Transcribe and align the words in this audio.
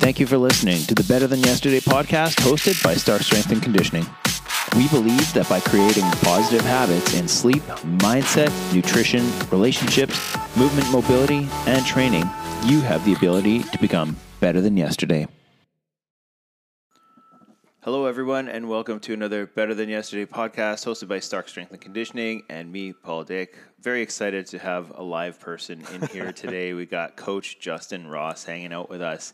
Thank 0.00 0.18
you 0.18 0.26
for 0.26 0.38
listening 0.38 0.80
to 0.84 0.94
the 0.94 1.04
Better 1.04 1.26
Than 1.26 1.40
Yesterday 1.40 1.78
podcast 1.78 2.36
hosted 2.36 2.82
by 2.82 2.94
Star 2.94 3.18
Strength 3.20 3.52
and 3.52 3.62
Conditioning. 3.62 4.06
We 4.74 4.88
believe 4.88 5.30
that 5.34 5.46
by 5.46 5.60
creating 5.60 6.04
positive 6.22 6.62
habits 6.62 7.12
in 7.14 7.28
sleep, 7.28 7.62
mindset, 7.98 8.50
nutrition, 8.74 9.30
relationships, 9.50 10.18
movement, 10.56 10.90
mobility, 10.90 11.46
and 11.66 11.84
training, 11.84 12.24
you 12.64 12.80
have 12.80 13.04
the 13.04 13.12
ability 13.12 13.62
to 13.64 13.78
become 13.78 14.16
better 14.40 14.62
than 14.62 14.74
yesterday. 14.74 15.28
Hello, 17.82 18.06
everyone, 18.06 18.48
and 18.48 18.70
welcome 18.70 19.00
to 19.00 19.12
another 19.12 19.46
Better 19.46 19.74
Than 19.74 19.88
Yesterday 19.90 20.24
podcast 20.24 20.86
hosted 20.86 21.08
by 21.08 21.18
Stark 21.18 21.48
Strength 21.48 21.72
and 21.72 21.80
Conditioning 21.80 22.42
and 22.48 22.72
me, 22.72 22.92
Paul 22.94 23.24
Dick. 23.24 23.58
Very 23.80 24.00
excited 24.00 24.46
to 24.46 24.58
have 24.58 24.92
a 24.96 25.02
live 25.02 25.38
person 25.40 25.84
in 25.94 26.06
here 26.08 26.32
today. 26.34 26.72
we 26.72 26.86
got 26.86 27.16
Coach 27.16 27.58
Justin 27.60 28.06
Ross 28.06 28.44
hanging 28.44 28.72
out 28.72 28.88
with 28.88 29.02
us, 29.02 29.32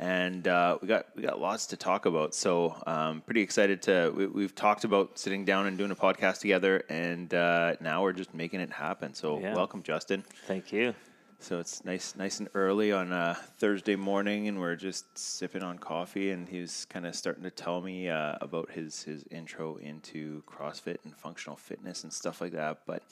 and 0.00 0.48
uh, 0.48 0.78
we 0.80 0.88
got 0.88 1.06
we 1.14 1.22
got 1.22 1.38
lots 1.38 1.66
to 1.66 1.76
talk 1.76 2.06
about. 2.06 2.34
So, 2.34 2.74
um, 2.86 3.20
pretty 3.20 3.42
excited 3.42 3.82
to. 3.82 4.30
We, 4.32 4.42
have 4.42 4.54
talked 4.54 4.84
about 4.84 5.18
sitting 5.18 5.44
down 5.44 5.66
and 5.66 5.76
doing 5.76 5.90
a 5.90 5.94
podcast 5.94 6.40
together, 6.40 6.82
and 6.88 7.32
uh, 7.34 7.76
now 7.80 8.02
we're 8.02 8.14
just 8.14 8.32
making 8.32 8.60
it 8.60 8.72
happen. 8.72 9.12
So, 9.12 9.38
yeah. 9.38 9.54
welcome, 9.54 9.82
Justin. 9.82 10.24
Thank 10.46 10.72
you. 10.72 10.94
So 11.42 11.58
it's 11.58 11.84
nice, 11.86 12.14
nice 12.16 12.38
and 12.38 12.48
early 12.54 12.92
on 12.92 13.12
a 13.12 13.36
Thursday 13.58 13.96
morning, 13.96 14.48
and 14.48 14.58
we're 14.58 14.76
just 14.76 15.18
sipping 15.18 15.62
on 15.62 15.78
coffee. 15.78 16.30
And 16.30 16.48
he 16.48 16.62
was 16.62 16.86
kind 16.86 17.06
of 17.06 17.14
starting 17.14 17.42
to 17.44 17.50
tell 17.50 17.82
me 17.82 18.08
uh, 18.08 18.36
about 18.40 18.70
his 18.70 19.02
his 19.02 19.24
intro 19.30 19.76
into 19.76 20.42
CrossFit 20.44 20.96
and 21.04 21.14
functional 21.14 21.56
fitness 21.56 22.04
and 22.04 22.12
stuff 22.12 22.40
like 22.40 22.52
that. 22.52 22.80
But 22.86 23.02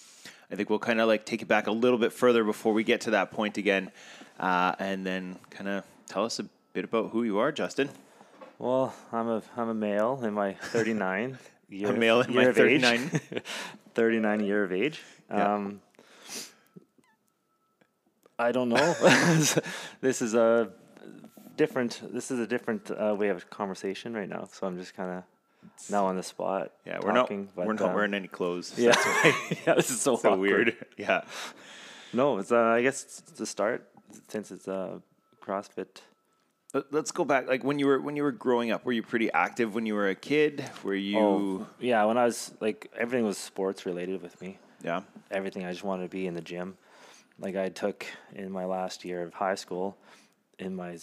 I 0.51 0.57
think 0.57 0.71
we'll 0.71 0.79
kind 0.79 1.03
of 1.03 1.09
like 1.09 1.27
take 1.27 1.43
it 1.43 1.49
back 1.49 1.67
a 1.67 1.73
little 1.73 1.99
bit 1.99 2.15
further 2.15 2.45
before 2.45 2.73
we 2.73 2.83
get 2.83 3.03
to 3.03 3.11
that 3.11 3.31
point 3.31 3.59
again, 3.59 3.91
uh, 4.41 4.75
and 4.79 5.05
then 5.05 5.39
kind 5.51 5.69
of 5.69 5.85
tell 6.07 6.25
us 6.25 6.39
a 6.39 6.49
bit 6.79 6.85
about 6.85 7.11
who 7.11 7.25
you 7.25 7.39
are, 7.39 7.51
Justin. 7.51 7.89
Well, 8.61 8.95
I'm 9.11 9.29
a 9.29 9.43
I'm 9.57 9.69
a 9.69 9.75
male 9.75 10.21
in 10.23 10.33
my 10.33 10.53
39 10.75 11.37
year. 11.69 11.89
a 11.89 11.93
male 11.93 12.21
in 12.21 12.33
my 12.33 12.53
39. 12.53 13.21
39 13.95 14.45
year 14.45 14.63
of 14.63 14.73
age. 14.73 15.03
Yeah. 15.29 15.55
Um, 15.55 15.81
I 18.39 18.53
don't 18.53 18.69
know. 18.69 18.95
this 20.01 20.23
is 20.23 20.35
a 20.35 20.71
different. 21.57 22.01
This 22.15 22.31
is 22.31 22.39
a 22.39 22.47
different 22.47 22.93
uh, 22.93 23.17
way 23.19 23.31
of 23.31 23.51
conversation 23.51 24.15
right 24.15 24.29
now. 24.29 24.45
So 24.53 24.69
I'm 24.69 24.79
just 24.79 24.95
kind 24.95 25.11
of 25.11 25.25
now 25.91 26.07
on 26.07 26.15
the 26.15 26.23
spot. 26.23 26.71
Yeah, 26.87 27.01
we're 27.03 27.13
talking, 27.13 27.47
not. 27.47 27.57
But, 27.57 27.67
we're 27.67 27.73
not 27.73 27.91
uh, 27.91 27.95
wearing 27.97 28.15
any 28.15 28.29
clothes. 28.29 28.75
Yeah, 28.77 28.95
yeah. 29.67 29.75
This 29.75 29.91
is 29.91 30.01
so, 30.01 30.15
so 30.15 30.37
weird. 30.37 30.77
Yeah. 30.97 31.23
No, 32.13 32.39
it's. 32.39 32.53
Uh, 32.53 32.79
I 32.79 32.83
guess 32.83 33.21
to 33.37 33.45
start 33.45 33.89
since 34.29 34.53
it's 34.53 34.69
uh, 34.69 35.01
CrossFit. 35.45 36.03
Let's 36.91 37.13
go 37.13 37.25
back. 37.25 37.49
Like 37.49 37.65
when 37.65 37.79
you 37.79 37.87
were 37.87 38.01
when 38.01 38.15
you 38.15 38.23
were 38.23 38.33
growing 38.33 38.71
up, 38.71 38.85
were 38.85 38.93
you 38.93 39.03
pretty 39.03 39.33
active 39.33 39.75
when 39.75 39.87
you 39.87 39.95
were 39.95 40.09
a 40.09 40.15
kid? 40.15 40.69
Were 40.83 40.95
you? 40.95 41.19
Oh, 41.19 41.67
yeah, 41.81 42.05
when 42.05 42.19
I 42.19 42.27
was 42.27 42.53
like 42.61 42.91
everything 42.97 43.25
was 43.25 43.39
sports 43.39 43.87
related 43.87 44.21
with 44.21 44.39
me. 44.41 44.59
Yeah. 44.83 45.01
Everything 45.31 45.65
I 45.65 45.71
just 45.71 45.83
wanted 45.83 46.03
to 46.05 46.09
be 46.11 46.27
in 46.27 46.35
the 46.35 46.43
gym 46.43 46.77
like 47.41 47.57
I 47.57 47.69
took 47.69 48.07
in 48.35 48.51
my 48.51 48.65
last 48.65 49.05
year 49.05 49.23
of 49.23 49.35
high 49.35 49.55
school, 49.55 49.97
in 50.59 50.75
my 50.75 50.99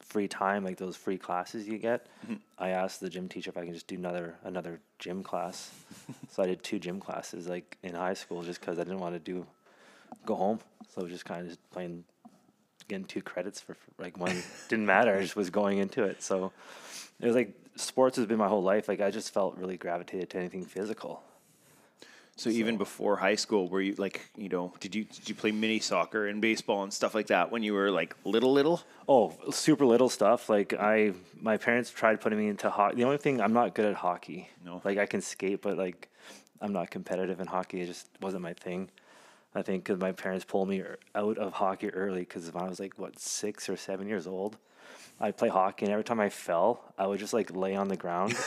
free 0.00 0.28
time, 0.28 0.64
like 0.64 0.76
those 0.76 0.96
free 0.96 1.16
classes 1.16 1.66
you 1.66 1.78
get, 1.78 2.06
mm-hmm. 2.24 2.34
I 2.58 2.70
asked 2.70 3.00
the 3.00 3.08
gym 3.08 3.28
teacher 3.28 3.50
if 3.50 3.56
I 3.56 3.64
can 3.64 3.72
just 3.72 3.86
do 3.86 3.96
another 3.96 4.34
another 4.44 4.80
gym 4.98 5.22
class. 5.22 5.70
so 6.30 6.42
I 6.42 6.46
did 6.46 6.62
two 6.62 6.78
gym 6.78 7.00
classes 7.00 7.48
like 7.48 7.78
in 7.82 7.94
high 7.94 8.14
school 8.14 8.42
just 8.42 8.60
because 8.60 8.78
I 8.78 8.84
didn't 8.84 9.00
want 9.00 9.14
to 9.14 9.18
do 9.18 9.46
go 10.26 10.34
home. 10.34 10.60
So 10.88 11.00
I 11.00 11.04
was 11.04 11.12
just 11.12 11.24
kind 11.24 11.42
of 11.42 11.48
just 11.48 11.70
playing, 11.70 12.04
getting 12.88 13.04
two 13.04 13.22
credits 13.22 13.60
for, 13.60 13.76
like 13.98 14.18
one 14.18 14.42
didn't 14.68 14.86
matter. 14.86 15.16
I 15.16 15.22
just 15.22 15.36
was 15.36 15.50
going 15.50 15.78
into 15.78 16.04
it. 16.04 16.22
So 16.22 16.52
it 17.20 17.26
was 17.26 17.34
like 17.34 17.52
sports 17.76 18.16
has 18.16 18.26
been 18.26 18.38
my 18.38 18.48
whole 18.48 18.62
life. 18.62 18.88
Like 18.88 19.00
I 19.00 19.10
just 19.10 19.32
felt 19.32 19.56
really 19.56 19.76
gravitated 19.76 20.30
to 20.30 20.38
anything 20.38 20.64
physical. 20.64 21.22
So, 22.36 22.50
so, 22.50 22.56
even 22.56 22.78
before 22.78 23.16
high 23.16 23.36
school, 23.36 23.68
were 23.68 23.80
you 23.80 23.94
like, 23.94 24.20
you 24.36 24.48
know, 24.48 24.72
did 24.80 24.92
you 24.92 25.04
did 25.04 25.28
you 25.28 25.36
play 25.36 25.52
mini 25.52 25.78
soccer 25.78 26.26
and 26.26 26.40
baseball 26.40 26.82
and 26.82 26.92
stuff 26.92 27.14
like 27.14 27.28
that 27.28 27.52
when 27.52 27.62
you 27.62 27.74
were 27.74 27.92
like 27.92 28.16
little 28.24 28.52
little? 28.52 28.82
Oh, 29.08 29.32
super 29.52 29.86
little 29.86 30.08
stuff. 30.08 30.48
Like 30.48 30.72
I, 30.72 31.12
my 31.40 31.56
parents 31.58 31.90
tried 31.90 32.20
putting 32.20 32.38
me 32.40 32.48
into 32.48 32.70
hockey. 32.70 32.96
The 32.96 33.04
only 33.04 33.18
thing 33.18 33.40
I'm 33.40 33.52
not 33.52 33.74
good 33.74 33.84
at 33.84 33.94
hockey. 33.94 34.48
No. 34.64 34.82
Like 34.84 34.98
I 34.98 35.06
can 35.06 35.20
skate, 35.20 35.62
but 35.62 35.78
like 35.78 36.08
I'm 36.60 36.72
not 36.72 36.90
competitive 36.90 37.38
in 37.38 37.46
hockey. 37.46 37.82
It 37.82 37.86
just 37.86 38.08
wasn't 38.20 38.42
my 38.42 38.54
thing. 38.54 38.90
I 39.54 39.62
think 39.62 39.84
because 39.84 40.00
my 40.00 40.12
parents 40.12 40.44
pulled 40.44 40.68
me 40.68 40.80
er, 40.80 40.98
out 41.14 41.38
of 41.38 41.52
hockey 41.54 41.90
early 41.90 42.20
because 42.20 42.52
when 42.52 42.64
I 42.64 42.68
was 42.68 42.80
like 42.80 42.98
what 42.98 43.18
six 43.18 43.68
or 43.68 43.76
seven 43.76 44.08
years 44.08 44.26
old, 44.26 44.56
I'd 45.20 45.36
play 45.36 45.48
hockey 45.48 45.84
and 45.84 45.92
every 45.92 46.04
time 46.04 46.20
I 46.20 46.28
fell, 46.28 46.92
I 46.98 47.06
would 47.06 47.20
just 47.20 47.32
like 47.32 47.54
lay 47.54 47.74
on 47.76 47.88
the 47.88 47.96
ground. 47.96 48.34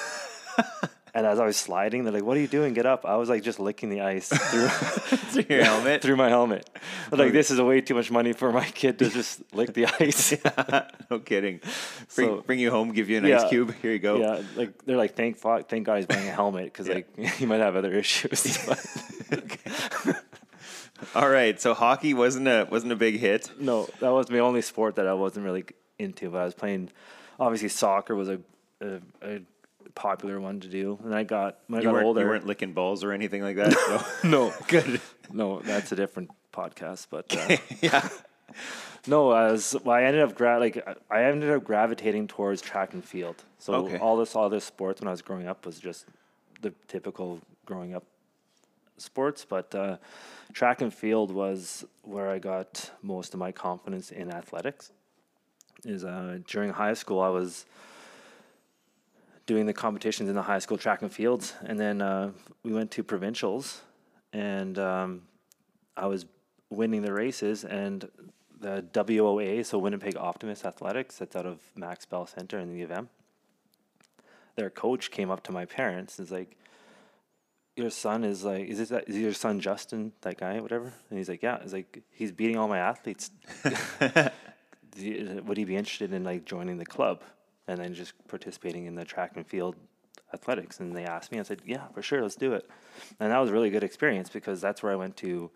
And 1.17 1.25
as 1.25 1.40
I 1.40 1.47
was 1.47 1.57
sliding, 1.57 2.03
they're 2.03 2.13
like, 2.13 2.23
"What 2.23 2.38
are 2.38 2.40
you 2.40 2.47
doing? 2.47 2.75
Get 2.75 2.85
up!" 2.85 3.03
I 3.03 3.16
was 3.16 3.28
like 3.28 3.41
just 3.41 3.59
licking 3.59 3.90
the 3.90 4.01
ice 4.01 4.29
through, 4.51 4.67
through 4.67 5.46
your 5.50 5.63
helmet, 5.63 6.01
through 6.03 6.16
my 6.16 6.29
helmet. 6.29 6.69
Like, 7.12 7.34
this 7.34 7.50
is 7.50 7.59
way 7.59 7.81
too 7.81 7.96
much 7.96 8.12
money 8.12 8.34
for 8.34 8.51
my 8.51 8.66
kid 8.66 9.00
to 9.00 9.09
just 9.09 9.41
lick 9.51 9.73
the 9.73 9.88
ice. 10.00 10.34
yeah, 10.34 10.88
no 11.09 11.17
kidding. 11.17 11.59
Bring, 12.13 12.28
so, 12.28 12.41
bring 12.41 12.59
you 12.59 12.69
home, 12.69 12.91
give 12.91 13.09
you 13.09 13.17
an 13.17 13.25
yeah, 13.25 13.41
ice 13.41 13.50
cube. 13.50 13.73
Here 13.81 13.94
you 13.94 13.97
go. 13.97 14.17
Yeah, 14.17 14.44
like 14.56 14.85
they're 14.85 14.96
like, 14.96 15.16
"Thank 15.16 15.40
fuck, 15.40 15.67
thank 15.67 15.88
God 15.88 15.96
he's 15.96 16.07
wearing 16.07 16.28
a 16.28 16.31
helmet 16.31 16.66
because 16.66 16.88
yeah. 16.88 16.94
like 16.94 17.17
he 17.34 17.47
might 17.47 17.62
have 17.62 17.75
other 17.75 17.94
issues." 17.94 18.56
All 21.17 21.29
right, 21.29 21.59
so 21.59 21.73
hockey 21.73 22.13
wasn't 22.13 22.47
a 22.47 22.67
wasn't 22.69 22.91
a 22.91 22.95
big 22.95 23.17
hit. 23.17 23.50
No, 23.59 23.89
that 24.01 24.11
was 24.11 24.29
my 24.29 24.38
only 24.38 24.61
sport 24.61 24.97
that 24.97 25.07
I 25.07 25.13
wasn't 25.13 25.45
really 25.45 25.66
into. 25.97 26.29
But 26.29 26.41
I 26.41 26.45
was 26.45 26.53
playing. 26.53 26.91
Obviously, 27.39 27.69
soccer 27.69 28.16
was 28.16 28.29
a, 28.29 28.39
a, 28.81 29.00
a 29.23 29.39
popular 29.95 30.39
one 30.39 30.59
to 30.59 30.67
do. 30.67 31.00
And 31.03 31.16
I 31.16 31.23
got 31.23 31.57
when 31.66 31.81
you 31.81 31.89
I 31.89 31.94
got 31.94 32.03
older, 32.03 32.22
you 32.22 32.28
weren't 32.28 32.45
licking 32.45 32.73
balls 32.73 33.03
or 33.03 33.13
anything 33.13 33.41
like 33.41 33.55
that. 33.55 33.73
No, 34.23 34.29
no, 34.29 34.53
good. 34.67 35.01
No, 35.33 35.59
that's 35.59 35.91
a 35.91 35.95
different 35.95 36.29
podcast. 36.53 37.07
But 37.09 37.35
uh, 37.35 37.57
yeah, 37.81 38.07
no, 39.07 39.34
as 39.34 39.75
well, 39.84 39.95
I 39.95 40.03
ended 40.03 40.22
up 40.22 40.35
gra- 40.35 40.59
like 40.59 40.88
I 41.09 41.23
ended 41.23 41.49
up 41.49 41.63
gravitating 41.63 42.28
towards 42.28 42.61
track 42.61 42.94
and 42.94 43.03
field. 43.03 43.44
So 43.57 43.73
okay. 43.73 43.97
all 43.97 44.17
this 44.17 44.35
all 44.35 44.49
this 44.49 44.66
sports 44.66 45.01
when 45.01 45.07
I 45.07 45.11
was 45.11 45.23
growing 45.23 45.47
up 45.47 45.66
was 45.66 45.79
just 45.79 46.05
the 46.61 46.73
typical 46.88 47.41
growing 47.66 47.95
up 47.95 48.03
sports, 48.97 49.46
but 49.46 49.74
uh, 49.74 49.97
track 50.53 50.81
and 50.81 50.94
field 50.94 51.31
was 51.31 51.85
where 52.03 52.30
I 52.30 52.40
got 52.40 52.91
most 53.02 53.34
of 53.34 53.40
my 53.40 53.52
confidence 53.52 54.12
in 54.12 54.31
athletics. 54.31 54.91
Is 55.85 56.03
uh, 56.03 56.40
during 56.47 56.72
high 56.72 56.96
school 56.96 57.22
I 57.22 57.30
was 57.30 57.66
doing 59.46 59.66
the 59.66 59.74
competitions 59.74 60.30
in 60.30 60.35
the 60.35 60.41
high 60.41 60.59
school 60.59 60.78
track 60.78 61.02
and 61.02 61.12
fields, 61.12 61.53
and 61.63 61.80
then 61.80 62.02
uh, 62.02 62.31
we 62.63 62.74
went 62.74 62.91
to 62.91 63.03
provincials, 63.03 63.81
and 64.34 64.78
um, 64.78 65.22
I 65.96 66.08
was 66.08 66.25
winning 66.69 67.02
the 67.02 67.14
races, 67.14 67.64
and 67.64 68.09
the 68.59 68.84
WOA, 68.94 69.66
so 69.66 69.78
Winnipeg 69.78 70.18
Optimist 70.18 70.66
Athletics, 70.66 71.18
that's 71.18 71.35
out 71.35 71.46
of 71.46 71.59
Max 71.75 72.06
Bell 72.06 72.25
Center 72.25 72.59
in 72.59 72.74
the 72.74 72.94
M. 72.94 73.09
Their 74.56 74.69
coach 74.69 75.12
came 75.12 75.29
up 75.29 75.44
to 75.44 75.52
my 75.52 75.66
parents 75.66 76.18
and 76.18 76.25
was 76.25 76.31
like, 76.31 76.58
"Your 77.77 77.89
son 77.89 78.23
is 78.23 78.43
like, 78.43 78.67
is 78.67 78.77
this 78.77 78.89
that, 78.89 79.07
is 79.07 79.17
your 79.17 79.33
son 79.33 79.59
Justin, 79.59 80.11
that 80.21 80.38
guy, 80.38 80.59
whatever?" 80.59 80.93
And 81.09 81.17
he's 81.17 81.29
like, 81.29 81.43
"Yeah." 81.43 81.61
He's 81.61 81.73
like, 81.73 82.03
"He's 82.11 82.31
beating 82.31 82.57
all 82.57 82.67
my 82.67 82.79
athletes. 82.79 83.31
Would 83.63 85.57
he 85.57 85.65
be 85.65 85.75
interested 85.75 86.11
in 86.13 86.23
like 86.23 86.45
joining 86.45 86.77
the 86.77 86.85
club?" 86.85 87.21
and 87.67 87.79
then 87.79 87.93
just 87.93 88.13
participating 88.27 88.85
in 88.85 88.95
the 88.95 89.05
track 89.05 89.33
and 89.35 89.45
field 89.45 89.75
athletics. 90.33 90.79
And 90.79 90.95
they 90.95 91.05
asked 91.05 91.31
me, 91.31 91.39
I 91.39 91.43
said, 91.43 91.61
yeah, 91.66 91.87
for 91.93 92.01
sure, 92.01 92.21
let's 92.21 92.35
do 92.35 92.53
it. 92.53 92.69
And 93.19 93.31
that 93.31 93.37
was 93.39 93.49
a 93.49 93.53
really 93.53 93.69
good 93.69 93.83
experience 93.83 94.29
because 94.29 94.61
that's 94.61 94.81
where 94.81 94.91
I 94.91 94.95
went 94.95 95.17
to 95.17 95.51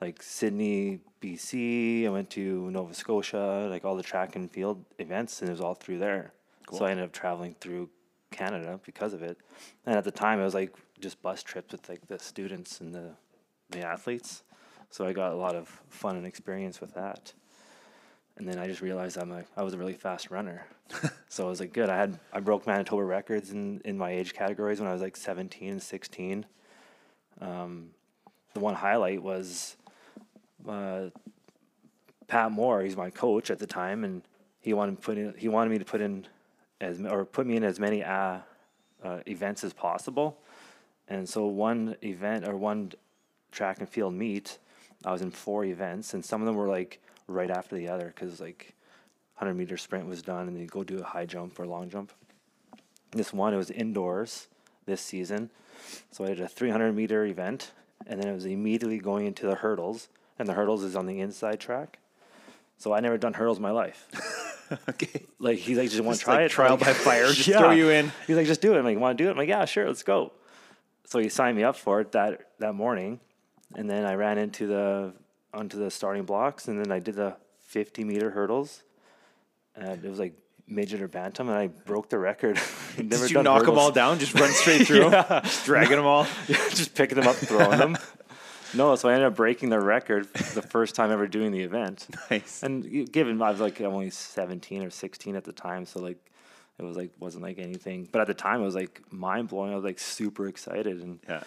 like 0.00 0.22
Sydney, 0.22 1.00
BC. 1.20 2.06
I 2.06 2.08
went 2.08 2.30
to 2.30 2.70
Nova 2.70 2.94
Scotia, 2.94 3.68
like 3.70 3.84
all 3.84 3.96
the 3.96 4.02
track 4.02 4.34
and 4.34 4.50
field 4.50 4.84
events, 4.98 5.40
and 5.40 5.48
it 5.48 5.52
was 5.52 5.60
all 5.60 5.74
through 5.74 5.98
there. 5.98 6.32
Cool. 6.66 6.78
So 6.78 6.84
I 6.86 6.90
ended 6.90 7.04
up 7.04 7.12
traveling 7.12 7.54
through 7.60 7.90
Canada 8.30 8.80
because 8.84 9.12
of 9.12 9.22
it. 9.22 9.38
And 9.86 9.96
at 9.96 10.04
the 10.04 10.10
time, 10.10 10.40
it 10.40 10.44
was 10.44 10.54
like 10.54 10.74
just 11.00 11.20
bus 11.22 11.42
trips 11.42 11.72
with 11.72 11.88
like 11.88 12.06
the 12.06 12.18
students 12.18 12.80
and 12.80 12.94
the 12.94 13.10
the 13.70 13.80
athletes. 13.80 14.42
So 14.90 15.06
I 15.06 15.12
got 15.12 15.32
a 15.32 15.36
lot 15.36 15.54
of 15.54 15.68
fun 15.88 16.16
and 16.16 16.26
experience 16.26 16.80
with 16.80 16.94
that 16.94 17.32
and 18.40 18.48
then 18.48 18.58
I 18.58 18.66
just 18.66 18.80
realized 18.80 19.18
I'm 19.18 19.30
a 19.30 19.44
I 19.54 19.62
was 19.62 19.74
a 19.74 19.78
really 19.78 19.92
fast 19.92 20.30
runner. 20.30 20.66
so 21.28 21.46
I 21.46 21.48
was 21.48 21.60
like, 21.60 21.74
good. 21.74 21.90
I 21.90 21.96
had 21.96 22.18
I 22.32 22.40
broke 22.40 22.66
Manitoba 22.66 23.04
records 23.04 23.50
in 23.50 23.82
in 23.84 23.98
my 23.98 24.10
age 24.10 24.32
categories 24.32 24.80
when 24.80 24.88
I 24.88 24.92
was 24.92 25.02
like 25.02 25.16
17 25.16 25.72
and 25.72 25.82
16. 25.82 26.46
Um, 27.42 27.90
the 28.54 28.60
one 28.60 28.74
highlight 28.74 29.22
was 29.22 29.76
uh, 30.66 31.10
Pat 32.28 32.50
Moore. 32.50 32.82
He's 32.82 32.96
my 32.96 33.10
coach 33.10 33.50
at 33.50 33.58
the 33.58 33.66
time, 33.66 34.04
and 34.04 34.22
he 34.60 34.72
wanted 34.72 35.00
put 35.02 35.18
in 35.18 35.34
he 35.36 35.48
wanted 35.48 35.70
me 35.70 35.78
to 35.78 35.84
put 35.84 36.00
in 36.00 36.26
as 36.80 37.00
or 37.00 37.24
put 37.24 37.46
me 37.46 37.56
in 37.56 37.64
as 37.64 37.78
many 37.78 38.02
uh, 38.02 38.38
uh, 39.04 39.18
events 39.26 39.64
as 39.64 39.72
possible. 39.72 40.38
And 41.08 41.28
so 41.28 41.46
one 41.46 41.96
event 42.02 42.46
or 42.46 42.56
one 42.56 42.92
track 43.50 43.78
and 43.80 43.88
field 43.88 44.14
meet, 44.14 44.58
I 45.04 45.12
was 45.12 45.22
in 45.22 45.30
four 45.30 45.64
events, 45.64 46.14
and 46.14 46.24
some 46.24 46.40
of 46.40 46.46
them 46.46 46.56
were 46.56 46.68
like 46.68 47.00
right 47.26 47.50
after 47.50 47.76
the 47.76 47.88
other 47.88 48.12
because 48.14 48.40
like 48.40 48.74
100 49.36 49.54
meter 49.54 49.76
sprint 49.76 50.06
was 50.06 50.22
done, 50.22 50.46
and 50.46 50.56
then 50.56 50.62
you 50.62 50.68
go 50.68 50.84
do 50.84 50.98
a 50.98 51.04
high 51.04 51.26
jump 51.26 51.58
or 51.58 51.66
long 51.66 51.88
jump. 51.88 52.12
This 53.12 53.32
one, 53.32 53.52
it 53.52 53.56
was 53.56 53.70
indoors 53.70 54.46
this 54.86 55.00
season. 55.00 55.50
So 56.10 56.24
I 56.24 56.28
did 56.28 56.40
a 56.40 56.48
300 56.48 56.92
meter 56.92 57.24
event, 57.24 57.72
and 58.06 58.20
then 58.20 58.28
it 58.28 58.34
was 58.34 58.46
immediately 58.46 58.98
going 58.98 59.26
into 59.26 59.46
the 59.46 59.56
hurdles, 59.56 60.08
and 60.38 60.48
the 60.48 60.54
hurdles 60.54 60.84
is 60.84 60.94
on 60.94 61.06
the 61.06 61.20
inside 61.20 61.58
track. 61.58 61.98
So 62.78 62.92
I 62.92 63.00
never 63.00 63.18
done 63.18 63.34
hurdles 63.34 63.58
in 63.58 63.62
my 63.62 63.72
life. 63.72 64.06
okay. 64.88 65.26
Like 65.38 65.58
he's 65.58 65.78
like, 65.78 65.90
just 65.90 66.02
want 66.02 66.18
to 66.18 66.24
try 66.24 66.34
like 66.34 66.46
it, 66.46 66.50
trial 66.50 66.76
by 66.76 66.92
fire, 66.92 67.26
just 67.32 67.48
throw 67.48 67.70
you 67.70 67.90
in. 67.90 68.12
He's 68.26 68.36
like, 68.36 68.46
just 68.46 68.60
do 68.60 68.74
it. 68.74 68.78
I'm 68.78 68.84
like, 68.84 68.98
want 68.98 69.16
to 69.18 69.24
do 69.24 69.28
it? 69.28 69.32
I'm 69.32 69.36
like, 69.36 69.48
yeah, 69.48 69.64
sure, 69.64 69.86
let's 69.86 70.02
go. 70.02 70.32
So 71.04 71.18
he 71.18 71.28
signed 71.28 71.56
me 71.56 71.64
up 71.64 71.76
for 71.76 72.00
it 72.00 72.12
that 72.12 72.50
that 72.58 72.74
morning, 72.74 73.20
and 73.74 73.88
then 73.88 74.04
I 74.04 74.14
ran 74.14 74.38
into 74.38 74.66
the 74.66 75.12
onto 75.52 75.78
the 75.78 75.90
starting 75.90 76.24
blocks, 76.24 76.68
and 76.68 76.78
then 76.78 76.92
I 76.92 77.00
did 77.00 77.16
the 77.16 77.36
50 77.62 78.04
meter 78.04 78.30
hurdles, 78.30 78.82
and 79.74 80.04
it 80.04 80.08
was 80.08 80.18
like 80.18 80.34
midget 80.70 81.02
or 81.02 81.08
bantam, 81.08 81.48
and 81.48 81.58
I 81.58 81.66
broke 81.66 82.08
the 82.08 82.18
record. 82.18 82.58
Did 82.96 83.30
you 83.30 83.42
knock 83.42 83.64
them 83.64 83.78
all 83.78 83.90
down? 83.90 84.18
Just 84.18 84.34
run 84.34 84.50
straight 84.52 84.86
through 84.86 85.10
them? 85.10 85.24
Just 85.42 85.64
dragging 85.64 85.96
them 85.96 86.06
all? 86.06 86.26
just 86.46 86.94
picking 86.94 87.18
them 87.18 87.26
up, 87.26 87.36
throwing 87.36 87.78
them. 87.78 87.98
No, 88.74 88.94
so 88.96 89.08
I 89.08 89.14
ended 89.14 89.26
up 89.28 89.36
breaking 89.36 89.68
the 89.70 89.80
record 89.80 90.32
the 90.34 90.62
first 90.62 90.94
time 90.94 91.10
ever 91.10 91.26
doing 91.26 91.50
the 91.52 91.62
event. 91.62 92.06
Nice. 92.30 92.62
And 92.62 93.10
given 93.12 93.40
I 93.42 93.50
was 93.50 93.60
like 93.60 93.80
I'm 93.80 93.86
only 93.92 94.10
17 94.10 94.82
or 94.84 94.90
16 94.90 95.36
at 95.36 95.44
the 95.44 95.52
time, 95.52 95.84
so 95.86 96.00
like 96.00 96.18
it 96.78 96.82
was 96.84 96.96
like 96.96 97.10
wasn't 97.18 97.42
like 97.42 97.58
anything. 97.58 98.08
But 98.10 98.20
at 98.20 98.26
the 98.26 98.34
time, 98.34 98.60
it 98.60 98.64
was 98.64 98.74
like 98.74 99.00
mind 99.10 99.48
blowing. 99.48 99.72
I 99.72 99.74
was 99.74 99.84
like 99.84 99.98
super 99.98 100.46
excited, 100.46 101.02
and 101.02 101.18
Yeah. 101.28 101.42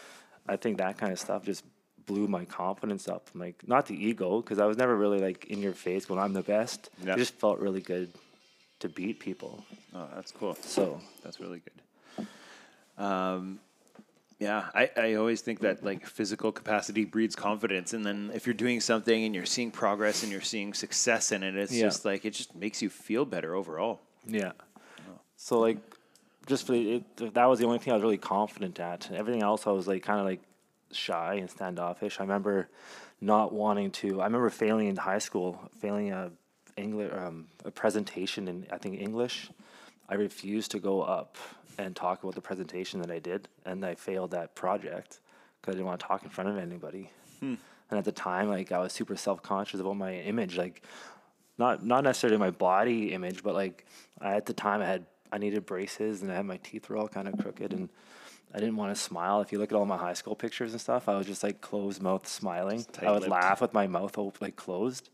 I 0.48 0.58
think 0.58 0.78
that 0.80 0.98
kind 0.98 1.12
of 1.14 1.20
stuff 1.20 1.44
just 1.46 1.64
blew 2.06 2.28
my 2.28 2.44
confidence 2.46 3.08
up. 3.08 3.30
Like 3.34 3.68
not 3.68 3.86
the 3.86 3.96
ego, 3.96 4.42
because 4.42 4.60
I 4.60 4.66
was 4.66 4.78
never 4.78 4.96
really 4.96 5.20
like 5.20 5.46
in 5.46 5.62
your 5.62 5.74
face 5.74 6.10
when 6.10 6.20
I'm 6.20 6.34
the 6.34 6.44
best. 6.44 6.90
Yeah. 7.04 7.14
It 7.14 7.18
just 7.18 7.36
felt 7.36 7.60
really 7.60 7.81
good 7.81 8.12
to 8.80 8.90
beat 8.90 9.20
people. 9.20 9.64
Oh, 9.96 10.08
that's 10.14 10.31
cool. 10.31 10.56
So 10.62 11.00
That's 11.24 11.40
really 11.40 11.62
good. 11.66 12.28
Um, 13.04 13.60
yeah, 14.44 14.69
I, 14.81 14.90
I 14.98 15.13
always 15.16 15.42
think 15.42 15.60
that 15.62 15.84
like 15.84 16.06
physical 16.06 16.51
capacity 16.51 17.06
breeds 17.06 17.36
confidence, 17.36 17.94
and 17.94 18.06
then 18.06 18.31
if 18.34 18.45
you're 18.45 18.54
doing 18.66 18.80
something 18.81 19.24
and 19.25 19.34
you're 19.36 19.45
seeing 19.56 19.72
progress 19.72 20.24
and 20.24 20.31
you're 20.31 20.42
seeing 20.54 20.74
success 20.74 21.31
in 21.31 21.44
it, 21.44 21.56
it's 21.56 21.72
Yeah. 21.74 21.86
just 21.90 22.06
like 22.06 22.25
it 22.25 22.34
just 22.42 22.56
makes 22.56 22.81
you 22.81 22.90
feel 22.90 23.25
better 23.25 23.56
overall. 23.56 24.00
Yeah. 24.25 24.51
So 25.38 25.60
like, 25.60 25.78
just 26.48 26.66
for 26.66 26.74
the, 26.74 26.95
it, 26.95 27.34
that 27.34 27.45
was 27.45 27.60
the 27.60 27.66
only 27.66 27.80
thing 27.80 27.92
I 27.94 27.95
was 27.95 28.04
really 28.04 28.18
confident 28.18 28.80
at. 28.80 29.12
Everything 29.12 29.42
else 29.44 29.66
I 29.68 29.72
was 29.72 29.88
like 29.88 30.04
kind 30.04 30.19
of 30.19 30.25
like 30.25 30.42
shy 30.92 31.36
and 31.36 31.50
standoffish. 31.50 32.19
I 32.19 32.24
remember 32.24 32.68
not 33.22 33.54
wanting 33.54 33.92
to. 33.92 34.22
I 34.22 34.25
remember 34.25 34.50
failing 34.50 34.88
in 34.88 34.96
high 34.98 35.19
school, 35.19 35.60
failing 35.80 36.12
a 36.12 36.31
English 36.75 37.12
um, 37.13 37.48
a 37.66 37.72
presentation 37.72 38.48
in 38.48 38.66
I 38.72 38.78
think 38.78 39.00
English. 39.00 39.50
I 40.10 40.16
refused 40.16 40.72
to 40.72 40.80
go 40.80 41.01
up 41.01 41.38
and 41.78 41.96
talk 41.96 42.24
about 42.24 42.36
the 42.36 42.42
presentation 42.42 43.02
that 43.02 43.12
I 43.12 43.20
did, 43.20 43.48
and 43.66 43.86
I 43.86 43.96
failed 43.96 44.31
that 44.31 44.56
project 44.56 45.20
because 45.62 45.74
I 45.74 45.78
didn't 45.78 45.88
want 45.88 46.00
to 46.00 46.08
talk 46.08 46.24
in 46.24 46.30
front 46.30 46.50
of 46.50 46.58
anybody. 46.58 47.10
Hmm. 47.40 47.56
And 47.90 47.98
at 48.00 48.06
the 48.06 48.12
time, 48.12 48.50
like 48.50 48.72
I 48.72 48.80
was 48.80 48.94
super 48.94 49.16
self 49.16 49.42
conscious 49.44 49.80
about 49.80 49.98
my 49.98 50.16
image, 50.16 50.58
like 50.58 50.84
not 51.58 51.86
not 51.86 52.04
necessarily 52.04 52.38
my 52.38 52.52
body 52.52 53.14
image, 53.14 53.44
but 53.44 53.54
like 53.54 53.86
I, 54.20 54.36
at 54.36 54.46
the 54.46 54.54
time 54.54 54.81
I 54.81 54.86
had 54.86 55.06
I 55.31 55.38
needed 55.38 55.66
braces 55.66 56.22
and 56.22 56.31
I 56.31 56.36
had 56.36 56.46
my 56.46 56.58
teeth 56.58 56.90
were 56.90 56.98
all 56.98 57.08
kind 57.08 57.28
of 57.28 57.38
crooked 57.38 57.74
and 57.74 57.90
I 58.54 58.60
didn't 58.60 58.75
want 58.75 58.96
to 58.96 59.02
smile. 59.02 59.42
If 59.42 59.52
you 59.52 59.58
look 59.58 59.72
at 59.72 59.75
all 59.75 59.86
my 59.86 59.98
high 59.98 60.14
school 60.14 60.36
pictures 60.36 60.74
and 60.74 60.81
stuff, 60.81 61.10
I 61.10 61.18
was 61.18 61.25
just 61.25 61.44
like 61.44 61.60
closed 61.60 62.02
mouth 62.02 62.28
smiling. 62.28 62.86
I 63.02 63.12
would 63.12 63.28
laugh 63.28 63.62
with 63.62 63.74
my 63.74 63.88
mouth 63.88 64.18
op- 64.18 64.42
like 64.42 64.56
closed. 64.56 65.10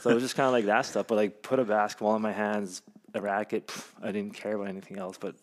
So 0.00 0.10
it 0.10 0.14
was 0.14 0.22
just 0.22 0.36
kind 0.36 0.46
of 0.46 0.52
like 0.52 0.66
that 0.66 0.86
stuff. 0.86 1.08
But 1.08 1.16
like 1.16 1.42
put 1.42 1.58
a 1.58 1.64
basketball 1.64 2.14
in 2.14 2.22
my 2.22 2.32
hands, 2.32 2.82
a 3.12 3.20
racket. 3.20 3.66
pff, 3.66 3.88
I 4.00 4.12
didn't 4.12 4.34
care 4.34 4.54
about 4.54 4.68
anything 4.68 4.98
else. 4.98 5.18
But 5.18 5.34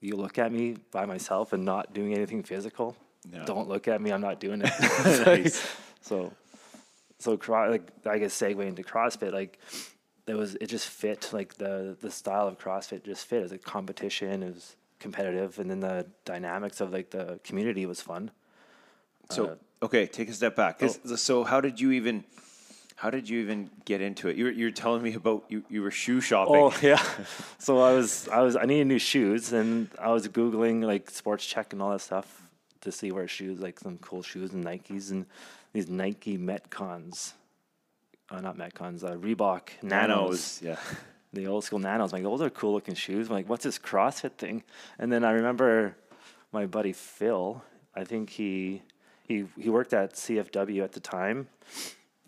you 0.00 0.16
look 0.16 0.38
at 0.38 0.52
me 0.52 0.76
by 0.92 1.06
myself 1.06 1.52
and 1.52 1.64
not 1.64 1.92
doing 1.94 2.14
anything 2.14 2.42
physical. 2.42 2.96
Yeah. 3.32 3.44
Don't 3.44 3.68
look 3.68 3.88
at 3.88 4.00
me. 4.00 4.10
I'm 4.12 4.20
not 4.20 4.40
doing 4.40 4.62
it. 4.64 5.52
So, 6.02 6.32
so 7.18 7.36
cro- 7.36 7.68
like 7.70 7.90
I 8.06 8.18
guess 8.18 8.32
segue 8.40 8.64
into 8.64 8.82
CrossFit, 8.84 9.32
like 9.32 9.58
it 10.28 10.34
was 10.34 10.54
it 10.56 10.66
just 10.68 10.88
fit 10.88 11.30
like 11.32 11.54
the 11.54 11.96
the 12.00 12.10
style 12.12 12.46
of 12.46 12.58
CrossFit 12.58 13.02
just 13.04 13.26
fit 13.26 13.42
as 13.42 13.50
a 13.50 13.58
competition. 13.58 14.42
It 14.44 14.54
was 14.54 14.76
competitive, 15.00 15.58
and 15.58 15.68
then 15.68 15.80
the 15.80 16.06
dynamics 16.24 16.80
of 16.80 16.92
like 16.92 17.10
the 17.10 17.40
community 17.42 17.86
was 17.86 18.00
fun. 18.00 18.30
So 19.30 19.46
Uh, 19.46 19.86
okay, 19.86 20.06
take 20.06 20.28
a 20.28 20.32
step 20.32 20.54
back. 20.54 20.78
'Cause- 20.78 21.20
So 21.20 21.42
how 21.42 21.60
did 21.60 21.80
you 21.80 21.90
even 21.90 22.22
how 22.96 23.10
did 23.10 23.28
you 23.28 23.40
even 23.40 23.70
get 23.84 24.00
into 24.00 24.28
it? 24.28 24.36
You 24.36 24.46
were, 24.46 24.50
you 24.50 24.64
were 24.66 24.70
telling 24.72 25.02
me 25.02 25.14
about 25.14 25.44
you, 25.48 25.62
you 25.68 25.82
were 25.82 25.90
shoe 25.90 26.20
shopping. 26.20 26.56
Oh 26.56 26.76
yeah. 26.82 27.02
So 27.58 27.80
I 27.80 27.92
was 27.92 28.26
I 28.28 28.40
was 28.40 28.56
I 28.56 28.64
needed 28.64 28.86
new 28.86 28.98
shoes 28.98 29.52
and 29.52 29.88
I 30.00 30.10
was 30.10 30.26
googling 30.28 30.82
like 30.82 31.10
Sports 31.10 31.46
Chek 31.46 31.72
and 31.72 31.82
all 31.82 31.90
that 31.90 32.00
stuff 32.00 32.42
to 32.80 32.90
see 32.90 33.12
where 33.12 33.28
shoes 33.28 33.60
like 33.60 33.78
some 33.78 33.98
cool 33.98 34.22
shoes 34.22 34.52
and 34.52 34.64
Nikes 34.64 35.10
and 35.10 35.26
these 35.72 35.88
Nike 35.88 36.38
Metcons. 36.38 37.34
Uh, 38.30 38.40
not 38.40 38.56
Metcons, 38.56 39.04
uh, 39.04 39.16
Reebok 39.16 39.68
Nanos. 39.82 40.62
Nanos. 40.62 40.62
Yeah. 40.62 40.76
the 41.32 41.46
old 41.46 41.64
school 41.64 41.78
nanos. 41.78 42.12
I'm 42.12 42.22
like, 42.22 42.24
those 42.24 42.40
are 42.40 42.50
cool 42.50 42.72
looking 42.72 42.94
shoes. 42.94 43.28
I'm 43.28 43.34
like, 43.34 43.48
what's 43.48 43.62
this 43.64 43.78
CrossFit 43.78 44.32
thing? 44.32 44.64
And 44.98 45.12
then 45.12 45.22
I 45.22 45.32
remember 45.32 45.96
my 46.50 46.66
buddy 46.66 46.92
Phil. 46.92 47.62
I 47.94 48.04
think 48.04 48.30
he 48.30 48.82
he 49.22 49.44
he 49.58 49.68
worked 49.68 49.92
at 49.92 50.14
CFW 50.14 50.82
at 50.82 50.92
the 50.92 51.00
time, 51.00 51.48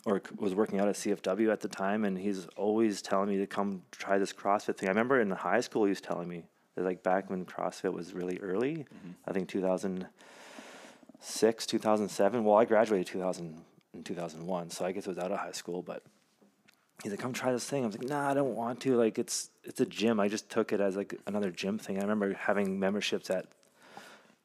or 0.04 0.22
was 0.36 0.54
working 0.54 0.78
out 0.80 0.88
at 0.88 0.94
CFW 0.94 1.52
at 1.52 1.60
the 1.60 1.68
time, 1.68 2.04
and 2.04 2.18
he's 2.18 2.46
always 2.56 3.02
telling 3.02 3.28
me 3.28 3.36
to 3.38 3.46
come 3.46 3.82
try 3.90 4.18
this 4.18 4.32
CrossFit 4.32 4.76
thing. 4.76 4.88
I 4.88 4.92
remember 4.92 5.20
in 5.20 5.30
high 5.30 5.60
school 5.60 5.84
he 5.84 5.90
was 5.90 6.00
telling 6.00 6.28
me 6.28 6.44
that 6.74 6.84
like 6.84 7.02
back 7.02 7.28
when 7.30 7.44
CrossFit 7.44 7.92
was 7.92 8.14
really 8.14 8.38
early, 8.38 8.76
mm-hmm. 8.76 9.10
I 9.26 9.32
think 9.32 9.48
2006, 9.48 11.66
2007. 11.66 12.44
Well, 12.44 12.56
I 12.56 12.64
graduated 12.64 13.06
2000 13.06 13.62
in 13.94 14.04
2001, 14.04 14.70
so 14.70 14.84
I 14.84 14.92
guess 14.92 15.06
it 15.06 15.10
was 15.10 15.18
out 15.18 15.32
of 15.32 15.38
high 15.38 15.52
school, 15.52 15.82
but 15.82 16.02
he's 17.02 17.12
like, 17.12 17.20
come 17.20 17.32
try 17.32 17.52
this 17.52 17.64
thing. 17.64 17.84
I 17.84 17.86
was 17.86 17.98
like, 17.98 18.08
nah, 18.08 18.30
I 18.30 18.34
don't 18.34 18.54
want 18.54 18.80
to. 18.80 18.96
Like, 18.96 19.18
it's 19.18 19.50
it's 19.64 19.80
a 19.80 19.86
gym. 19.86 20.20
I 20.20 20.28
just 20.28 20.50
took 20.50 20.72
it 20.72 20.80
as 20.80 20.96
like 20.96 21.14
another 21.26 21.50
gym 21.50 21.78
thing. 21.78 21.98
I 21.98 22.02
remember 22.02 22.34
having 22.34 22.78
memberships 22.78 23.30
at 23.30 23.46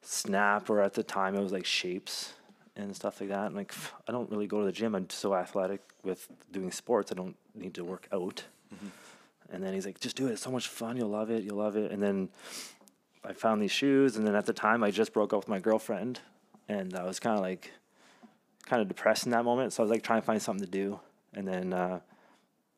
Snap, 0.01 0.69
or 0.69 0.81
at 0.81 0.93
the 0.93 1.03
time 1.03 1.35
it 1.35 1.41
was 1.41 1.53
like 1.53 1.65
Shapes 1.65 2.33
and 2.75 2.95
stuff 2.95 3.21
like 3.21 3.29
that. 3.29 3.45
I'm 3.45 3.55
like, 3.55 3.71
"Pff, 3.71 3.91
I 4.07 4.11
don't 4.11 4.29
really 4.31 4.47
go 4.47 4.59
to 4.59 4.65
the 4.65 4.71
gym. 4.71 4.95
I'm 4.95 5.09
so 5.09 5.35
athletic 5.35 5.81
with 6.03 6.27
doing 6.51 6.71
sports. 6.71 7.11
I 7.11 7.15
don't 7.15 7.35
need 7.55 7.73
to 7.75 7.83
work 7.83 8.07
out. 8.11 8.43
And 9.53 9.63
then 9.63 9.73
he's 9.73 9.85
like, 9.85 9.99
just 9.99 10.15
do 10.15 10.27
it. 10.27 10.31
It's 10.31 10.41
so 10.41 10.51
much 10.51 10.67
fun. 10.67 10.97
You'll 10.97 11.09
love 11.09 11.29
it. 11.29 11.43
You'll 11.43 11.57
love 11.57 11.75
it. 11.75 11.91
And 11.91 12.01
then 12.01 12.29
I 13.23 13.33
found 13.33 13.61
these 13.61 13.71
shoes. 13.71 14.17
And 14.17 14.25
then 14.25 14.35
at 14.35 14.47
the 14.47 14.53
time, 14.53 14.83
I 14.83 14.89
just 14.89 15.13
broke 15.13 15.31
up 15.31 15.41
with 15.41 15.47
my 15.47 15.59
girlfriend, 15.59 16.19
and 16.67 16.95
I 16.95 17.03
was 17.03 17.19
kind 17.19 17.35
of 17.35 17.41
like, 17.41 17.71
kind 18.65 18.81
of 18.81 18.87
depressed 18.87 19.25
in 19.25 19.31
that 19.31 19.45
moment. 19.45 19.71
So 19.71 19.83
I 19.83 19.85
was 19.85 19.91
like 19.91 20.01
trying 20.01 20.21
to 20.21 20.25
find 20.25 20.41
something 20.41 20.65
to 20.65 20.71
do. 20.71 20.99
And 21.35 21.47
then 21.47 21.71
uh, 21.71 21.99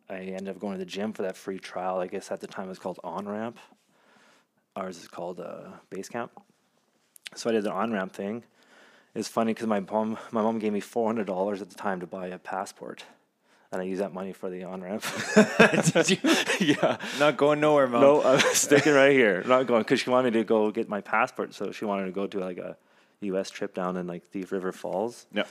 I 0.09 0.15
ended 0.15 0.49
up 0.49 0.59
going 0.59 0.73
to 0.73 0.79
the 0.79 0.85
gym 0.85 1.13
for 1.13 1.21
that 1.21 1.37
free 1.37 1.59
trial. 1.59 1.99
I 1.99 2.07
guess 2.07 2.29
at 2.29 2.41
the 2.41 2.47
time 2.47 2.65
it 2.65 2.69
was 2.69 2.79
called 2.79 2.99
On 3.03 3.27
Ramp. 3.27 3.57
Ours 4.75 4.97
is 4.97 5.07
called 5.07 5.39
uh, 5.39 5.69
Base 5.89 6.09
Camp. 6.09 6.31
So 7.35 7.49
I 7.49 7.53
did 7.53 7.63
the 7.63 7.71
on 7.71 7.91
ramp 7.91 8.13
thing. 8.13 8.43
It's 9.15 9.27
funny 9.29 9.53
because 9.53 9.67
my 9.67 9.79
mom, 9.79 10.17
my 10.31 10.41
mom 10.41 10.59
gave 10.59 10.73
me 10.73 10.81
four 10.81 11.07
hundred 11.07 11.27
dollars 11.27 11.61
at 11.61 11.69
the 11.69 11.75
time 11.75 12.01
to 12.01 12.07
buy 12.07 12.27
a 12.27 12.37
passport, 12.37 13.05
and 13.71 13.81
I 13.81 13.85
used 13.85 14.01
that 14.01 14.13
money 14.13 14.33
for 14.33 14.49
the 14.49 14.63
on 14.65 14.81
ramp. 14.81 15.03
Did 15.93 16.09
you? 16.09 16.17
yeah. 16.59 16.97
Not 17.19 17.37
going 17.37 17.59
nowhere, 17.61 17.87
mom. 17.87 18.01
No, 18.01 18.21
I'm 18.25 18.39
sticking 18.53 18.93
right 18.93 19.13
here. 19.13 19.41
Not 19.47 19.67
going 19.67 19.83
because 19.83 20.01
she 20.01 20.09
wanted 20.09 20.33
me 20.33 20.39
to 20.41 20.43
go 20.45 20.69
get 20.71 20.89
my 20.89 20.99
passport. 21.01 21.53
So 21.53 21.71
she 21.71 21.85
wanted 21.85 22.05
to 22.05 22.11
go 22.11 22.27
to 22.27 22.39
like 22.39 22.57
a 22.57 22.75
U.S. 23.21 23.49
trip 23.49 23.73
down 23.73 23.95
in 23.95 24.05
like 24.05 24.23
Thief 24.25 24.51
River 24.51 24.71
Falls, 24.73 25.25
No. 25.31 25.45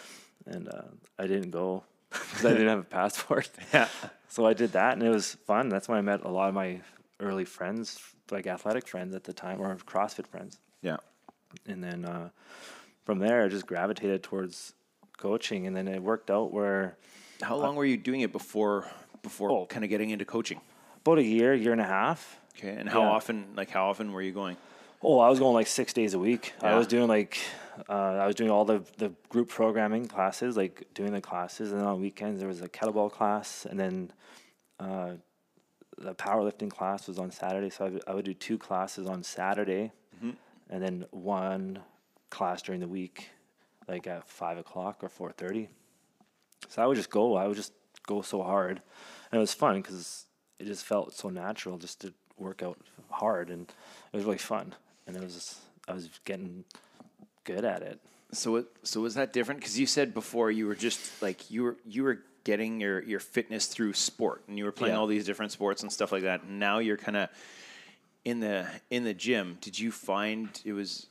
and 0.46 0.68
uh, 0.68 0.82
I 1.18 1.26
didn't 1.26 1.50
go 1.50 1.84
because 2.10 2.44
I 2.44 2.50
didn't 2.50 2.68
have 2.68 2.80
a 2.80 2.82
passport. 2.84 3.48
Yeah. 3.72 3.88
So 4.28 4.44
I 4.46 4.52
did 4.52 4.72
that, 4.72 4.92
and 4.94 5.02
it 5.02 5.08
was 5.08 5.34
fun. 5.46 5.68
That's 5.70 5.88
when 5.88 5.96
I 5.96 6.02
met 6.02 6.22
a 6.24 6.28
lot 6.28 6.48
of 6.48 6.54
my 6.54 6.80
early 7.18 7.44
friends, 7.46 7.98
like 8.30 8.46
athletic 8.46 8.86
friends 8.86 9.14
at 9.14 9.24
the 9.24 9.32
time, 9.32 9.60
or 9.60 9.74
CrossFit 9.76 10.26
friends. 10.26 10.58
Yeah. 10.82 10.98
And 11.66 11.82
then 11.82 12.04
uh, 12.04 12.28
from 13.04 13.18
there, 13.18 13.44
I 13.44 13.48
just 13.48 13.66
gravitated 13.66 14.22
towards 14.22 14.74
coaching, 15.18 15.66
and 15.66 15.76
then 15.76 15.86
it 15.88 16.02
worked 16.02 16.30
out 16.30 16.52
where 16.52 16.96
How 17.42 17.56
long 17.56 17.76
were 17.76 17.84
you 17.84 17.96
doing 17.96 18.20
it 18.22 18.32
before 18.32 18.86
before 19.22 19.50
Oh. 19.50 19.66
kind 19.66 19.84
of 19.84 19.90
getting 19.90 20.10
into 20.10 20.24
coaching? 20.24 20.60
about 21.00 21.18
a 21.18 21.22
year, 21.22 21.52
year 21.52 21.72
and 21.72 21.80
a 21.82 21.84
half. 21.84 22.40
Okay. 22.56 22.70
And 22.70 22.88
how 22.88 23.02
Yeah. 23.02 23.08
often 23.10 23.48
like 23.56 23.68
how 23.70 23.90
often 23.90 24.12
were 24.12 24.22
you 24.22 24.32
going? 24.32 24.56
Oh, 25.02 25.18
I 25.18 25.28
was 25.28 25.38
going 25.38 25.52
like 25.52 25.66
six 25.66 25.92
days 25.92 26.14
a 26.14 26.18
week. 26.18 26.54
I 26.62 26.74
was 26.76 26.86
doing 26.86 27.08
like, 27.08 27.36
uh, 27.90 27.92
I 27.92 28.26
was 28.26 28.34
doing 28.34 28.50
all 28.50 28.64
the, 28.64 28.82
the 28.96 29.12
group 29.28 29.50
programming 29.50 30.06
classes, 30.08 30.56
like 30.56 30.86
doing 30.94 31.12
the 31.12 31.20
classes. 31.20 31.72
And 31.72 31.80
then 31.80 31.86
on 31.86 32.00
weekends, 32.00 32.38
there 32.40 32.48
was 32.48 32.62
a 32.62 32.68
kettlebell 32.70 33.12
class. 33.12 33.66
And 33.68 33.78
then 33.78 34.12
uh, 34.80 35.10
the 35.98 36.14
powerlifting 36.14 36.70
class 36.70 37.06
was 37.06 37.18
on 37.18 37.30
Saturday. 37.30 37.68
So 37.68 37.84
I 37.84 37.88
would, 37.90 38.02
I 38.06 38.14
would 38.14 38.24
do 38.24 38.32
two 38.32 38.56
classes 38.56 39.06
on 39.06 39.22
Saturday 39.22 39.92
and 40.70 40.82
then 40.82 41.04
one 41.10 41.80
class 42.30 42.62
during 42.62 42.80
the 42.80 42.88
week, 42.88 43.28
like 43.88 44.06
at 44.06 44.28
five 44.28 44.58
o'clock 44.58 45.02
or 45.02 45.08
4.30. 45.08 45.68
So 46.68 46.82
I 46.82 46.86
would 46.86 46.96
just 46.96 47.10
go. 47.10 47.36
I 47.36 47.46
would 47.46 47.56
just 47.56 47.72
go 48.06 48.22
so 48.22 48.42
hard. 48.42 48.80
And 49.30 49.38
it 49.38 49.40
was 49.40 49.54
fun 49.54 49.80
because 49.80 50.26
it 50.58 50.64
just 50.66 50.84
felt 50.84 51.14
so 51.14 51.28
natural 51.28 51.78
just 51.78 52.00
to 52.02 52.12
work 52.38 52.62
out 52.62 52.78
hard, 53.10 53.50
and 53.50 53.62
it 54.12 54.16
was 54.16 54.24
really 54.24 54.38
fun, 54.38 54.74
and 55.06 55.16
it 55.16 55.22
was 55.22 55.60
I 55.86 55.92
was 55.92 56.08
getting 56.24 56.64
good 57.44 57.64
at 57.64 57.82
it. 57.82 58.00
So 58.32 58.56
it, 58.56 58.66
so 58.82 59.00
was 59.00 59.14
that 59.14 59.32
different? 59.32 59.60
Because 59.60 59.78
you 59.78 59.86
said 59.86 60.14
before 60.14 60.50
you 60.50 60.66
were 60.66 60.74
just 60.74 61.22
like 61.22 61.50
you 61.50 61.62
were 61.64 61.76
you 61.86 62.02
were 62.02 62.20
getting 62.44 62.80
your 62.80 63.02
your 63.02 63.20
fitness 63.20 63.66
through 63.66 63.92
sport, 63.92 64.42
and 64.48 64.56
you 64.58 64.64
were 64.64 64.72
playing 64.72 64.94
Yeah. 64.94 65.00
all 65.00 65.06
these 65.06 65.26
different 65.26 65.52
sports 65.52 65.82
and 65.82 65.92
stuff 65.92 66.10
like 66.12 66.22
that. 66.22 66.42
And 66.42 66.58
now 66.58 66.78
you're 66.78 66.96
kind 66.96 67.16
of 67.16 67.28
in 68.24 68.40
the 68.40 68.66
in 68.90 69.04
the 69.04 69.14
gym. 69.14 69.58
Did 69.60 69.78
you 69.78 69.92
find 69.92 70.48
it 70.64 70.72
was 70.72 71.06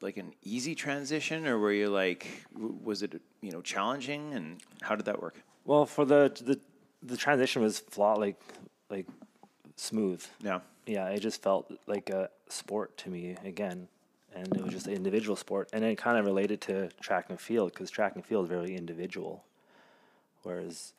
like 0.00 0.16
an 0.16 0.32
easy 0.42 0.74
transition, 0.74 1.46
or 1.46 1.58
were 1.58 1.72
you 1.72 1.88
like 1.88 2.44
was 2.54 3.02
it 3.02 3.20
you 3.40 3.50
know 3.50 3.62
challenging? 3.62 4.34
And 4.34 4.60
how 4.82 4.94
did 4.94 5.06
that 5.06 5.20
work? 5.20 5.42
Well, 5.64 5.86
for 5.86 6.04
the 6.04 6.32
the 6.44 6.60
the 7.02 7.16
transition 7.16 7.62
was 7.62 7.80
flat 7.80 8.18
like 8.18 8.40
like 8.90 9.06
smooth. 9.76 10.24
Yeah, 10.42 10.60
Yeah, 10.86 11.08
it 11.08 11.20
just 11.20 11.42
felt 11.42 11.70
like 11.86 12.10
a 12.10 12.30
sport 12.48 12.96
to 12.98 13.10
me 13.10 13.36
again, 13.44 13.88
and 14.34 14.46
it 14.56 14.62
was 14.62 14.72
just 14.72 14.86
an 14.86 14.94
individual 14.94 15.36
sport, 15.36 15.68
and 15.72 15.84
it 15.84 15.96
kind 15.98 16.18
of 16.18 16.24
related 16.24 16.60
to 16.62 16.88
track 17.00 17.26
and 17.28 17.40
field 17.40 17.72
because 17.72 17.90
track 17.90 18.14
and 18.14 18.24
field 18.24 18.46
is 18.46 18.50
very 18.50 18.74
individual, 18.74 19.44
whereas 20.42 20.92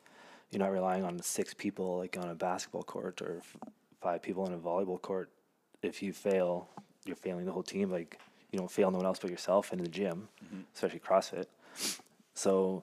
you're 0.50 0.60
not 0.60 0.72
relying 0.72 1.04
on 1.04 1.20
six 1.20 1.54
people 1.54 1.98
like 1.98 2.16
on 2.18 2.28
a 2.30 2.34
basketball 2.34 2.82
court 2.82 3.20
or 3.20 3.38
f- 3.38 3.56
five 4.00 4.22
people 4.22 4.44
on 4.44 4.52
a 4.52 4.58
volleyball 4.58 5.00
court. 5.00 5.30
If 5.82 6.02
you 6.02 6.12
fail, 6.12 6.68
you're 7.04 7.16
failing 7.16 7.44
the 7.44 7.52
whole 7.52 7.62
team. 7.62 7.90
Like 7.90 8.18
you 8.50 8.58
don't 8.58 8.70
fail 8.70 8.90
no 8.90 8.98
one 8.98 9.06
else 9.06 9.18
but 9.18 9.30
yourself 9.30 9.72
and 9.72 9.80
in 9.80 9.84
the 9.84 9.90
gym, 9.90 10.28
mm-hmm. 10.44 10.60
especially 10.74 11.00
CrossFit. 11.00 11.46
So 12.34 12.82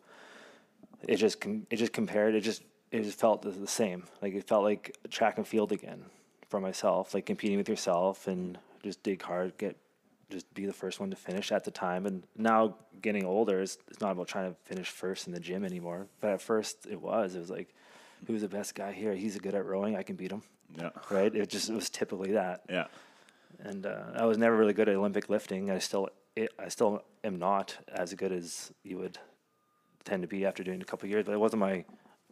it 1.07 1.17
just 1.17 1.41
com- 1.41 1.65
it 1.69 1.77
just 1.77 1.93
compared 1.93 2.35
it 2.35 2.41
just 2.41 2.63
it 2.91 3.03
just 3.03 3.19
felt 3.19 3.41
the, 3.41 3.67
same. 3.67 4.03
Like 4.21 4.33
it 4.33 4.47
felt 4.47 4.63
like 4.63 4.95
track 5.09 5.37
and 5.37 5.47
field 5.47 5.71
again 5.71 6.05
for 6.49 6.59
myself 6.59 7.13
like 7.13 7.25
competing 7.25 7.57
with 7.57 7.67
yourself 7.67 8.27
and 8.27 8.57
just 8.83 9.01
dig 9.01 9.21
hard 9.21 9.57
get 9.57 9.75
just 10.29 10.51
be 10.53 10.65
the 10.65 10.73
first 10.73 10.99
one 10.99 11.09
to 11.09 11.15
finish 11.15 11.51
at 11.51 11.63
the 11.63 11.71
time. 11.71 12.05
And 12.05 12.23
now 12.35 12.75
getting 13.01 13.25
older 13.25 13.61
is 13.61 13.77
it's 13.87 14.01
not 14.01 14.11
about 14.11 14.27
trying 14.27 14.51
to 14.51 14.57
finish 14.63 14.89
first 14.89 15.27
in 15.27 15.33
the 15.33 15.39
gym 15.39 15.63
anymore. 15.63 16.07
But 16.19 16.31
at 16.31 16.41
first 16.41 16.87
it 16.89 17.01
was 17.01 17.35
it 17.35 17.39
was 17.39 17.49
like 17.49 17.73
who's 18.27 18.41
the 18.41 18.49
best 18.49 18.75
guy 18.75 18.91
here? 18.91 19.13
He's 19.13 19.37
good 19.37 19.55
at 19.55 19.65
rowing. 19.65 19.95
I 19.95 20.03
can 20.03 20.15
beat 20.15 20.31
him. 20.31 20.41
Yeah, 20.77 20.89
right? 21.09 21.33
It 21.33 21.49
just 21.49 21.69
it 21.69 21.75
was 21.75 21.89
typically 21.89 22.33
that. 22.33 22.63
Yeah. 22.69 22.85
And 23.59 23.85
uh, 23.85 24.03
I 24.15 24.25
was 24.25 24.37
never 24.37 24.55
really 24.55 24.73
good 24.73 24.89
at 24.89 24.95
Olympic 24.95 25.29
lifting. 25.29 25.71
I 25.71 25.79
still 25.79 26.09
it, 26.35 26.51
I 26.59 26.67
still 26.69 27.03
am 27.23 27.39
not 27.39 27.77
as 27.87 28.13
good 28.13 28.31
as 28.31 28.71
you 28.83 28.97
would 28.97 29.17
tend 30.03 30.21
to 30.23 30.27
be 30.27 30.45
after 30.45 30.63
doing 30.63 30.81
a 30.81 30.85
couple 30.85 31.05
of 31.07 31.11
years. 31.11 31.25
But 31.25 31.33
it 31.33 31.39
wasn't 31.39 31.59
my 31.61 31.85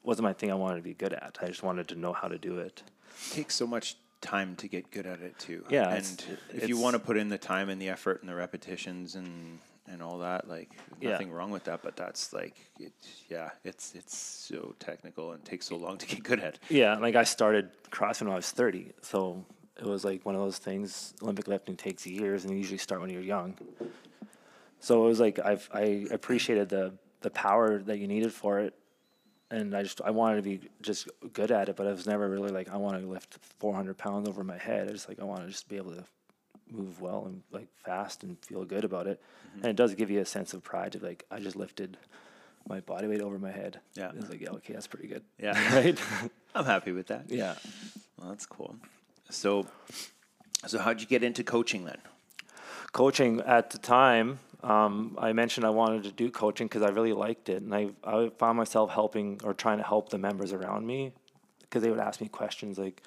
wasn't 0.04 0.24
my 0.24 0.34
thing. 0.34 0.52
I 0.52 0.56
wanted 0.56 0.78
to 0.78 0.82
be 0.84 0.94
good 0.94 1.14
at. 1.14 1.38
I 1.42 1.48
just 1.48 1.64
wanted 1.64 1.88
to 1.90 1.96
know 1.96 2.14
how 2.14 2.28
to 2.28 2.38
do 2.38 2.60
it. 2.60 2.84
It 3.30 3.34
takes 3.34 3.56
so 3.56 3.66
much 3.68 3.96
time 4.22 4.56
to 4.58 4.68
get 4.68 4.90
good 4.92 5.06
at 5.06 5.20
it 5.22 5.38
too. 5.40 5.64
Yeah, 5.70 5.90
and 5.90 5.98
it's- 6.06 6.28
if 6.54 6.70
you 6.70 6.78
want 6.78 6.94
to 6.96 7.00
put 7.00 7.18
in 7.18 7.28
the 7.30 7.38
time 7.38 7.70
and 7.70 7.82
the 7.82 7.90
effort 7.90 8.22
and 8.22 8.30
the 8.30 8.36
repetitions 8.36 9.16
and 9.16 9.60
and 9.86 10.02
all 10.02 10.20
that, 10.20 10.48
like 10.48 10.72
Yeah. 11.02 11.10
nothing 11.12 11.30
wrong 11.30 11.52
with 11.52 11.66
that. 11.66 11.82
But 11.84 11.98
that's 11.98 12.32
like, 12.32 12.56
it, 12.80 12.94
yeah, 13.30 13.50
it's 13.66 13.94
it's 13.96 14.18
so 14.18 14.76
technical 14.80 15.34
and 15.34 15.44
takes 15.44 15.68
so 15.68 15.76
long 15.76 15.98
to 15.98 16.06
get 16.06 16.24
good 16.24 16.40
at. 16.40 16.58
Yeah, 16.70 16.96
like 16.98 17.16
I 17.16 17.24
started 17.26 17.70
CrossFit 17.92 18.22
when 18.24 18.32
I 18.32 18.36
was 18.36 18.50
thirty, 18.52 18.94
so 19.02 19.44
it 19.78 19.86
was 19.86 20.06
like 20.06 20.26
one 20.26 20.36
of 20.36 20.42
those 20.42 20.58
things. 20.58 21.14
Olympic 21.22 21.48
lifting 21.48 21.76
takes 21.76 22.06
years, 22.06 22.44
and 22.44 22.52
you 22.52 22.58
usually 22.58 22.78
start 22.78 23.02
when 23.02 23.10
you're 23.10 23.22
young. 23.22 23.56
So 24.80 25.06
it 25.06 25.08
was 25.08 25.20
like 25.20 25.40
I've 25.40 25.70
I 25.74 26.06
appreciated 26.12 26.70
the 26.70 26.94
the 27.22 27.30
power 27.30 27.80
that 27.80 28.00
you 28.00 28.08
needed 28.08 28.34
for 28.34 28.60
it, 28.60 28.74
and 29.50 29.76
I 29.76 29.84
just 29.84 30.02
I 30.02 30.12
wanted 30.12 30.38
to 30.38 30.42
be 30.42 30.70
just 30.82 31.10
good 31.34 31.52
at 31.52 31.70
it, 31.70 31.76
but 31.76 31.88
I 31.88 31.92
was 31.92 32.06
never 32.06 32.30
really 32.30 32.52
like 32.52 32.70
I 32.70 32.78
want 32.78 33.00
to 33.00 33.08
lift 33.08 33.40
400 33.60 33.98
pounds 33.98 34.28
over 34.28 34.44
my 34.44 34.58
head. 34.58 34.90
I 34.90 34.92
just 34.92 35.10
like 35.10 35.20
I 35.20 35.24
want 35.24 35.42
to 35.42 35.48
just 35.48 35.68
be 35.70 35.78
able 35.78 35.96
to 35.96 36.04
move 36.70 37.02
well 37.02 37.26
and 37.26 37.42
like 37.52 37.68
fast 37.84 38.24
and 38.24 38.38
feel 38.44 38.66
good 38.66 38.84
about 38.84 39.08
it, 39.08 39.22
mm-hmm. 39.50 39.60
and 39.60 39.68
it 39.68 39.76
does 39.76 39.96
give 39.96 40.12
you 40.12 40.20
a 40.20 40.26
sense 40.26 40.54
of 40.54 40.64
pride 40.64 40.92
to 40.92 41.00
like 41.00 41.26
I 41.32 41.40
just 41.40 41.56
lifted 41.56 41.98
my 42.68 42.80
body 42.80 43.08
weight 43.08 43.22
over 43.22 43.40
my 43.40 43.52
head. 43.52 43.80
Yeah. 43.96 44.12
it's 44.16 44.30
like 44.30 44.42
yeah, 44.42 44.52
okay, 44.52 44.74
that's 44.74 44.88
pretty 44.88 45.08
good. 45.08 45.24
Yeah. 45.40 45.76
right. 45.76 46.00
I'm 46.54 46.66
happy 46.66 46.92
with 46.92 47.08
that. 47.08 47.26
yeah. 47.30 47.56
well, 48.18 48.30
that's 48.30 48.46
cool. 48.46 48.76
So, 49.30 49.68
so 50.68 50.80
how'd 50.80 51.02
you 51.02 51.08
get 51.08 51.24
into 51.24 51.44
coaching 51.44 51.86
then? 51.86 52.00
coaching 52.94 53.42
at 53.42 53.72
the 53.72 53.78
time 53.78 54.40
um, 54.62 55.18
i 55.20 55.34
mentioned 55.34 55.66
i 55.66 55.70
wanted 55.70 56.04
to 56.04 56.12
do 56.12 56.30
coaching 56.30 56.68
because 56.68 56.84
i 56.84 56.90
really 56.90 57.12
liked 57.12 57.50
it 57.50 57.62
and 57.62 57.76
I, 57.76 57.90
I 58.04 58.30
found 58.38 58.58
myself 58.58 58.92
helping 58.92 59.42
or 59.44 59.54
trying 59.54 59.80
to 59.80 59.84
help 59.84 60.10
the 60.10 60.18
members 60.18 60.54
around 60.54 60.88
me 60.88 61.12
because 61.62 61.82
they 61.82 61.90
would 61.90 62.00
ask 62.00 62.22
me 62.22 62.30
questions 62.30 62.78
like 62.78 63.02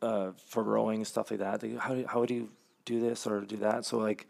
uh, 0.00 0.30
for 0.46 0.62
rowing 0.62 1.04
stuff 1.04 1.32
like 1.32 1.40
that 1.40 1.62
how, 1.80 1.94
do, 1.94 2.06
how 2.06 2.20
would 2.20 2.30
you 2.30 2.48
do 2.84 3.00
this 3.00 3.26
or 3.26 3.40
do 3.40 3.56
that 3.56 3.84
so 3.84 3.98
like 3.98 4.28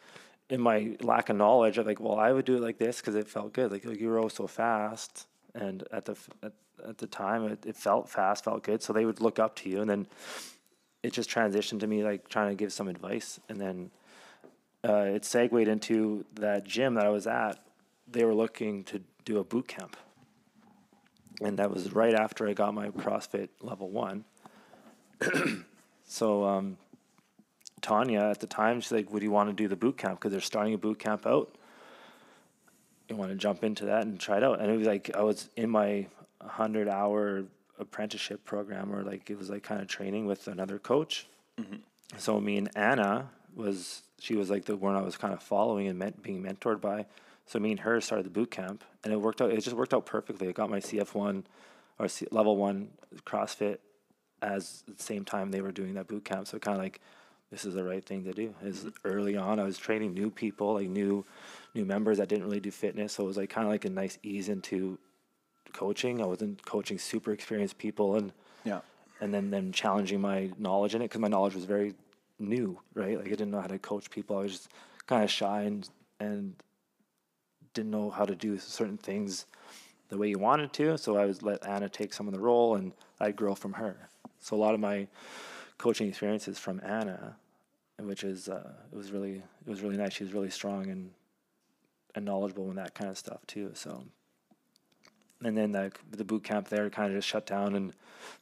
in 0.49 0.61
my 0.61 0.97
lack 1.02 1.28
of 1.28 1.37
knowledge 1.37 1.76
i'm 1.76 1.87
like 1.87 2.00
well 2.00 2.19
i 2.19 2.33
would 2.33 2.47
do 2.47 2.57
it 2.57 2.62
like 2.62 2.78
this 2.78 3.00
because 3.00 3.14
it 3.14 3.28
felt 3.28 3.52
good 3.52 3.71
like, 3.71 3.85
like 3.85 4.00
you 4.00 4.09
row 4.09 4.28
so 4.28 4.47
fast 4.47 5.26
and 5.55 5.85
at 5.93 6.07
the 6.07 6.17
at, 6.43 6.52
at 6.87 6.99
the 6.99 7.06
time 7.06 7.44
it, 7.44 7.64
it 7.66 7.76
felt 7.76 8.08
fast 8.08 8.44
felt 8.44 8.62
good. 8.62 8.82
So 8.82 8.92
they 8.92 9.04
would 9.04 9.20
look 9.20 9.38
up 9.38 9.56
to 9.56 9.68
you 9.68 9.80
and 9.80 9.88
then 9.88 10.06
it 11.02 11.12
just 11.12 11.30
transitioned 11.30 11.80
to 11.80 11.87
me 11.87 12.02
like 12.02 12.28
trying 12.28 12.50
to 12.50 12.54
give 12.54 12.73
some 12.73 12.88
advice. 12.88 13.40
And 13.49 13.61
then 13.61 13.90
uh, 14.87 15.04
it 15.14 15.25
segued 15.25 15.68
into 15.68 16.25
that 16.35 16.64
gym 16.64 16.94
that 16.94 17.06
i 17.06 17.11
was 17.11 17.26
at. 17.26 17.58
They 18.11 18.25
were 18.25 18.35
looking 18.35 18.85
to 18.85 19.02
do 19.25 19.38
a 19.38 19.44
boot 19.44 19.68
camp. 19.68 19.97
And 21.40 21.58
that 21.58 21.70
was 21.70 21.92
right 21.92 22.14
after 22.14 22.49
i 22.49 22.52
got 22.52 22.75
my 22.75 22.90
crossfit 22.90 23.49
level 23.61 23.90
one. 23.90 24.25
So 26.08 26.44
um, 26.44 26.78
tanya 27.82 28.20
at 28.20 28.40
the 28.40 28.47
time 28.47 28.80
she's 28.80 28.90
like 28.90 29.12
would 29.12 29.23
you 29.23 29.30
want 29.30 29.50
to 29.50 29.54
do 29.54 29.68
the 29.68 29.76
boot 29.76 29.99
camp? 29.99 30.18
Because 30.18 30.32
they're 30.32 30.40
starting 30.40 30.75
a 30.75 30.78
boot 30.78 30.99
camp 30.99 31.26
out. 31.26 31.54
You 33.08 33.16
want 33.16 33.30
to 33.30 33.37
jump 33.37 33.62
into 33.62 33.85
that 33.85 34.02
and 34.02 34.18
try 34.18 34.38
it 34.38 34.42
out? 34.42 34.61
And 34.61 34.70
it 34.70 34.76
was 34.76 34.87
like 34.87 35.11
i 35.14 35.23
was 35.23 35.50
in 35.54 35.70
my 35.70 36.06
100 36.40 36.88
hour 36.88 37.45
apprenticeship 37.78 38.45
program 38.45 38.92
or 38.92 39.02
like 39.02 39.30
it 39.30 39.38
was 39.38 39.50
like 39.50 39.62
kind 39.62 39.80
of 39.80 39.88
training 39.88 40.26
with 40.26 40.49
another 40.49 40.78
coach. 40.78 41.26
Mm-hmm. 41.59 41.76
So 42.16 42.40
me 42.40 42.57
and 42.57 42.71
anna 42.76 43.30
was 43.54 44.02
she 44.18 44.35
was 44.35 44.50
like 44.50 44.64
the 44.64 44.76
one 44.76 44.95
i 44.95 45.00
was 45.00 45.16
kind 45.16 45.33
of 45.33 45.42
following 45.42 45.88
and 45.88 45.99
meant 45.99 46.23
being 46.23 46.42
mentored 46.42 46.80
by. 46.80 47.07
So 47.47 47.59
me 47.59 47.71
and 47.71 47.80
her 47.80 48.00
started 48.00 48.26
the 48.26 48.30
boot 48.30 48.50
camp 48.50 48.85
and 49.04 49.12
it 49.12 49.21
worked 49.21 49.40
out 49.40 49.50
it 49.50 49.61
just 49.61 49.76
worked 49.76 49.95
out 49.95 50.07
perfectly. 50.07 50.49
I 50.49 50.52
got 50.52 50.71
my 50.71 50.80
cf1 50.80 51.45
or 51.99 52.09
C- 52.09 52.26
level 52.30 52.57
one 52.57 52.88
crossfit 53.25 53.78
as 54.40 54.85
the 54.87 55.02
same 55.02 55.25
time 55.25 55.50
they 55.50 55.61
were 55.61 55.73
doing 55.73 55.95
that 55.95 56.07
boot 56.07 56.25
camp. 56.25 56.47
So 56.47 56.59
kind 56.59 56.76
of 56.76 56.83
like 56.83 57.00
this 57.50 57.64
is 57.64 57.75
the 57.75 57.85
right 57.85 58.04
thing 58.04 58.25
to 58.25 58.33
do. 58.33 58.54
Is 58.62 58.80
mm-hmm. 58.80 58.88
early 59.04 59.37
on 59.37 59.59
i 59.59 59.64
was 59.64 59.78
training 59.78 60.14
new 60.14 60.30
people 60.30 60.75
like 60.75 60.88
new 60.88 61.25
new 61.75 61.85
members 61.85 62.18
that 62.18 62.28
didn't 62.28 62.45
really 62.45 62.61
do 62.61 62.71
fitness. 62.71 63.14
So 63.14 63.25
it 63.25 63.26
was 63.26 63.37
like 63.37 63.50
kind 63.50 63.66
of 63.66 63.73
like 63.73 63.85
a 63.85 63.90
nice 63.90 64.18
ease 64.23 64.49
into 64.49 64.99
coaching. 65.72 66.20
I 66.22 66.26
wasn't 66.26 66.64
coaching 66.64 66.98
super 66.98 67.32
experienced 67.32 67.78
people 67.78 68.16
and 68.16 68.32
Yeah. 68.64 68.80
and 69.20 69.32
then 69.34 69.50
then 69.50 69.72
challenging 69.72 70.20
my 70.20 70.50
knowledge 70.58 70.94
in 70.94 71.02
it 71.02 71.06
because 71.06 71.20
my 71.20 71.28
knowledge 71.28 71.54
was 71.54 71.64
very 71.64 71.94
new 72.38 72.78
right? 72.94 73.16
Like 73.16 73.26
i 73.26 73.30
didn't 73.30 73.50
know 73.50 73.60
how 73.60 73.66
to 73.66 73.78
coach 73.78 74.10
people. 74.10 74.38
I 74.38 74.42
was 74.42 74.52
just 74.52 74.68
kind 75.06 75.25
of 75.25 75.30
shy 75.30 75.62
and 75.62 75.88
and 76.20 76.54
didn't 77.75 77.90
know 77.90 78.10
how 78.10 78.25
to 78.25 78.34
do 78.34 78.58
certain 78.58 78.96
things 78.96 79.46
the 80.08 80.16
way 80.16 80.28
you 80.28 80.38
wanted 80.38 80.72
to 80.72 80.96
so 80.96 81.16
i 81.16 81.26
would 81.26 81.42
let 81.42 81.64
anna 81.66 81.88
take 81.88 82.12
some 82.14 82.26
of 82.26 82.32
the 82.32 82.40
role 82.40 82.76
and 82.76 82.92
i'd 83.20 83.37
grow 83.37 83.54
from 83.54 83.75
her. 83.75 84.08
So 84.40 84.56
a 84.56 84.60
lot 84.66 84.75
of 84.75 84.80
my 84.80 85.06
coaching 85.78 86.08
experiences 86.08 86.58
from 86.58 86.80
anna 86.84 87.37
which 88.00 88.22
is 88.25 88.48
uh, 88.48 88.72
it 88.92 88.96
was 88.96 89.10
really 89.10 89.37
it 89.66 89.68
was 89.68 89.80
really 89.82 89.96
nice. 89.96 90.12
She 90.14 90.25
was 90.25 90.32
really 90.32 90.50
strong 90.50 90.88
and 90.88 91.10
and 92.14 92.25
knowledgeable 92.25 92.70
in 92.70 92.76
that 92.76 92.94
kind 92.94 93.10
of 93.10 93.18
stuff 93.18 93.46
too 93.46 93.70
so 93.75 94.04
and 95.42 95.57
then 95.57 95.73
the, 95.73 95.92
the 96.11 96.25
boot 96.25 96.45
camp 96.45 96.68
there 96.68 96.88
kind 96.90 97.11
of 97.11 97.16
just 97.18 97.28
shut 97.28 97.47
down 97.47 97.75
and 97.75 97.92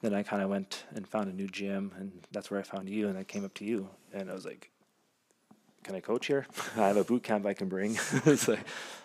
then 0.01 0.15
i 0.15 0.23
kind 0.23 0.43
of 0.43 0.49
went 0.49 0.85
and 0.95 1.07
found 1.07 1.29
a 1.29 1.33
new 1.33 1.47
gym 1.49 1.93
and 1.99 2.27
that's 2.33 2.51
where 2.51 2.61
i 2.61 2.63
found 2.63 2.89
you 2.89 3.09
and 3.09 3.19
i 3.19 3.25
came 3.25 3.45
up 3.45 3.55
to 3.55 3.65
you 3.65 3.89
and 4.13 4.31
i 4.31 4.35
was 4.35 4.45
like 4.45 4.71
can 5.83 5.95
i 5.95 6.01
coach 6.01 6.27
here? 6.27 6.47
I 6.77 6.89
have 6.89 6.97
a 6.97 7.05
boot 7.05 7.23
camp 7.23 7.47
i 7.47 7.55
can 7.55 7.69
bring. 7.69 7.97
So, 8.37 8.57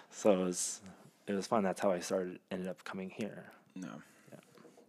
so 0.10 0.32
it 0.34 0.44
was 0.44 0.82
it 1.28 1.34
was 1.34 1.48
fun. 1.48 1.64
That's 1.64 1.80
how 1.80 1.92
i 1.92 2.00
started 2.00 2.40
ended 2.50 2.68
up 2.68 2.84
coming 2.84 3.10
here. 3.10 3.46
No. 3.76 3.90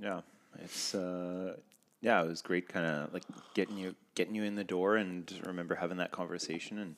Yeah. 0.01 0.21
It's 0.63 0.95
uh 0.95 1.57
yeah, 2.01 2.21
it 2.23 2.29
was 2.29 2.43
great 2.43 2.69
kind 2.69 2.85
of 2.85 3.15
like 3.15 3.23
getting 3.55 3.79
you 3.79 3.95
getting 4.15 4.35
you 4.35 4.43
in 4.43 4.57
the 4.57 4.65
door 4.65 4.97
and 4.97 5.33
remember 5.47 5.77
having 5.77 5.99
that 5.99 6.11
conversation 6.11 6.79
and 6.79 6.97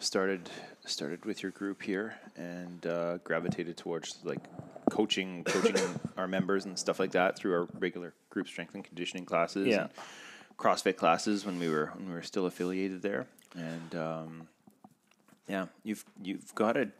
started 0.00 0.50
started 0.86 1.24
with 1.24 1.42
your 1.42 1.52
group 1.52 1.82
here 1.82 2.14
and 2.36 2.86
uh, 2.86 3.18
gravitated 3.18 3.76
towards 3.76 4.18
like 4.24 4.40
coaching 4.90 5.44
coaching 5.44 5.76
our 6.16 6.26
members 6.26 6.64
and 6.64 6.76
stuff 6.78 6.98
like 6.98 7.12
that 7.12 7.36
through 7.36 7.52
our 7.54 7.68
regular 7.78 8.12
group 8.30 8.48
strength 8.48 8.74
and 8.74 8.82
conditioning 8.84 9.24
classes 9.24 9.66
Yeah. 9.68 9.82
and 9.82 9.90
CrossFit 10.58 10.96
classes 10.96 11.44
when 11.46 11.58
we 11.58 11.68
were 11.68 11.92
when 11.96 12.08
we 12.08 12.14
were 12.14 12.22
still 12.22 12.46
affiliated 12.46 13.02
there 13.02 13.26
and 13.56 13.94
um, 13.94 14.48
yeah, 15.48 15.66
you've 15.84 16.04
you've 16.22 16.54
got 16.54 16.76
it. 16.76 16.90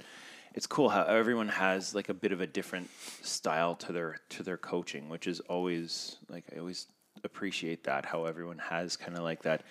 it's 0.54 0.66
cool 0.66 0.88
how 0.88 1.02
everyone 1.04 1.48
has 1.48 1.94
like 1.94 2.08
a 2.08 2.14
bit 2.14 2.32
of 2.32 2.40
a 2.40 2.46
different 2.46 2.90
style 3.22 3.74
to 3.76 3.92
their 3.92 4.18
to 4.30 4.42
their 4.42 4.56
coaching, 4.56 5.08
which 5.08 5.26
is 5.26 5.40
always 5.40 6.16
like 6.28 6.44
I 6.54 6.58
always 6.58 6.86
appreciate 7.22 7.84
that 7.84 8.04
how 8.06 8.24
everyone 8.24 8.58
has 8.58 8.96
kind 8.96 9.16
of 9.16 9.22
like 9.22 9.42
that 9.42 9.62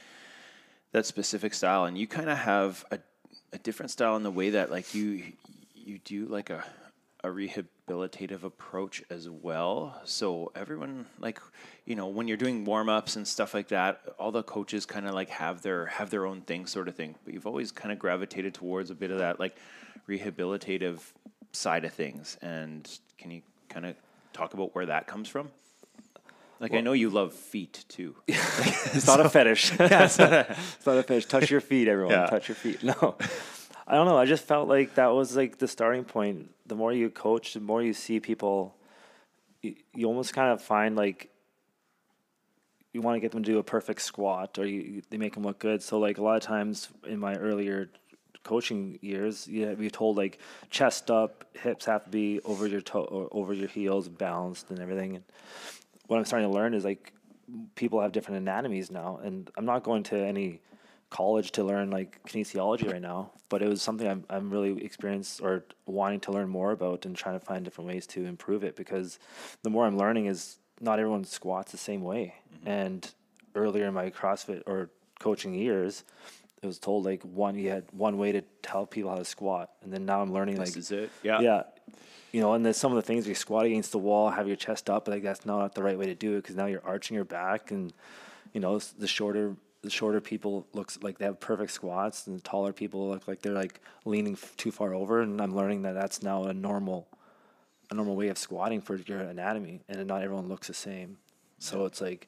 that 0.93 1.05
specific 1.05 1.53
style, 1.53 1.85
and 1.85 1.97
you 1.97 2.07
kind 2.07 2.29
of 2.29 2.37
have 2.37 2.85
a 2.91 2.99
a 3.53 3.57
different 3.57 3.91
style 3.91 4.15
in 4.15 4.23
the 4.23 4.31
way 4.31 4.51
that 4.51 4.71
like 4.71 4.93
you 4.93 5.23
you 5.75 5.99
do 5.99 6.25
like 6.25 6.49
a 6.49 6.63
a 7.23 7.27
rehabilitative 7.27 8.43
approach 8.43 9.03
as 9.09 9.29
well. 9.29 9.99
So 10.05 10.51
everyone 10.55 11.05
like 11.19 11.39
you 11.85 11.95
know 11.95 12.07
when 12.07 12.27
you're 12.27 12.37
doing 12.37 12.63
warm 12.63 12.89
ups 12.89 13.15
and 13.15 13.27
stuff 13.27 13.53
like 13.53 13.69
that, 13.69 14.01
all 14.17 14.31
the 14.31 14.43
coaches 14.43 14.85
kind 14.85 15.07
of 15.07 15.13
like 15.13 15.29
have 15.29 15.61
their 15.61 15.87
have 15.87 16.09
their 16.09 16.25
own 16.25 16.41
thing 16.41 16.65
sort 16.65 16.87
of 16.87 16.95
thing. 16.95 17.15
But 17.25 17.33
you've 17.33 17.47
always 17.47 17.71
kind 17.71 17.91
of 17.91 17.99
gravitated 17.99 18.53
towards 18.53 18.89
a 18.89 18.95
bit 18.95 19.11
of 19.11 19.19
that 19.19 19.39
like 19.39 19.55
rehabilitative 20.07 21.01
side 21.51 21.85
of 21.85 21.93
things. 21.93 22.37
And 22.41 22.89
can 23.17 23.31
you 23.31 23.41
kind 23.67 23.85
of 23.85 23.95
talk 24.33 24.53
about 24.53 24.73
where 24.75 24.85
that 24.85 25.07
comes 25.07 25.27
from? 25.27 25.49
Like 26.59 26.73
I 26.73 26.81
know 26.81 26.93
you 26.93 27.09
love 27.09 27.33
feet 27.33 27.85
too. 27.87 28.15
It's 28.27 29.05
not 29.07 29.19
a 29.19 29.29
fetish. 29.29 29.71
it's, 29.79 30.17
not 30.19 30.33
a, 30.33 30.51
it's 30.77 30.85
not 30.85 30.97
a 30.97 31.03
fetish. 31.03 31.25
Touch 31.27 31.51
your 31.51 31.61
feet, 31.61 31.87
everyone. 31.87 32.11
Yeah. 32.13 32.25
Touch 32.25 32.49
your 32.49 32.55
feet. 32.55 32.83
No, 32.91 33.15
I 33.87 33.93
don't 33.95 34.07
know. 34.07 34.17
I 34.17 34.25
just 34.25 34.43
felt 34.43 34.67
like 34.67 34.95
that 34.95 35.07
was 35.07 35.35
like 35.35 35.57
the 35.57 35.67
starting 35.67 36.03
point. 36.03 36.49
The 36.67 36.75
more 36.75 36.91
you 36.93 37.09
coach, 37.09 37.53
the 37.53 37.59
more 37.59 37.81
you 37.81 37.93
see 37.93 38.19
people. 38.19 38.75
You, 39.61 39.75
you 39.93 40.07
almost 40.07 40.33
kind 40.33 40.51
of 40.51 40.61
find 40.61 40.95
like 40.95 41.29
you 42.93 43.01
want 43.01 43.15
to 43.15 43.19
get 43.19 43.31
them 43.31 43.43
to 43.43 43.51
do 43.51 43.57
a 43.59 43.63
perfect 43.63 44.01
squat, 44.01 44.57
or 44.57 44.65
you, 44.65 44.81
you- 44.81 45.01
they 45.09 45.17
make 45.17 45.33
them 45.35 45.43
look 45.43 45.59
good. 45.59 45.81
So 45.83 45.99
like 45.99 46.17
a 46.17 46.23
lot 46.23 46.35
of 46.37 46.41
times 46.43 46.89
in 47.07 47.19
my 47.19 47.35
earlier 47.35 47.89
coaching 48.43 48.97
years, 49.01 49.47
yeah, 49.47 49.73
we 49.73 49.89
told 49.89 50.17
like 50.17 50.39
chest 50.69 51.11
up, 51.11 51.45
hips 51.53 51.85
have 51.85 52.03
to 52.05 52.09
be 52.09 52.39
over 52.45 52.67
your 52.67 52.81
toe 52.81 53.03
or 53.03 53.27
over 53.31 53.53
your 53.53 53.67
heels, 53.67 54.09
balanced 54.09 54.69
and 54.71 54.79
everything. 54.79 55.15
And 55.17 55.25
what 56.09 56.17
I'm 56.17 56.25
starting 56.25 56.49
to 56.49 56.53
learn 56.53 56.73
is 56.73 56.83
like 56.83 57.13
people 57.75 58.01
have 58.01 58.11
different 58.11 58.39
anatomies 58.39 58.89
now, 58.89 59.19
and 59.23 59.49
I'm 59.55 59.65
not 59.65 59.83
going 59.83 60.03
to 60.03 60.17
any 60.17 60.61
college 61.11 61.51
to 61.51 61.63
learn 61.63 61.91
like 61.91 62.19
kinesiology 62.27 62.91
right 62.91 63.01
now, 63.01 63.31
but 63.47 63.61
it 63.61 63.69
was 63.69 63.81
something 63.81 64.07
I'm 64.07 64.25
I'm 64.27 64.49
really 64.49 64.83
experienced 64.83 65.39
or 65.39 65.65
wanting 65.85 66.19
to 66.21 66.31
learn 66.31 66.49
more 66.49 66.71
about 66.71 67.05
and 67.05 67.15
trying 67.15 67.39
to 67.39 67.45
find 67.45 67.63
different 67.63 67.87
ways 67.87 68.07
to 68.07 68.25
improve 68.25 68.63
it 68.63 68.75
because 68.75 69.19
the 69.61 69.69
more 69.69 69.85
I'm 69.85 69.97
learning 69.97 70.25
is 70.25 70.57
not 70.81 70.97
everyone 70.97 71.25
squats 71.25 71.71
the 71.71 71.77
same 71.77 72.01
way. 72.01 72.33
Mm-hmm. 72.55 72.67
And 72.67 73.13
earlier 73.53 73.85
in 73.85 73.93
my 73.93 74.09
CrossFit 74.09 74.63
or 74.65 74.89
coaching 75.19 75.53
years, 75.53 76.03
it 76.63 76.65
was 76.65 76.79
told 76.79 77.05
like 77.05 77.21
one 77.21 77.55
you 77.55 77.69
had 77.69 77.85
one 77.91 78.17
way 78.17 78.31
to 78.31 78.41
tell 78.63 78.87
people 78.87 79.11
how 79.11 79.17
to 79.17 79.25
squat, 79.25 79.69
and 79.83 79.93
then 79.93 80.07
now 80.07 80.23
I'm 80.23 80.33
learning 80.33 80.55
This 80.55 80.69
like 80.69 80.77
is 80.77 80.91
it. 80.91 81.11
Yeah. 81.21 81.39
yeah. 81.39 81.63
You 82.31 82.41
know, 82.41 82.53
and 82.53 82.65
then 82.65 82.73
some 82.73 82.91
of 82.91 82.95
the 82.95 83.01
things 83.01 83.27
you 83.27 83.33
squat 83.33 83.65
against 83.65 83.91
the 83.91 83.97
wall, 83.97 84.29
have 84.29 84.47
your 84.47 84.55
chest 84.55 84.89
up, 84.89 85.07
like 85.07 85.23
that's 85.23 85.45
not 85.45 85.73
the 85.73 85.81
right 85.81 85.97
way 85.97 86.05
to 86.05 86.15
do 86.15 86.33
it 86.33 86.43
because 86.43 86.55
now 86.55 86.67
you're 86.67 86.85
arching 86.85 87.15
your 87.15 87.25
back, 87.25 87.71
and 87.71 87.91
you 88.53 88.59
know 88.59 88.77
the 88.77 89.07
shorter 89.07 89.55
the 89.81 89.89
shorter 89.89 90.19
people 90.19 90.67
looks 90.73 90.99
like 91.01 91.17
they 91.17 91.25
have 91.25 91.39
perfect 91.39 91.71
squats, 91.71 92.27
and 92.27 92.37
the 92.37 92.41
taller 92.41 92.73
people 92.73 93.09
look 93.09 93.27
like 93.27 93.41
they're 93.41 93.53
like 93.53 93.79
leaning 94.05 94.33
f- 94.33 94.55
too 94.57 94.71
far 94.71 94.93
over. 94.93 95.21
And 95.21 95.41
I'm 95.41 95.55
learning 95.55 95.83
that 95.83 95.93
that's 95.93 96.21
now 96.21 96.43
a 96.43 96.53
normal 96.53 97.07
a 97.89 97.95
normal 97.95 98.15
way 98.15 98.27
of 98.27 98.37
squatting 98.37 98.81
for 98.81 98.95
your 98.95 99.21
anatomy, 99.21 99.81
and 99.87 100.05
not 100.07 100.21
everyone 100.21 100.47
looks 100.47 100.67
the 100.67 100.73
same. 100.73 101.17
So 101.57 101.85
it's 101.85 102.01
like 102.01 102.27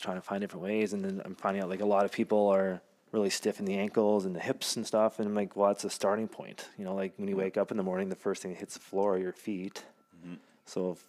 trying 0.00 0.16
to 0.16 0.22
find 0.22 0.40
different 0.40 0.64
ways, 0.64 0.92
and 0.92 1.04
then 1.04 1.22
I'm 1.24 1.34
finding 1.34 1.62
out 1.62 1.68
like 1.68 1.80
a 1.80 1.86
lot 1.86 2.04
of 2.04 2.12
people 2.12 2.48
are 2.48 2.82
really 3.12 3.30
stiff 3.30 3.58
in 3.58 3.64
the 3.64 3.78
ankles 3.78 4.24
and 4.24 4.34
the 4.34 4.40
hips 4.40 4.76
and 4.76 4.86
stuff, 4.86 5.18
and 5.18 5.26
I'm 5.26 5.34
like, 5.34 5.56
well, 5.56 5.68
that's 5.68 5.84
a 5.84 5.90
starting 5.90 6.28
point. 6.28 6.68
You 6.78 6.84
know, 6.84 6.94
like 6.94 7.14
when 7.16 7.28
you 7.28 7.36
wake 7.36 7.56
up 7.56 7.70
in 7.70 7.76
the 7.76 7.82
morning, 7.82 8.08
the 8.08 8.16
first 8.16 8.42
thing 8.42 8.52
that 8.52 8.58
hits 8.58 8.74
the 8.74 8.80
floor 8.80 9.14
are 9.14 9.18
your 9.18 9.32
feet. 9.32 9.84
Mm-hmm. 10.24 10.36
So 10.66 10.92
if 10.92 11.04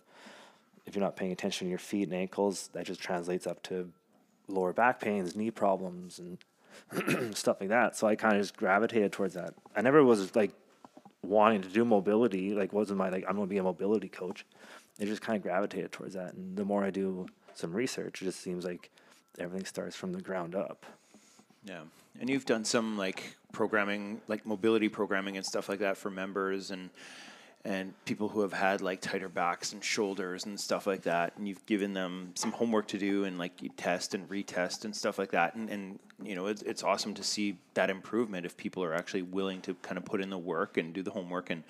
if 0.86 0.96
you're 0.96 1.04
not 1.04 1.16
paying 1.16 1.32
attention 1.32 1.68
to 1.68 1.70
your 1.70 1.80
feet 1.80 2.04
and 2.04 2.14
ankles, 2.14 2.70
that 2.74 2.86
just 2.86 3.02
translates 3.02 3.46
up 3.46 3.62
to 3.64 3.92
lower 4.48 4.74
back 4.74 5.00
pains, 5.00 5.36
knee 5.36 5.52
problems, 5.52 6.20
and 6.20 7.36
stuff 7.36 7.58
like 7.60 7.70
that. 7.70 7.96
So 7.96 8.08
I 8.08 8.16
kind 8.16 8.36
of 8.36 8.42
just 8.42 8.58
gravitated 8.58 9.12
towards 9.12 9.36
that. 9.36 9.54
I 9.76 9.82
never 9.82 10.04
was 10.04 10.36
like 10.36 10.52
wanting 11.22 11.62
to 11.62 11.70
do 11.70 11.86
mobility. 11.86 12.54
Like 12.54 12.74
wasn't 12.74 12.98
my 12.98 13.10
like 13.10 13.26
I'm 13.28 13.36
gonna 13.36 13.48
be 13.48 13.58
a 13.58 13.64
mobility 13.64 14.10
coach. 14.10 14.46
It 15.00 15.06
just 15.06 15.22
kind 15.22 15.38
of 15.38 15.44
gravitated 15.44 15.92
towards 15.92 16.16
that. 16.16 16.34
And 16.34 16.58
the 16.58 16.66
more 16.66 16.84
I 16.84 16.90
do 16.90 17.28
some 17.54 17.72
research, 17.72 18.22
it 18.22 18.26
just 18.26 18.42
seems 18.42 18.66
like 18.66 18.90
everything 19.38 19.66
starts 19.66 19.96
from 19.96 20.14
the 20.14 20.22
ground 20.22 20.56
up. 20.56 20.86
Yeah. 21.64 21.82
And 22.20 22.30
you've 22.30 22.46
done 22.46 22.66
some 22.66 22.98
like 22.98 23.36
programming, 23.52 24.22
like 24.28 24.46
mobility 24.46 24.90
programming 24.90 25.38
and 25.38 25.46
stuff 25.46 25.70
like 25.70 25.80
that 25.80 25.98
for 25.98 26.10
members 26.10 26.72
and 26.72 26.90
and 27.66 27.94
people 28.06 28.30
who 28.30 28.40
have 28.40 28.54
had 28.54 28.82
like 28.82 29.02
tighter 29.02 29.28
backs 29.28 29.74
and 29.74 29.84
shoulders 29.84 30.46
and 30.46 30.58
stuff 30.58 30.88
like 30.88 31.02
that. 31.04 31.36
And 31.38 31.48
you've 31.48 31.66
given 31.66 31.94
them 31.94 32.32
some 32.36 32.52
homework 32.54 32.88
to 32.88 32.98
do 32.98 33.26
and 33.26 33.38
like 33.38 33.62
you 33.62 33.70
test 33.76 34.14
and 34.14 34.28
retest 34.30 34.86
and 34.86 34.96
stuff 34.96 35.20
like 35.20 35.32
that. 35.32 35.56
And, 35.56 35.70
and 35.70 36.00
you 36.24 36.36
know, 36.36 36.48
it's, 36.48 36.62
it's 36.62 36.84
awesome 36.84 37.14
to 37.16 37.24
see 37.24 37.58
that 37.74 37.90
improvement 37.90 38.46
if 38.46 38.56
people 38.56 38.82
are 38.84 38.94
actually 38.94 39.24
willing 39.24 39.62
to 39.62 39.74
kind 39.76 39.98
of 39.98 40.06
put 40.06 40.22
in 40.22 40.30
the 40.30 40.38
work 40.38 40.78
and 40.78 40.94
do 40.94 41.04
the 41.04 41.12
homework 41.12 41.50
and 41.50 41.64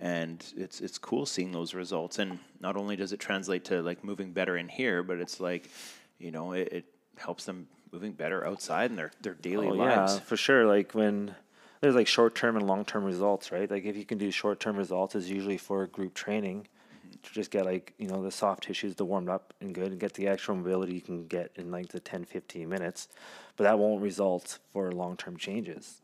and 0.00 0.52
it's 0.56 0.80
it's 0.80 0.98
cool 0.98 1.26
seeing 1.26 1.52
those 1.52 1.74
results. 1.74 2.18
And 2.18 2.38
not 2.60 2.76
only 2.76 2.96
does 2.96 3.12
it 3.12 3.20
translate 3.20 3.64
to 3.66 3.82
like 3.82 4.02
moving 4.02 4.32
better 4.32 4.56
in 4.56 4.68
here, 4.68 5.02
but 5.02 5.18
it's 5.18 5.40
like, 5.40 5.70
you 6.18 6.30
know, 6.30 6.52
it, 6.52 6.72
it 6.72 6.84
helps 7.18 7.44
them 7.44 7.68
moving 7.92 8.12
better 8.12 8.46
outside 8.46 8.90
in 8.90 8.96
their, 8.96 9.10
their 9.20 9.34
daily 9.34 9.68
Oh, 9.68 9.72
lives. 9.72 10.14
yeah, 10.14 10.20
for 10.20 10.36
sure. 10.36 10.66
Like 10.66 10.92
when 10.92 11.34
there's 11.80 11.94
like 11.94 12.06
short 12.06 12.34
term 12.34 12.56
and 12.56 12.66
long 12.66 12.84
term 12.84 13.04
results, 13.04 13.50
right? 13.50 13.70
Like 13.70 13.84
if 13.84 13.96
you 13.96 14.04
can 14.04 14.18
do 14.18 14.30
short 14.30 14.60
term 14.60 14.76
results, 14.76 15.14
is 15.14 15.30
usually 15.30 15.58
for 15.58 15.86
group 15.86 16.14
training 16.14 16.66
mm-hmm. 17.06 17.10
to 17.22 17.32
just 17.32 17.50
get 17.50 17.64
like 17.64 17.94
you 17.98 18.06
know 18.08 18.22
the 18.22 18.30
soft 18.30 18.64
tissues 18.64 18.94
to 18.96 19.04
warm 19.04 19.28
up 19.28 19.54
and 19.60 19.74
good 19.74 19.92
and 19.92 20.00
get 20.00 20.14
the 20.14 20.28
extra 20.28 20.54
mobility 20.54 20.94
you 20.94 21.00
can 21.00 21.26
get 21.26 21.50
in 21.56 21.70
like 21.70 21.88
the 21.88 22.00
10 22.00 22.24
15 22.24 22.68
minutes 22.68 23.08
but 23.56 23.64
that 23.64 23.78
won't 23.78 24.02
result 24.02 24.58
for 24.72 24.92
long 24.92 25.16
term 25.16 25.36
changes 25.36 26.02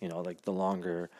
you 0.00 0.08
know 0.08 0.20
like 0.20 0.42
the 0.42 0.52
longer 0.52 1.10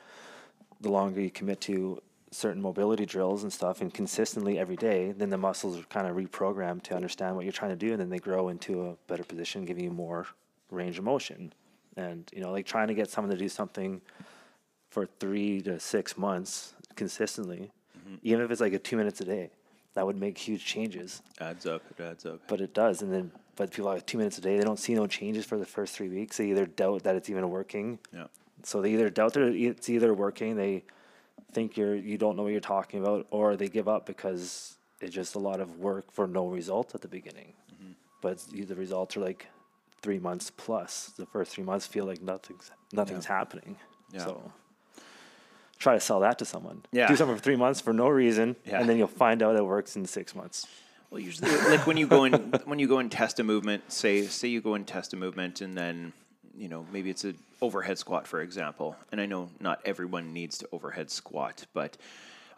the 0.81 0.91
longer 0.91 1.21
you 1.21 1.31
commit 1.31 1.61
to 1.61 2.01
certain 2.31 2.61
mobility 2.61 3.07
drills 3.07 3.43
and 3.43 3.53
stuff 3.53 3.81
and 3.81 3.95
consistently 3.95 4.59
every 4.59 4.77
day 4.77 5.13
then 5.13 5.31
the 5.31 5.39
muscles 5.39 5.79
are 5.79 5.83
kind 5.85 6.07
of 6.07 6.15
reprogrammed 6.17 6.83
to 6.83 6.95
understand 6.95 7.35
what 7.35 7.45
you're 7.45 7.53
trying 7.53 7.71
to 7.71 7.77
do 7.77 7.93
and 7.93 8.01
then 8.01 8.11
they 8.11 8.19
grow 8.19 8.49
into 8.49 8.87
a 8.87 8.95
better 9.07 9.25
position 9.25 9.65
giving 9.65 9.85
you 9.85 9.91
more 9.91 10.27
range 10.71 10.99
of 10.99 11.05
motion 11.05 11.53
and 11.97 12.31
you 12.35 12.41
know 12.43 12.51
like 12.53 12.67
trying 12.67 12.89
to 12.89 12.95
get 12.95 13.11
someone 13.11 13.31
to 13.31 13.37
do 13.39 13.49
something 13.49 14.01
for 14.91 15.07
three 15.21 15.61
to 15.63 15.81
six 15.81 16.19
months 16.19 16.75
consistently 16.97 17.71
mm-hmm. 17.99 18.17
even 18.23 18.43
if 18.45 18.51
it's 18.51 18.61
like 18.61 18.73
a 18.75 18.79
two 18.79 18.97
minutes 18.97 19.21
a 19.21 19.25
day 19.25 19.51
that 19.95 20.05
would 20.07 20.21
make 20.21 20.37
huge 20.39 20.65
changes 20.65 21.23
Adds 21.41 21.67
up. 21.67 21.83
It 21.99 22.03
adds 22.03 22.27
up. 22.27 22.41
but 22.47 22.61
it 22.61 22.75
does 22.75 23.01
and 23.03 23.13
then 23.13 23.33
but 23.57 23.71
people 23.71 23.87
like 23.91 24.07
two 24.07 24.19
minutes 24.19 24.37
a 24.39 24.41
day 24.43 24.57
they 24.59 24.65
don't 24.65 24.79
see 24.79 24.95
no 24.95 25.07
changes 25.07 25.45
for 25.47 25.57
the 25.59 25.67
first 25.67 25.95
three 25.97 26.09
weeks 26.11 26.37
they 26.37 26.51
either 26.51 26.67
doubt 26.67 27.05
that 27.05 27.17
it's 27.17 27.31
even 27.31 27.49
working 27.49 27.99
Yeah. 28.15 28.27
so 28.63 28.83
they 28.83 28.93
either 28.93 29.09
doubt 29.09 29.33
that 29.33 29.43
it's 29.55 29.89
either 29.89 30.13
working, 30.15 30.57
they 30.57 30.85
think 31.53 31.77
you're 31.77 31.95
you 31.95 32.19
don't 32.19 32.37
know 32.37 32.43
what 32.45 32.53
you're 32.53 32.61
talking 32.61 33.01
about, 33.01 33.27
or 33.31 33.57
they 33.57 33.69
give 33.69 33.89
up 33.89 34.07
because 34.07 34.77
it's 35.01 35.15
just 35.15 35.35
a 35.35 35.39
lot 35.39 35.61
of 35.61 35.79
work 35.79 36.13
for 36.13 36.27
no 36.27 36.47
result 36.49 36.95
at 36.95 37.01
the 37.01 37.09
beginning. 37.09 37.53
Mm-hmm. 37.73 37.93
But 38.21 38.39
the 38.51 38.75
results 38.75 39.17
are 39.17 39.21
like 39.21 39.47
three 40.03 40.19
months 40.19 40.51
plus. 40.57 41.13
The 41.17 41.27
first 41.27 41.53
three 41.53 41.65
months 41.65 41.87
feel 41.87 42.05
like 42.05 42.23
nothing's 42.23 42.71
nothing's 42.93 43.27
happening. 43.27 43.77
Yeah. 44.13 44.25
So 44.25 44.53
try 45.79 45.95
to 45.95 46.01
sell 46.01 46.21
that 46.21 46.39
to 46.39 46.45
someone. 46.45 46.83
Yeah. 46.93 47.07
Do 47.09 47.17
something 47.17 47.37
for 47.37 47.43
three 47.43 47.57
months 47.57 47.81
for 47.81 47.93
no 47.93 48.09
reason, 48.09 48.57
Yeah. 48.65 48.81
and 48.81 48.89
then 48.89 48.99
you'll 48.99 49.07
find 49.09 49.43
out 49.43 49.57
it 49.57 49.65
works 49.65 49.97
in 49.97 50.07
six 50.07 50.35
months. 50.35 50.67
Well, 51.11 51.21
usually, 51.21 51.51
like 51.51 51.87
when 51.87 51.97
you 51.97 52.07
go 52.07 52.25
in, 52.25 52.33
when 52.67 52.79
you 52.79 52.87
go 52.87 52.99
and 52.99 53.11
test 53.11 53.41
a 53.41 53.45
movement, 53.45 53.91
say, 53.91 54.27
say 54.27 54.49
you 54.49 54.61
go 54.61 54.75
and 54.75 54.87
test 54.87 55.15
a 55.15 55.17
movement, 55.17 55.63
and 55.63 55.75
then, 55.77 56.13
you 56.59 56.69
know, 56.69 56.85
maybe 56.93 57.11
it's 57.11 57.25
a 57.25 57.35
overhead 57.63 57.99
squat, 57.99 58.27
for 58.27 58.41
example. 58.41 58.97
And 59.13 59.21
I 59.21 59.27
know 59.27 59.49
not 59.61 59.81
everyone 59.85 60.33
needs 60.33 60.59
to 60.59 60.69
overhead 60.73 61.11
squat, 61.11 61.67
but 61.73 61.97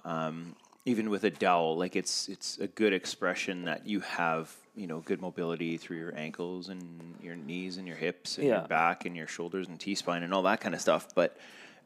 um, 0.04 0.56
even 0.86 1.10
with 1.10 1.24
a 1.24 1.30
dowel, 1.30 1.76
like 1.76 1.96
it's 1.96 2.28
it's 2.28 2.58
a 2.58 2.66
good 2.66 2.92
expression 2.92 3.64
that 3.64 3.86
you 3.86 4.00
have, 4.00 4.54
you 4.74 4.86
know, 4.86 5.00
good 5.00 5.20
mobility 5.20 5.76
through 5.76 5.98
your 5.98 6.16
ankles 6.16 6.68
and 6.70 7.14
your 7.22 7.36
knees 7.36 7.76
and 7.76 7.86
your 7.86 7.96
hips 7.96 8.38
and 8.38 8.46
Yeah. 8.46 8.60
your 8.60 8.68
back 8.68 9.04
and 9.04 9.14
your 9.16 9.26
shoulders 9.26 9.68
and 9.68 9.78
T 9.78 9.94
spine 9.94 10.22
and 10.22 10.32
all 10.32 10.42
that 10.42 10.60
kind 10.60 10.74
of 10.74 10.80
stuff. 10.80 11.14
But 11.14 11.36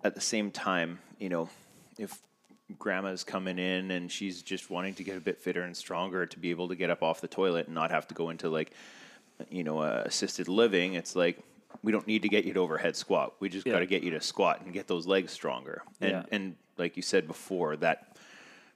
at 0.05 0.15
the 0.15 0.21
same 0.21 0.51
time, 0.51 1.01
you 1.19 1.29
know, 1.29 1.49
if 1.99 2.21
grandma's 2.79 3.25
coming 3.25 3.59
in 3.59 3.91
and 3.91 4.11
she's 4.11 4.41
just 4.43 4.71
wanting 4.71 4.95
to 4.95 5.05
get 5.05 5.17
a 5.17 5.21
bit 5.21 5.39
fitter 5.39 5.63
and 5.63 5.77
stronger 5.77 6.25
to 6.27 6.39
be 6.39 6.51
able 6.51 6.69
to 6.69 6.75
get 6.75 6.91
up 6.91 7.03
off 7.03 7.21
the 7.21 7.29
toilet 7.29 7.67
and 7.67 7.75
not 7.75 7.91
have 7.91 8.09
to 8.09 8.15
go 8.15 8.31
into 8.31 8.49
like 8.49 8.73
you 9.51 9.63
know 9.63 9.81
uh, 9.81 10.03
assisted 10.07 10.49
living 10.49 10.95
it's 10.95 11.15
like 11.15 11.39
we 11.83 11.93
don't 11.93 12.07
need 12.07 12.23
to 12.23 12.29
get 12.29 12.45
you 12.45 12.53
to 12.55 12.61
overhead 12.61 12.97
squat 12.97 13.35
we 13.41 13.49
just 13.49 13.67
Yeah. 13.67 13.75
got 13.75 13.79
to 13.81 13.87
get 13.87 14.03
you 14.03 14.11
to 14.13 14.21
squat 14.21 14.61
and 14.65 14.73
get 14.73 14.87
those 14.87 15.07
legs 15.07 15.33
stronger 15.33 15.83
and 16.01 16.11
Yeah. 16.11 16.23
and 16.31 16.57
like 16.79 16.97
you 16.97 17.03
said 17.03 17.27
before 17.27 17.77
that 17.77 18.17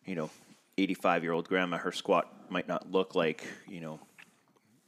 you 0.05 0.15
know 0.15 0.31
85 0.77 1.23
year 1.23 1.33
old 1.33 1.49
grandma 1.49 1.77
her 1.79 1.93
squat 1.93 2.33
might 2.51 2.69
not 2.69 2.91
look 2.91 3.15
like 3.15 3.45
you 3.69 3.81
know 3.81 4.01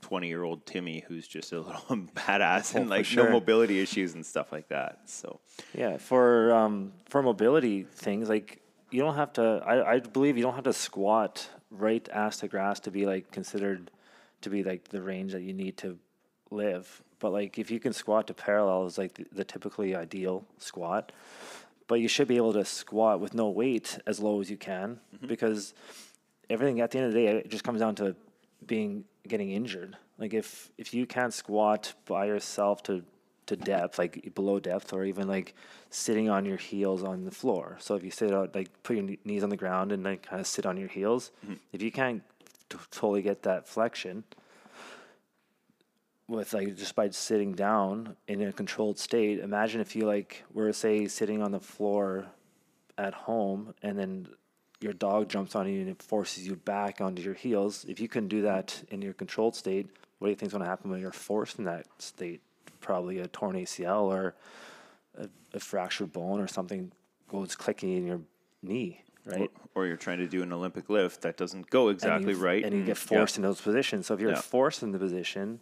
twenty 0.01 0.29
year 0.29 0.43
old 0.43 0.65
Timmy 0.65 1.05
who's 1.07 1.29
just 1.29 1.53
a 1.53 1.61
little 1.61 1.83
badass 2.17 2.75
Oh, 2.75 2.81
and 2.81 2.91
like 2.91 3.05
sure. 3.05 3.27
no 3.27 3.33
mobility 3.33 3.81
issues 3.81 4.15
and 4.15 4.25
stuff 4.25 4.51
like 4.51 4.69
that. 4.69 5.01
So 5.05 5.41
Yeah, 5.75 5.99
for 5.99 6.55
um, 6.55 6.93
for 7.07 7.23
mobility 7.23 7.83
things, 7.85 8.29
like 8.29 8.63
you 8.91 9.01
don't 9.03 9.15
have 9.17 9.33
to. 9.35 9.63
I, 9.67 9.95
I 9.97 9.99
believe 10.01 10.37
you 10.39 10.43
don't 10.43 10.55
have 10.55 10.65
to 10.65 10.73
squat 10.73 11.49
right 11.71 12.09
ass 12.13 12.39
to 12.39 12.49
grass 12.49 12.81
to 12.81 12.91
be 12.91 13.05
like 13.05 13.31
considered 13.31 13.91
to 14.41 14.49
be 14.49 14.65
like 14.65 14.89
the 14.89 15.03
range 15.03 15.33
that 15.33 15.43
you 15.43 15.53
need 15.53 15.77
to 15.79 15.99
live. 16.51 17.03
But 17.21 17.33
like 17.33 17.59
if 17.59 17.71
you 17.71 17.79
can 17.79 17.93
squat 17.93 18.27
to 18.27 18.35
parallel 18.35 18.87
is 18.87 18.99
like 18.99 19.15
the, 19.15 19.27
the 19.33 19.45
typically 19.45 19.95
ideal 19.95 20.45
squat. 20.59 21.13
But 21.87 22.01
you 22.01 22.09
should 22.09 22.29
be 22.29 22.37
able 22.37 22.53
to 22.55 22.65
squat 22.65 23.21
with 23.21 23.35
no 23.35 23.49
weight 23.49 23.99
as 24.07 24.21
low 24.21 24.41
as 24.41 24.51
you 24.51 24.57
can 24.57 25.01
mm-hmm. 25.15 25.27
because 25.27 25.75
everything 26.49 26.81
at 26.81 26.91
the 26.91 26.99
end 26.99 27.09
of 27.09 27.13
the 27.13 27.19
day 27.19 27.27
it 27.27 27.51
just 27.51 27.65
comes 27.65 27.81
down 27.81 27.95
to 27.97 28.17
being 28.67 29.05
getting 29.29 29.51
injured. 29.51 29.97
Like 30.19 30.35
if 30.35 30.71
if 30.79 30.95
you 30.95 31.07
can't 31.07 31.33
squat 31.33 31.95
by 32.07 32.27
yourself 32.27 32.83
to 32.85 33.05
to 33.47 33.57
depth, 33.57 33.99
like 33.99 34.33
below 34.35 34.61
depth, 34.61 34.93
or 34.93 35.05
even 35.05 35.27
like 35.27 35.55
sitting 35.91 36.31
on 36.31 36.45
your 36.45 36.57
heels 36.57 37.03
on 37.03 37.25
the 37.25 37.31
floor. 37.33 37.77
So 37.81 37.97
if 37.97 38.05
you 38.05 38.11
sit 38.11 38.33
out, 38.33 38.55
like 38.55 38.71
put 38.85 38.97
your 38.97 39.17
knees 39.25 39.43
on 39.43 39.51
the 39.51 39.57
ground 39.57 39.91
and 39.93 40.07
then 40.07 40.19
kind 40.19 40.41
of 40.41 40.47
sit 40.47 40.65
on 40.65 40.77
your 40.77 40.89
heels, 40.89 41.33
mm-hmm. 41.45 41.55
if 41.73 41.83
you 41.83 41.91
can't 41.91 42.23
t- 42.69 42.79
totally 42.93 43.23
get 43.23 43.43
that 43.43 43.69
flexion 43.69 44.25
with 46.31 46.55
like 46.55 46.77
just 46.77 46.95
by 46.95 47.11
sitting 47.11 47.53
down 47.53 48.17
in 48.29 48.41
a 48.43 48.53
controlled 48.53 48.99
state, 48.99 49.41
imagine 49.41 49.81
if 49.81 49.97
you 49.97 50.07
like 50.07 50.45
were 50.53 50.73
say 50.73 51.09
sitting 51.09 51.43
on 51.43 51.51
the 51.51 51.61
floor 51.61 52.27
at 52.97 53.13
home 53.13 53.75
and 53.83 53.99
then 53.99 54.29
your 54.81 54.93
dog 54.93 55.29
jumps 55.29 55.55
on 55.55 55.69
you 55.69 55.81
and 55.81 55.89
it 55.91 56.03
forces 56.03 56.47
you 56.47 56.57
back 56.57 57.01
onto 57.01 57.21
your 57.21 57.35
heels. 57.35 57.85
If 57.89 58.01
you 58.01 58.09
can 58.09 58.29
do 58.29 58.43
that 58.43 58.83
in 58.91 59.03
your 59.03 59.13
controlled 59.13 59.57
state, 59.57 59.91
what 60.19 60.29
do 60.29 60.31
you 60.31 60.37
think 60.37 60.49
is 60.49 60.53
going 60.53 60.65
to 60.65 60.71
happen 60.71 60.91
when 60.91 61.01
you're 61.01 61.13
forced 61.13 61.59
in 61.59 61.65
that 61.65 61.87
state? 61.99 62.41
Probably 62.81 63.19
a 63.19 63.27
torn 63.27 63.57
ACL 63.57 64.05
or 64.05 64.37
a, 65.19 65.29
a 65.53 65.61
fractured 65.61 66.13
bone 66.13 66.41
or 66.41 66.47
something 66.47 66.93
goes 67.29 67.57
clicking 67.57 67.97
in 67.97 68.07
your 68.07 68.21
knee, 68.63 69.03
right? 69.25 69.51
or 69.75 69.87
you're 69.87 69.97
trying 69.97 70.19
to 70.19 70.27
do 70.27 70.43
an 70.43 70.53
Olympic 70.53 70.89
lift 70.89 71.23
that 71.23 71.37
doesn't 71.37 71.71
go 71.71 71.89
exactly 71.89 72.33
you, 72.33 72.39
right, 72.39 72.65
and 72.65 72.73
you 72.73 72.81
get 72.81 72.89
yeah. 72.89 72.95
forced 72.95 73.37
in 73.37 73.43
those 73.43 73.61
positions. 73.61 74.07
So 74.07 74.15
if 74.15 74.21
you're 74.21 74.31
Yeah. 74.31 74.41
forced 74.41 74.83
in 74.83 74.93
the 74.93 74.99
position, 74.99 75.61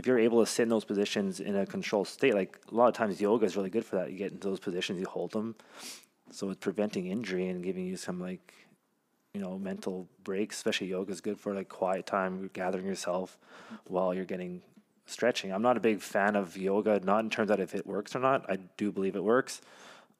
if 0.00 0.06
you're 0.06 0.18
able 0.18 0.42
to 0.42 0.50
sit 0.50 0.62
in 0.62 0.70
those 0.70 0.84
positions 0.86 1.40
in 1.40 1.54
a 1.54 1.66
controlled 1.66 2.08
state, 2.08 2.34
like 2.34 2.58
a 2.72 2.74
lot 2.74 2.88
of 2.88 2.94
times 2.94 3.20
yoga 3.20 3.44
is 3.44 3.54
really 3.54 3.68
good 3.68 3.84
for 3.84 3.96
that. 3.96 4.10
You 4.10 4.16
get 4.16 4.32
into 4.32 4.48
those 4.48 4.58
positions, 4.58 4.98
you 4.98 5.06
hold 5.06 5.30
them, 5.32 5.54
so 6.30 6.48
it's 6.48 6.58
preventing 6.58 7.06
injury 7.08 7.48
and 7.48 7.62
giving 7.62 7.84
you 7.86 7.98
some 7.98 8.18
like, 8.18 8.54
you 9.34 9.42
know, 9.42 9.58
mental 9.58 10.08
breaks. 10.24 10.56
Especially 10.56 10.86
yoga 10.86 11.12
is 11.12 11.20
good 11.20 11.38
for 11.38 11.54
like 11.54 11.68
quiet 11.68 12.06
time, 12.06 12.40
you're 12.40 12.48
gathering 12.48 12.86
yourself 12.86 13.36
while 13.88 14.14
you're 14.14 14.24
getting 14.24 14.62
stretching. 15.04 15.52
I'm 15.52 15.60
not 15.60 15.76
a 15.76 15.80
big 15.80 16.00
fan 16.00 16.34
of 16.34 16.56
yoga, 16.56 16.98
not 17.04 17.22
in 17.24 17.28
terms 17.28 17.50
of 17.50 17.60
if 17.60 17.74
it 17.74 17.86
works 17.86 18.16
or 18.16 18.20
not. 18.20 18.48
I 18.50 18.56
do 18.78 18.90
believe 18.90 19.16
it 19.16 19.22
works. 19.22 19.60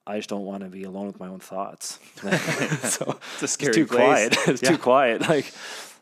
I 0.06 0.16
just 0.18 0.28
don't 0.28 0.44
want 0.44 0.62
to 0.62 0.68
be 0.68 0.82
alone 0.84 1.06
with 1.06 1.18
my 1.18 1.28
own 1.28 1.40
thoughts. 1.40 1.98
so 2.20 3.18
It's 3.34 3.42
a 3.44 3.48
scary 3.48 3.72
too 3.72 3.86
place. 3.86 3.98
quiet. 3.98 4.36
it's 4.48 4.62
Yeah. 4.62 4.70
too 4.72 4.78
quiet. 4.78 5.22
Like, 5.26 5.50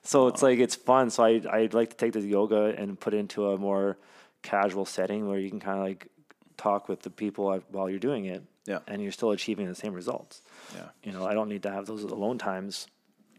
so 0.09 0.27
it's 0.27 0.41
like 0.41 0.59
it's 0.59 0.75
fun. 0.75 1.11
So 1.11 1.23
I 1.23 1.43
I'd 1.53 1.75
like 1.75 1.91
to 1.91 1.97
take 1.97 2.13
the 2.13 2.21
yoga 2.21 2.75
and 2.79 2.99
put 2.99 3.13
it 3.13 3.19
into 3.19 3.51
a 3.51 3.59
more 3.59 3.99
casual 4.41 4.87
setting 4.87 5.29
where 5.29 5.39
you 5.39 5.51
can 5.51 5.61
kind 5.61 5.79
of 5.79 5.85
like 5.85 6.09
talk 6.57 6.89
with 6.89 7.03
the 7.03 7.11
people 7.11 7.63
while- 7.71 7.91
you're 7.91 7.99
doing 7.99 8.25
it. 8.25 8.43
Yeah. 8.65 8.79
And 8.87 9.03
you're 9.03 9.13
still 9.13 9.33
achieving 9.33 9.67
the 9.67 9.75
same 9.75 9.93
results. 9.93 10.41
Yeah. 10.75 10.89
You 11.03 11.13
know, 11.13 11.27
I 11.27 11.35
don't 11.35 11.51
need 11.51 11.63
to 11.65 11.71
have 11.71 11.85
those 11.85 12.05
alone 12.05 12.39
times 12.39 12.87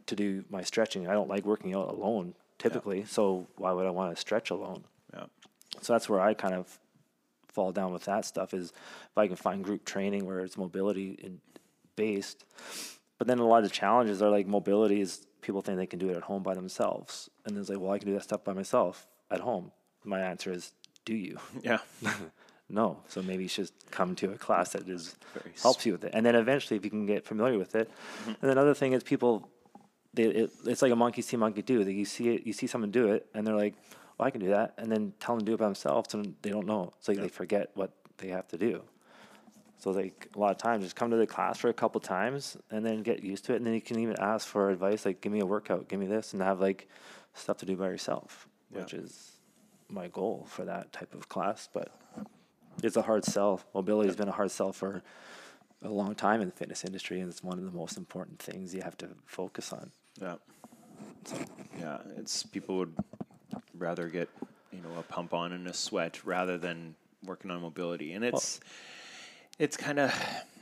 to 0.06 0.16
do 0.16 0.44
my 0.52 0.62
stretching. 0.62 1.08
I 1.08 1.14
don't 1.14 1.28
like 1.28 1.44
working 1.44 1.74
out 1.74 1.90
alone 1.90 2.36
typically. 2.60 3.04
So 3.06 3.48
why 3.58 3.72
would 3.72 3.88
I 3.88 3.90
want 3.90 4.16
to 4.16 4.22
stretch 4.22 4.52
alone? 4.52 4.84
Yeah. 5.12 5.26
So 5.82 5.94
that's 5.94 6.08
where 6.08 6.22
I 6.22 6.36
kind 6.36 6.54
of 6.54 6.78
fall 7.48 7.72
down 7.72 7.94
with 7.94 8.06
that 8.06 8.26
stuff 8.26 8.54
is 8.54 8.70
if 9.12 9.18
I 9.18 9.26
can 9.26 9.36
find 9.36 9.64
group 9.64 9.86
training 9.86 10.26
where 10.28 10.42
it's 10.42 10.56
mobility 10.56 11.18
in, 11.24 11.42
based. 11.96 12.46
But 13.18 13.26
then 13.26 13.40
a 13.40 13.46
lot 13.46 13.64
of 13.64 13.64
the 13.64 13.76
challenges 13.76 14.22
are 14.22 14.30
like 14.30 14.46
mobility 14.46 15.02
is 15.02 15.26
people 15.42 15.62
think 15.62 15.78
they 15.78 15.86
can 15.86 16.00
do 16.00 16.10
it 16.10 16.18
at 16.18 16.24
home 16.24 16.44
by 16.44 16.54
themselves. 16.54 17.30
And 17.46 17.58
it's 17.58 17.70
like, 17.70 17.80
well, 17.80 17.92
I 17.92 18.00
can 18.00 18.08
do 18.08 18.14
that 18.14 18.24
stuff 18.24 18.44
by 18.44 18.54
myself 18.54 19.08
at 19.32 19.40
home. 19.42 19.72
My 20.04 20.20
answer 20.20 20.52
is, 20.52 20.74
do 21.06 21.16
you? 21.16 21.38
Yeah. 21.64 21.80
no. 22.70 23.00
So 23.08 23.22
maybe 23.22 23.44
you 23.44 23.50
should 23.50 23.72
come 23.92 24.16
to 24.16 24.32
a 24.32 24.38
class 24.38 24.74
that 24.74 24.88
is 24.88 25.16
Very 25.34 25.54
helps 25.62 25.86
you 25.86 25.94
with 25.94 26.04
it. 26.04 26.12
And 26.14 26.26
then 26.26 26.36
eventually 26.36 26.78
if 26.78 26.84
you 26.84 26.92
can 26.92 27.06
get 27.06 27.26
familiar 27.26 27.58
with 27.58 27.76
it. 27.76 27.90
Mm-hmm. 27.90 28.30
And 28.30 28.38
then 28.42 28.52
another 28.52 28.74
thing 28.74 28.94
is 28.94 29.04
people 29.04 29.50
they, 30.14 30.24
it, 30.24 30.52
it's 30.66 30.82
like 30.82 30.92
a 30.92 30.96
monkey 30.96 31.22
see 31.22 31.38
monkey 31.38 31.62
do. 31.62 31.84
That 31.84 31.94
you 31.94 32.06
see 32.06 32.30
it, 32.30 32.46
you 32.46 32.54
see 32.54 32.68
someone 32.68 32.92
do 32.92 33.10
it, 33.10 33.28
and 33.34 33.46
they're 33.46 33.56
like, 33.56 33.76
"Well, 34.18 34.28
I 34.28 34.32
can 34.32 34.42
do 34.42 34.50
that," 34.50 34.74
and 34.78 34.92
then 34.92 35.14
tell 35.20 35.36
them 35.36 35.46
to 35.46 35.46
do 35.46 35.54
it 35.54 35.60
by 35.60 35.66
themselves, 35.66 36.14
and 36.14 36.36
they 36.42 36.50
don't 36.50 36.66
know. 36.66 36.94
It's 36.98 37.08
like 37.08 37.18
they 37.18 37.30
forget 37.30 37.70
what 37.76 37.92
they 38.18 38.30
have 38.30 38.48
to 38.50 38.58
do. 38.58 38.84
So 39.80 39.92
like 39.92 40.30
a 40.36 40.40
lot 40.40 40.52
of 40.52 40.58
times, 40.58 40.84
just 40.84 40.96
come 40.96 41.10
to 41.12 41.18
the 41.18 41.26
class 41.26 41.58
for 41.58 41.70
a 41.70 41.74
couple 41.74 42.02
times, 42.02 42.58
and 42.70 42.86
then 42.86 43.02
get 43.02 43.24
used 43.24 43.46
to 43.46 43.54
it, 43.54 43.58
and 43.58 43.66
then 43.66 43.74
you 43.74 43.82
can 43.82 43.98
even 44.00 44.18
ask 44.20 44.46
for 44.48 44.70
advice, 44.70 45.06
like, 45.06 45.22
"Give 45.22 45.32
me 45.32 45.40
a 45.40 45.46
workout, 45.46 45.88
give 45.88 46.00
me 46.00 46.06
this," 46.06 46.34
and 46.34 46.42
have 46.42 46.60
like 46.60 46.88
stuff 47.34 47.58
to 47.58 47.66
do 47.66 47.78
by 47.78 47.88
yourself, 47.88 48.48
Yeah. 48.72 48.82
which 48.82 48.94
is 48.94 49.40
my 49.88 50.10
goal 50.10 50.46
for 50.50 50.66
that 50.66 50.92
type 50.92 51.16
of 51.16 51.30
class. 51.30 51.70
But 51.72 51.92
it's 52.84 52.98
a 52.98 53.02
hard 53.02 53.24
sell. 53.24 53.62
Mobility 53.74 54.08
has 54.10 54.18
been 54.18 54.28
a 54.28 54.34
hard 54.34 54.52
sell 54.52 54.74
for 54.74 55.02
a 55.82 55.90
long 55.90 56.14
time 56.14 56.42
in 56.42 56.50
the 56.50 56.56
fitness 56.56 56.84
industry, 56.84 57.22
and 57.22 57.30
it's 57.32 57.42
one 57.42 57.58
of 57.58 57.64
the 57.64 57.72
most 57.72 57.98
important 57.98 58.40
things 58.40 58.76
you 58.76 58.82
have 58.82 58.98
to 58.98 59.10
focus 59.26 59.72
on. 59.72 59.92
Yeah. 60.22 60.36
Yeah, 61.80 62.00
it's 62.18 62.44
people 62.44 62.78
would 62.80 62.96
rather 63.74 64.10
get 64.10 64.28
you 64.72 64.82
know 64.82 65.00
a 65.00 65.04
pump 65.04 65.34
on 65.34 65.54
and 65.54 65.68
a 65.68 65.74
sweat 65.74 66.26
rather 66.26 66.58
than 66.58 66.96
working 67.24 67.50
on 67.50 67.62
mobility, 67.62 68.12
and 68.12 68.26
it's 68.26 68.60
it's 69.60 69.78
kind 69.78 70.00
of 70.00 70.14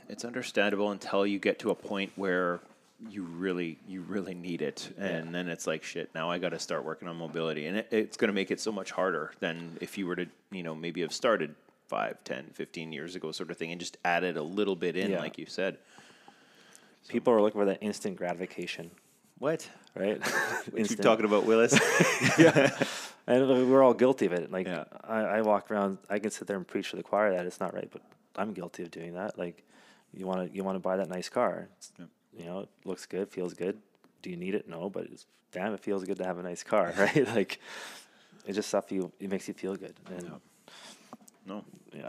it's 0.08 0.24
understandable 0.24 0.90
until 0.90 1.26
you 1.26 1.38
get 1.38 1.58
to 1.60 1.70
a 1.70 1.74
point 1.74 2.12
where 2.16 2.60
you 3.08 3.22
really 3.22 3.78
you 3.86 4.02
really 4.02 4.34
need 4.34 4.60
it, 4.60 4.92
and 4.98 5.34
then 5.34 5.48
it's 5.48 5.66
like 5.66 5.84
shit. 5.84 6.10
Now 6.14 6.30
I 6.30 6.38
got 6.38 6.48
to 6.50 6.58
start 6.58 6.84
working 6.84 7.08
on 7.08 7.16
mobility, 7.16 7.66
and 7.66 7.78
it, 7.78 7.88
it's 7.90 8.16
going 8.16 8.28
to 8.28 8.34
make 8.34 8.50
it 8.50 8.60
so 8.60 8.72
much 8.72 8.90
harder 8.90 9.32
than 9.40 9.78
if 9.80 9.96
you 9.96 10.06
were 10.06 10.16
to 10.16 10.26
you 10.50 10.62
know 10.64 10.74
maybe 10.74 11.00
have 11.02 11.12
started 11.12 11.54
5, 11.88 12.22
10, 12.24 12.50
15 12.52 12.92
years 12.92 13.14
ago, 13.14 13.32
sort 13.32 13.50
of 13.50 13.56
thing, 13.56 13.70
and 13.70 13.80
just 13.80 13.96
added 14.04 14.36
a 14.36 14.42
little 14.42 14.76
bit 14.76 14.96
in, 14.96 15.12
Yeah. 15.12 15.20
like 15.20 15.38
you 15.38 15.46
said. 15.46 15.78
People 17.08 17.32
are 17.32 17.40
looking 17.40 17.58
for 17.58 17.64
that 17.64 17.78
instant 17.80 18.16
gratification, 18.16 18.90
What? 19.38 19.66
right? 19.94 20.20
What 20.70 20.90
you 20.90 20.96
talking 20.96 21.24
about, 21.24 21.44
Willis? 21.46 21.72
Yeah 22.38 22.70
and 23.26 23.70
we're 23.70 23.82
all 23.82 23.94
guilty 23.94 24.26
of 24.26 24.32
it. 24.34 24.50
Like 24.52 24.66
Yeah. 24.66 24.84
I, 25.04 25.20
I 25.20 25.40
walk 25.42 25.70
around, 25.70 25.98
I 26.10 26.18
can 26.18 26.30
sit 26.30 26.46
there 26.46 26.56
and 26.58 26.66
preach 26.66 26.90
to 26.90 26.96
the 26.96 27.02
choir 27.02 27.32
that 27.32 27.46
it's 27.46 27.60
not 27.60 27.72
right, 27.72 27.88
but 27.90 28.02
I'm 28.38 28.52
guilty 28.52 28.82
of 28.84 28.90
doing 28.90 29.14
that. 29.14 29.38
Like 29.38 29.64
you 30.14 30.26
want 30.26 30.48
to 30.50 30.56
you 30.56 30.64
want 30.64 30.76
to 30.76 30.80
buy 30.80 30.96
that 30.96 31.08
nice 31.08 31.28
car, 31.28 31.68
It's- 31.78 32.08
you 32.38 32.44
know, 32.44 32.60
it 32.60 32.68
looks 32.84 33.04
good, 33.06 33.28
feels 33.30 33.52
good. 33.54 33.78
Do 34.22 34.30
you 34.30 34.36
need 34.36 34.54
it? 34.54 34.68
No, 34.68 34.88
but 34.88 35.04
it's 35.06 35.26
damn, 35.52 35.74
it 35.74 35.80
feels 35.80 36.04
good 36.04 36.18
to 36.18 36.24
have 36.24 36.38
a 36.38 36.42
nice 36.42 36.62
car, 36.62 36.94
right? 36.98 37.26
like 37.34 37.60
it's 38.46 38.56
just 38.56 38.68
stuff 38.68 38.90
you 38.92 39.10
it 39.20 39.28
makes 39.30 39.48
you 39.48 39.54
feel 39.54 39.74
good, 39.76 39.94
and 40.10 40.30
no. 41.46 41.64
yeah. 41.94 42.08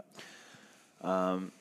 Um, 1.02 1.52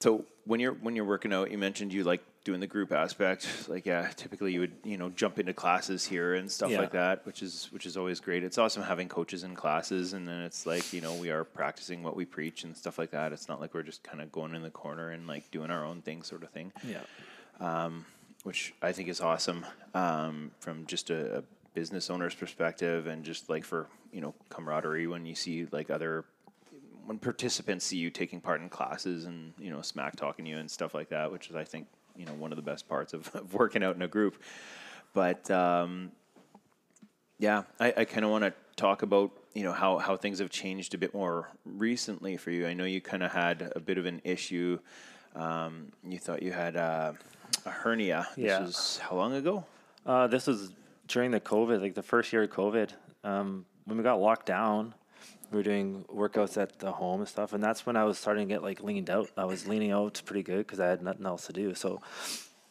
So 0.00 0.24
when 0.44 0.60
you're 0.60 0.74
when 0.74 0.96
you're 0.96 1.04
working 1.04 1.32
out, 1.32 1.50
you 1.50 1.58
mentioned 1.58 1.92
you 1.92 2.04
like 2.04 2.22
doing 2.44 2.60
the 2.60 2.66
group 2.66 2.90
aspect. 2.92 3.46
Like 3.68 3.84
yeah, 3.86 4.08
typically 4.16 4.52
you 4.52 4.60
would 4.60 4.72
you 4.84 4.96
know 4.96 5.10
jump 5.10 5.38
into 5.38 5.52
classes 5.52 6.06
here 6.06 6.34
and 6.34 6.50
stuff 6.50 6.70
Yeah. 6.70 6.80
like 6.80 6.92
that, 6.92 7.26
which 7.26 7.42
is 7.42 7.68
which 7.70 7.86
is 7.86 7.96
always 7.96 8.20
great. 8.20 8.42
It's 8.44 8.58
awesome 8.58 8.82
having 8.82 9.08
coaches 9.08 9.44
in 9.44 9.54
classes, 9.54 10.12
and 10.14 10.26
then 10.26 10.40
it's 10.40 10.64
like 10.66 10.92
you 10.92 11.00
know 11.00 11.14
we 11.14 11.30
are 11.30 11.44
practicing 11.44 12.02
what 12.02 12.16
we 12.16 12.24
preach 12.24 12.64
and 12.64 12.76
stuff 12.76 12.98
like 12.98 13.10
that. 13.10 13.32
It's 13.32 13.48
not 13.48 13.60
like 13.60 13.74
we're 13.74 13.82
just 13.82 14.02
kind 14.02 14.20
of 14.20 14.32
going 14.32 14.54
in 14.54 14.62
the 14.62 14.70
corner 14.70 15.10
and 15.10 15.26
like 15.26 15.50
doing 15.50 15.70
our 15.70 15.84
own 15.84 16.02
thing, 16.02 16.22
sort 16.22 16.42
of 16.42 16.50
thing. 16.50 16.72
Yeah. 16.86 17.90
which 18.44 18.72
I 18.80 18.92
think 18.92 19.08
is 19.10 19.20
awesome 19.20 19.66
um, 19.94 20.50
from 20.60 20.86
just 20.86 21.10
a, 21.10 21.38
a 21.38 21.42
business 21.74 22.08
owner's 22.10 22.34
perspective, 22.34 23.06
and 23.06 23.24
just 23.24 23.48
like 23.50 23.64
for 23.64 23.86
you 24.12 24.20
know 24.20 24.34
camaraderie 24.48 25.06
when 25.06 25.26
you 25.26 25.34
see 25.34 25.66
like 25.70 25.90
other 25.90 26.24
when 27.06 27.18
participants 27.18 27.84
see 27.86 27.96
you 27.96 28.10
taking 28.10 28.40
part 28.40 28.60
in 28.60 28.68
classes 28.68 29.24
and 29.24 29.52
you 29.58 29.70
know 29.70 29.82
smack 29.82 30.16
talking 30.16 30.46
you 30.46 30.56
and 30.58 30.70
stuff 30.70 30.94
like 30.94 31.10
that, 31.10 31.30
which 31.30 31.50
is 31.50 31.56
I 31.56 31.64
think 31.64 31.86
you 32.16 32.26
know 32.26 32.32
one 32.34 32.52
of 32.52 32.56
the 32.56 32.62
best 32.62 32.88
parts 32.88 33.12
of, 33.12 33.30
of 33.34 33.54
working 33.54 33.82
out 33.82 33.96
in 33.96 34.02
a 34.02 34.08
group. 34.08 34.42
But 35.12 35.50
um, 35.50 36.12
yeah, 37.38 37.64
I, 37.78 37.92
I 37.96 38.04
kind 38.04 38.24
of 38.24 38.30
want 38.30 38.44
to 38.44 38.52
talk 38.76 39.02
about 39.02 39.30
you 39.54 39.64
know 39.64 39.72
how 39.72 39.98
how 39.98 40.16
things 40.16 40.38
have 40.38 40.50
changed 40.50 40.94
a 40.94 40.98
bit 40.98 41.14
more 41.14 41.50
recently 41.64 42.36
for 42.36 42.50
you. 42.50 42.66
I 42.66 42.74
know 42.74 42.84
you 42.84 43.00
kind 43.00 43.22
of 43.22 43.32
had 43.32 43.72
a 43.74 43.80
bit 43.80 43.98
of 43.98 44.06
an 44.06 44.20
issue. 44.24 44.78
Um, 45.34 45.88
you 46.06 46.18
thought 46.18 46.42
you 46.42 46.52
had 46.52 46.76
uh, 46.76 47.12
a 47.64 47.70
hernia. 47.70 48.28
Yeah. 48.36 48.60
This 48.60 48.70
is 48.70 48.98
how 48.98 49.16
long 49.16 49.34
ago? 49.34 49.64
Uh, 50.04 50.26
this 50.26 50.46
was 50.46 50.72
during 51.08 51.30
the 51.30 51.40
COVID, 51.40 51.80
like 51.80 51.94
the 51.94 52.02
first 52.02 52.32
year 52.32 52.42
of 52.42 52.50
COVID. 52.50 52.90
Um, 53.22 53.64
when 53.84 53.98
we 53.98 54.04
got 54.04 54.20
locked 54.20 54.46
down, 54.46 54.94
we 55.50 55.56
were 55.56 55.62
doing 55.62 56.04
workouts 56.12 56.60
at 56.60 56.78
the 56.78 56.92
home 56.92 57.20
and 57.20 57.28
stuff, 57.28 57.52
and 57.52 57.62
that's 57.62 57.84
when 57.84 57.96
I 57.96 58.04
was 58.04 58.18
starting 58.18 58.48
to 58.48 58.54
get 58.54 58.62
like 58.62 58.82
leaned 58.82 59.10
out. 59.10 59.30
I 59.36 59.44
was 59.44 59.66
leaning 59.66 59.90
out 59.90 60.20
pretty 60.24 60.42
good 60.42 60.66
because 60.66 60.80
I 60.80 60.86
had 60.86 61.02
nothing 61.02 61.26
else 61.26 61.46
to 61.46 61.52
do. 61.52 61.74
So 61.74 62.00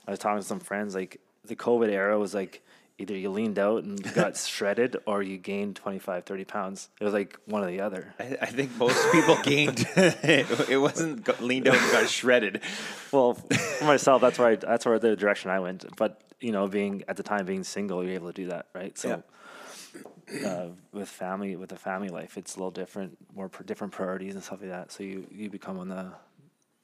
I 0.08 0.12
was 0.12 0.20
talking 0.20 0.42
to 0.42 0.46
some 0.46 0.60
friends. 0.60 0.96
Like 0.96 1.20
the 1.46 1.56
COVID 1.56 1.90
era 1.90 2.18
was 2.18 2.34
like 2.34 2.62
either 2.98 3.16
you 3.16 3.30
leaned 3.30 3.58
out 3.58 3.84
and 3.84 4.14
got 4.14 4.38
shredded 4.38 4.98
or 5.06 5.24
you 5.24 5.38
gained 5.38 5.76
25, 5.76 6.26
30 6.26 6.44
pounds. 6.46 6.90
It 7.00 7.04
was 7.04 7.14
like 7.14 7.38
one 7.46 7.64
or 7.64 7.68
the 7.68 7.82
other. 7.82 8.14
I, 8.20 8.38
I 8.42 8.46
think 8.48 8.76
most 8.78 9.12
people 9.12 9.38
gained. 9.44 9.86
it, 9.96 10.60
it 10.70 10.78
wasn't 10.78 11.24
got 11.24 11.42
leaned 11.42 11.68
out 11.68 11.78
and 11.78 11.92
got 11.92 12.10
shredded. 12.10 12.62
Well, 13.12 13.34
for 13.34 13.86
myself, 13.86 14.22
that's 14.22 14.38
where 14.38 14.50
I, 14.50 14.56
that's 14.56 14.86
where 14.86 15.00
the 15.00 15.16
direction 15.16 15.52
I 15.52 15.60
went. 15.60 15.86
But 15.98 16.22
you 16.40 16.52
know, 16.52 16.68
being 16.68 17.04
at 17.08 17.18
the 17.18 17.24
time 17.24 17.46
being 17.46 17.64
single, 17.64 18.04
you're 18.04 18.14
able 18.14 18.28
to 18.28 18.34
do 18.34 18.50
that, 18.50 18.68
right? 18.74 18.98
So, 18.98 19.24
uh, 20.46 20.68
with 20.92 21.10
family, 21.10 21.56
with 21.56 21.72
a 21.72 21.78
family 21.78 22.10
life, 22.10 22.38
it's 22.38 22.56
a 22.56 22.60
little 22.60 22.72
different, 22.72 23.18
more 23.36 23.50
pr- 23.50 23.64
different 23.64 23.94
priorities 23.94 24.36
and 24.36 24.44
stuff 24.44 24.62
like 24.62 24.70
that. 24.70 24.92
So 24.92 25.04
you 25.04 25.28
you 25.32 25.50
become 25.50 25.80
on 25.80 25.90
the 25.90 26.12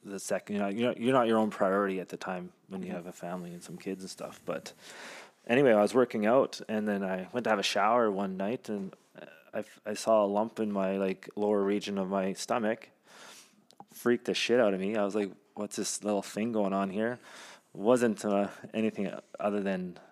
the 0.04 0.18
second. 0.18 0.56
You 0.56 0.62
know, 0.62 0.68
you're 0.68 0.88
not, 0.88 1.00
you're 1.00 1.12
not 1.12 1.26
your 1.26 1.38
own 1.38 1.50
priority 1.50 2.00
at 2.00 2.08
the 2.08 2.16
time 2.16 2.50
when 2.68 2.82
you 2.82 2.92
have 2.92 3.06
a 3.06 3.12
family 3.12 3.52
and 3.52 3.62
some 3.62 3.76
kids 3.76 4.02
and 4.02 4.10
stuff. 4.10 4.40
But 4.44 4.72
anyway, 5.46 5.72
I 5.72 5.82
was 5.82 5.94
working 5.94 6.26
out, 6.26 6.60
and 6.68 6.86
then 6.86 7.04
I 7.04 7.28
went 7.32 7.44
to 7.44 7.50
have 7.50 7.58
a 7.58 7.64
shower 7.64 8.10
one 8.10 8.36
night, 8.36 8.68
and 8.68 8.94
I, 9.56 9.64
I 9.84 9.94
saw 9.94 10.24
a 10.24 10.26
lump 10.26 10.60
in 10.60 10.70
my 10.70 10.96
like 10.96 11.28
lower 11.34 11.62
region 11.62 11.98
of 11.98 12.08
my 12.08 12.32
stomach. 12.34 12.90
Freaked 13.92 14.26
the 14.26 14.34
shit 14.34 14.60
out 14.60 14.74
of 14.74 14.80
me. 14.80 14.96
I 14.96 15.04
was 15.04 15.14
like, 15.14 15.30
"What's 15.54 15.76
this 15.76 16.04
little 16.04 16.22
thing 16.22 16.52
going 16.52 16.74
on 16.74 16.90
here?" 16.90 17.18
Wasn't 17.72 18.24
uh, 18.24 18.48
anything 18.74 19.10
other 19.40 19.62
than 19.62 19.98
uh, 19.98 20.05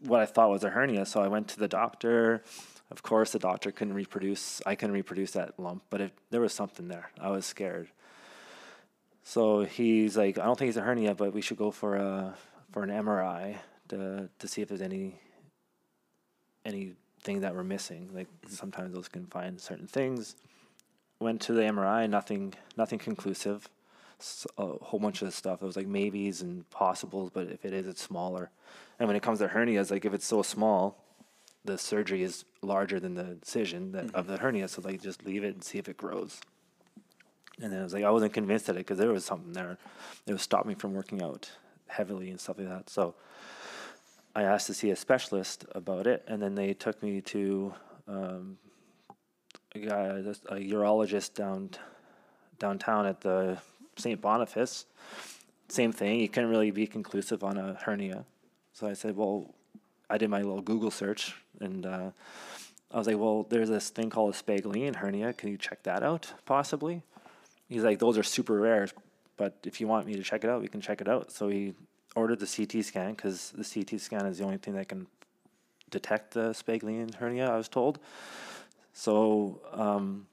what 0.00 0.20
I 0.20 0.26
thought 0.26 0.50
was 0.50 0.64
a 0.64 0.70
hernia. 0.70 1.06
So 1.06 1.20
I 1.22 1.28
went 1.28 1.48
to 1.48 1.58
the 1.58 1.68
doctor. 1.68 2.42
Of 2.90 3.02
course, 3.02 3.32
the 3.32 3.38
doctor 3.38 3.70
couldn't 3.70 3.94
reproduce. 3.94 4.60
I 4.66 4.74
couldn't 4.74 4.94
reproduce 4.94 5.32
that 5.32 5.58
lump, 5.58 5.84
but 5.90 6.00
if 6.00 6.10
there 6.30 6.40
was 6.40 6.52
something 6.52 6.88
there, 6.88 7.10
I 7.20 7.30
was 7.30 7.46
scared. 7.46 7.88
So 9.22 9.64
he's 9.64 10.16
like, 10.16 10.38
I 10.38 10.44
don't 10.44 10.58
think 10.58 10.70
it's 10.70 10.78
a 10.78 10.82
hernia, 10.82 11.14
but 11.14 11.32
we 11.32 11.40
should 11.40 11.58
go 11.58 11.70
for 11.70 11.96
a 11.96 12.34
for 12.72 12.82
an 12.82 12.90
MRI 12.90 13.58
to 13.88 14.28
to 14.38 14.48
see 14.48 14.62
if 14.62 14.68
there's 14.68 14.80
any 14.80 15.20
anything 16.64 17.40
that 17.40 17.54
we're 17.54 17.64
missing. 17.64 18.10
Like 18.12 18.28
mm-hmm. 18.28 18.54
sometimes 18.54 18.94
those 18.94 19.08
can 19.08 19.26
find 19.26 19.60
certain 19.60 19.86
things. 19.86 20.36
Went 21.20 21.42
to 21.42 21.52
the 21.52 21.62
MRI, 21.62 22.08
nothing 22.08 22.54
nothing 22.76 22.98
conclusive. 22.98 23.68
A 24.58 24.66
whole 24.66 25.00
bunch 25.00 25.22
of 25.22 25.32
stuff. 25.32 25.62
It 25.62 25.66
was 25.66 25.76
like 25.76 25.86
maybes 25.86 26.42
and 26.42 26.68
possibles, 26.70 27.30
but 27.32 27.48
if 27.48 27.64
it 27.64 27.72
is, 27.72 27.86
it's 27.86 28.02
smaller. 28.02 28.50
And 28.98 29.06
when 29.06 29.16
it 29.16 29.22
comes 29.22 29.38
to 29.38 29.48
hernias, 29.48 29.90
like 29.90 30.04
if 30.04 30.12
it's 30.12 30.26
so 30.26 30.42
small, 30.42 31.02
the 31.64 31.78
surgery 31.78 32.22
is 32.22 32.44
larger 32.62 33.00
than 33.00 33.14
the 33.14 33.32
incision 33.32 33.92
that, 33.92 34.14
of 34.14 34.26
the 34.26 34.36
hernia. 34.36 34.68
So 34.68 34.82
like 34.82 35.02
just 35.02 35.24
leave 35.24 35.44
it 35.44 35.54
and 35.54 35.64
see 35.64 35.78
if 35.78 35.88
it 35.88 35.96
grows. 35.96 36.40
And 37.60 37.72
then 37.72 37.80
I 37.80 37.82
was 37.82 37.92
like, 37.92 38.04
I 38.04 38.10
wasn't 38.10 38.32
convinced 38.32 38.68
at 38.68 38.76
it 38.76 38.78
because 38.78 38.98
there 38.98 39.10
was 39.10 39.24
something 39.24 39.52
there. 39.52 39.78
It 40.26 40.32
was 40.32 40.42
stopped 40.42 40.66
me 40.66 40.74
from 40.74 40.94
working 40.94 41.22
out 41.22 41.50
heavily 41.88 42.30
and 42.30 42.40
stuff 42.40 42.58
like 42.58 42.68
that. 42.68 42.88
So 42.88 43.14
I 44.34 44.44
asked 44.44 44.66
to 44.68 44.74
see 44.74 44.90
a 44.90 44.96
specialist 44.96 45.66
about 45.72 46.06
it, 46.06 46.24
and 46.26 46.40
then 46.40 46.54
they 46.54 46.72
took 46.72 47.02
me 47.02 47.20
to 47.22 47.74
um, 48.06 48.58
a 49.74 49.78
guy, 49.78 50.04
a 50.04 50.22
urologist 50.22 51.34
down 51.34 51.70
downtown 52.58 53.06
at 53.06 53.20
the 53.22 53.58
St. 53.96 54.20
Boniface. 54.20 54.86
Same 55.68 55.92
thing. 55.92 56.20
You 56.20 56.28
couldn't 56.28 56.50
really 56.50 56.70
be 56.70 56.86
conclusive 56.86 57.44
on 57.44 57.56
a 57.56 57.74
hernia. 57.74 58.24
So 58.72 58.86
I 58.86 58.94
said, 58.94 59.16
well, 59.16 59.54
I 60.08 60.18
did 60.18 60.30
my 60.30 60.42
little 60.42 60.62
Google 60.62 60.90
search, 60.90 61.34
and 61.60 61.86
uh, 61.86 62.10
I 62.90 62.98
was 62.98 63.06
like, 63.06 63.18
well, 63.18 63.46
there's 63.48 63.68
this 63.68 63.90
thing 63.90 64.10
called 64.10 64.34
a 64.34 64.36
Spigelian 64.36 64.94
hernia. 64.94 65.32
Can 65.32 65.48
you 65.48 65.56
check 65.56 65.82
that 65.84 66.02
out, 66.02 66.32
possibly? 66.44 67.02
He's 67.68 67.84
like, 67.84 68.00
those 68.00 68.18
are 68.18 68.24
super 68.24 68.58
rare, 68.58 68.88
but 69.36 69.56
if 69.64 69.80
you 69.80 69.86
want 69.86 70.06
me 70.06 70.14
to 70.14 70.22
check 70.22 70.42
it 70.42 70.50
out, 70.50 70.60
we 70.60 70.66
can 70.66 70.80
check 70.80 71.00
it 71.00 71.08
out. 71.08 71.30
So 71.30 71.48
he 71.48 71.74
ordered 72.16 72.40
the 72.40 72.46
CT 72.46 72.84
scan 72.84 73.12
because 73.12 73.52
the 73.56 73.64
CT 73.64 74.00
scan 74.00 74.26
is 74.26 74.38
the 74.38 74.44
only 74.44 74.58
thing 74.58 74.74
that 74.74 74.88
can 74.88 75.06
detect 75.90 76.34
the 76.34 76.52
Spigelian 76.52 77.12
hernia. 77.12 77.48
I 77.48 77.56
was 77.56 77.68
told. 77.68 78.00
So 78.92 79.60
um, 79.72 80.26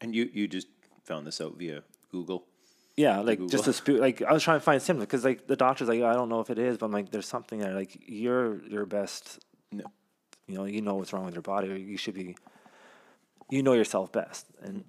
And 0.00 0.14
you 0.14 0.30
you 0.32 0.48
just 0.48 0.68
found 1.04 1.26
this 1.26 1.40
out 1.40 1.56
via 1.56 1.82
Google. 2.10 2.44
Yeah, 2.96 3.20
like 3.20 3.44
just 3.48 3.66
a 3.66 3.72
spe- 3.72 3.88
like 4.00 4.22
I 4.22 4.32
was 4.32 4.42
trying 4.42 4.58
to 4.58 4.64
find 4.64 4.80
symptoms 4.80 5.06
because 5.06 5.24
like 5.24 5.46
the 5.46 5.56
doctor's 5.56 5.88
like 5.88 6.02
I 6.02 6.12
don't 6.14 6.28
know 6.28 6.40
if 6.40 6.50
it 6.50 6.58
is, 6.58 6.78
but 6.78 6.86
I'm 6.86 6.92
like 6.92 7.10
there's 7.10 7.26
something 7.26 7.58
there. 7.58 7.72
Like 7.74 7.96
you're 8.06 8.62
your 8.66 8.86
best, 8.86 9.40
No. 9.72 9.84
you 10.46 10.54
know, 10.56 10.64
you 10.64 10.80
know 10.80 10.94
what's 10.94 11.12
wrong 11.12 11.24
with 11.24 11.34
your 11.34 11.42
body. 11.42 11.68
You 11.80 11.96
should 11.96 12.14
be, 12.14 12.36
you 13.50 13.62
know 13.62 13.72
yourself 13.72 14.12
best. 14.12 14.46
And 14.62 14.84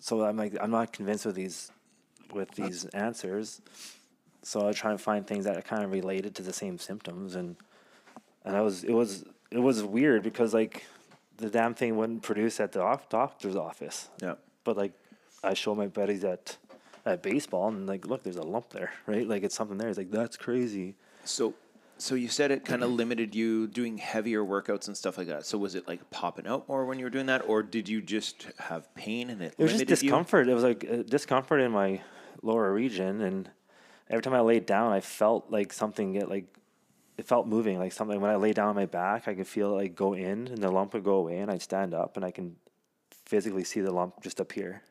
so 0.00 0.24
I'm 0.24 0.36
like 0.36 0.56
I'm 0.60 0.70
not 0.70 0.92
convinced 0.92 1.24
with 1.26 1.36
these, 1.36 1.70
with 2.32 2.50
these 2.52 2.84
answers. 2.86 3.60
So 4.42 4.68
I 4.68 4.72
try 4.72 4.90
and 4.92 5.00
find 5.00 5.26
things 5.26 5.44
that 5.44 5.56
are 5.56 5.62
kind 5.62 5.82
of 5.84 5.90
related 5.92 6.34
to 6.36 6.42
the 6.42 6.52
same 6.52 6.78
symptoms, 6.78 7.34
and 7.36 7.56
and 8.44 8.56
I 8.56 8.60
was 8.60 8.82
it 8.84 8.92
was 8.92 9.24
it 9.50 9.58
was 9.60 9.82
weird 9.84 10.22
because 10.24 10.52
like 10.52 10.84
the 11.36 11.50
damn 11.50 11.74
thing 11.74 11.96
wouldn't 11.96 12.22
produce 12.22 12.58
at 12.60 12.72
the 12.72 12.82
off- 12.82 13.08
doctor's 13.08 13.56
office. 13.56 14.08
Yeah. 14.22 14.34
But 14.64 14.76
like, 14.76 14.92
I 15.44 15.54
show 15.54 15.74
my 15.74 15.86
buddies 15.86 16.24
at 16.24 16.56
at 17.06 17.22
baseball, 17.22 17.68
and 17.68 17.86
like, 17.86 18.06
look, 18.06 18.22
there's 18.22 18.36
a 18.36 18.42
lump 18.42 18.70
there, 18.70 18.90
right? 19.06 19.26
Like, 19.26 19.42
it's 19.42 19.54
something 19.54 19.78
there. 19.78 19.88
it's 19.88 19.98
like, 19.98 20.10
that's 20.10 20.36
crazy. 20.36 20.96
So 21.24 21.54
so 21.98 22.14
you 22.14 22.28
said 22.28 22.50
it 22.50 22.64
kind 22.64 22.82
of 22.84 22.90
limited 22.90 23.34
you 23.34 23.66
doing 23.66 23.96
heavier 23.96 24.44
workouts 24.44 24.86
and 24.86 24.94
stuff 24.94 25.16
like 25.16 25.28
that. 25.28 25.46
So 25.46 25.56
was 25.56 25.74
it 25.74 25.88
like 25.88 26.10
popping 26.10 26.46
out 26.46 26.68
more 26.68 26.84
when 26.84 26.98
you 26.98 27.06
were 27.06 27.10
doing 27.10 27.26
that, 27.26 27.48
or 27.48 27.62
did 27.62 27.88
you 27.88 28.02
just 28.02 28.48
have 28.58 28.94
pain 28.94 29.30
and 29.30 29.40
it, 29.40 29.54
It 29.56 29.62
was 29.62 29.72
just 29.72 29.80
limited 29.80 30.02
you? 30.02 30.10
discomfort. 30.10 30.48
It 30.48 30.54
was 30.54 30.62
like 30.64 30.84
uh, 30.90 30.96
discomfort 31.04 31.60
in 31.62 31.72
my 31.72 32.02
lower 32.42 32.70
region, 32.72 33.22
and 33.22 33.50
every 34.10 34.22
time 34.22 34.34
I 34.34 34.40
laid 34.40 34.66
down, 34.66 34.92
I 34.92 35.00
felt 35.00 35.50
like 35.50 35.72
something 35.72 36.12
get 36.12 36.28
like 36.28 36.44
it 37.16 37.26
felt 37.26 37.46
moving, 37.46 37.78
like 37.78 37.92
something. 37.92 38.20
When 38.20 38.30
I 38.30 38.36
lay 38.36 38.52
down 38.52 38.68
on 38.68 38.74
my 38.74 38.84
back, 38.86 39.26
I 39.26 39.34
could 39.34 39.46
feel 39.46 39.72
it 39.72 39.76
like 39.76 39.94
go 39.94 40.12
in, 40.12 40.48
and 40.48 40.58
the 40.58 40.70
lump 40.70 40.92
would 40.92 41.02
go 41.04 41.14
away, 41.14 41.38
and 41.38 41.50
I'd 41.50 41.62
stand 41.62 41.94
up, 41.94 42.16
and 42.16 42.26
I 42.26 42.30
can 42.30 42.56
physically 43.24 43.64
see 43.64 43.80
the 43.80 43.90
lump 43.90 44.22
just 44.22 44.38
appear. 44.38 44.82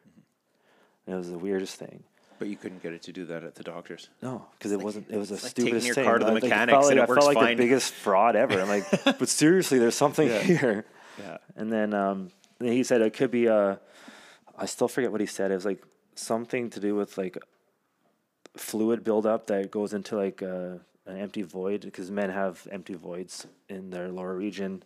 And 1.05 1.15
it 1.15 1.17
was 1.17 1.29
the 1.29 1.37
weirdest 1.37 1.75
thing. 1.77 2.03
But 2.37 2.49
you 2.49 2.57
couldn't 2.57 2.83
get 2.83 2.91
it 2.93 3.01
to 3.03 3.13
do 3.13 3.25
that 3.27 3.43
at 3.43 3.55
the 3.55 3.63
doctor's. 3.63 4.09
No, 4.21 4.45
because 4.57 4.71
it 4.73 4.79
wasn't. 4.81 5.09
It 5.09 5.17
was 5.17 5.31
a 5.31 5.35
like 5.35 5.41
taking 5.43 5.51
stupidest 5.63 5.85
your 5.87 5.95
thing. 5.95 6.03
car 6.05 6.17
to 6.17 6.25
the 6.25 6.31
I- 6.31 6.33
like, 6.33 6.43
it 6.43 6.47
mechanics 6.47 6.73
felt 6.73 6.91
and 6.91 6.99
it 6.99 7.03
I 7.03 7.05
works 7.05 7.23
felt 7.23 7.35
like 7.35 7.43
fine. 7.45 7.57
the 7.57 7.63
biggest 7.63 7.93
fraud 7.93 8.35
ever. 8.35 8.59
I'm 8.61 8.67
like, 8.67 9.03
but 9.19 9.29
seriously, 9.29 9.79
there's 9.79 9.95
something 9.95 10.27
here. 10.43 10.85
Yeah. 11.17 11.37
And 11.55 11.71
then, 11.71 11.93
um, 11.93 12.31
then 12.59 12.73
he 12.73 12.83
said 12.83 13.01
it 13.01 13.13
could 13.13 13.31
be 13.31 13.45
a. 13.45 13.79
I 14.57 14.65
still 14.65 14.89
forget 14.89 15.11
what 15.13 15.21
he 15.21 15.27
said. 15.27 15.51
It 15.51 15.55
was 15.55 15.65
like 15.65 15.81
something 16.15 16.69
to 16.71 16.79
do 16.81 16.93
with 16.95 17.17
like 17.17 17.37
fluid 18.57 19.03
buildup 19.03 19.47
that 19.47 19.71
goes 19.71 19.93
into 19.93 20.15
like 20.17 20.41
a, 20.41 20.79
an 21.05 21.17
empty 21.17 21.41
void 21.41 21.81
because 21.81 22.09
men 22.11 22.29
have 22.29 22.67
empty 22.71 22.93
voids 22.95 23.47
in 23.69 23.89
their 23.91 24.09
lower 24.09 24.35
region 24.35 24.83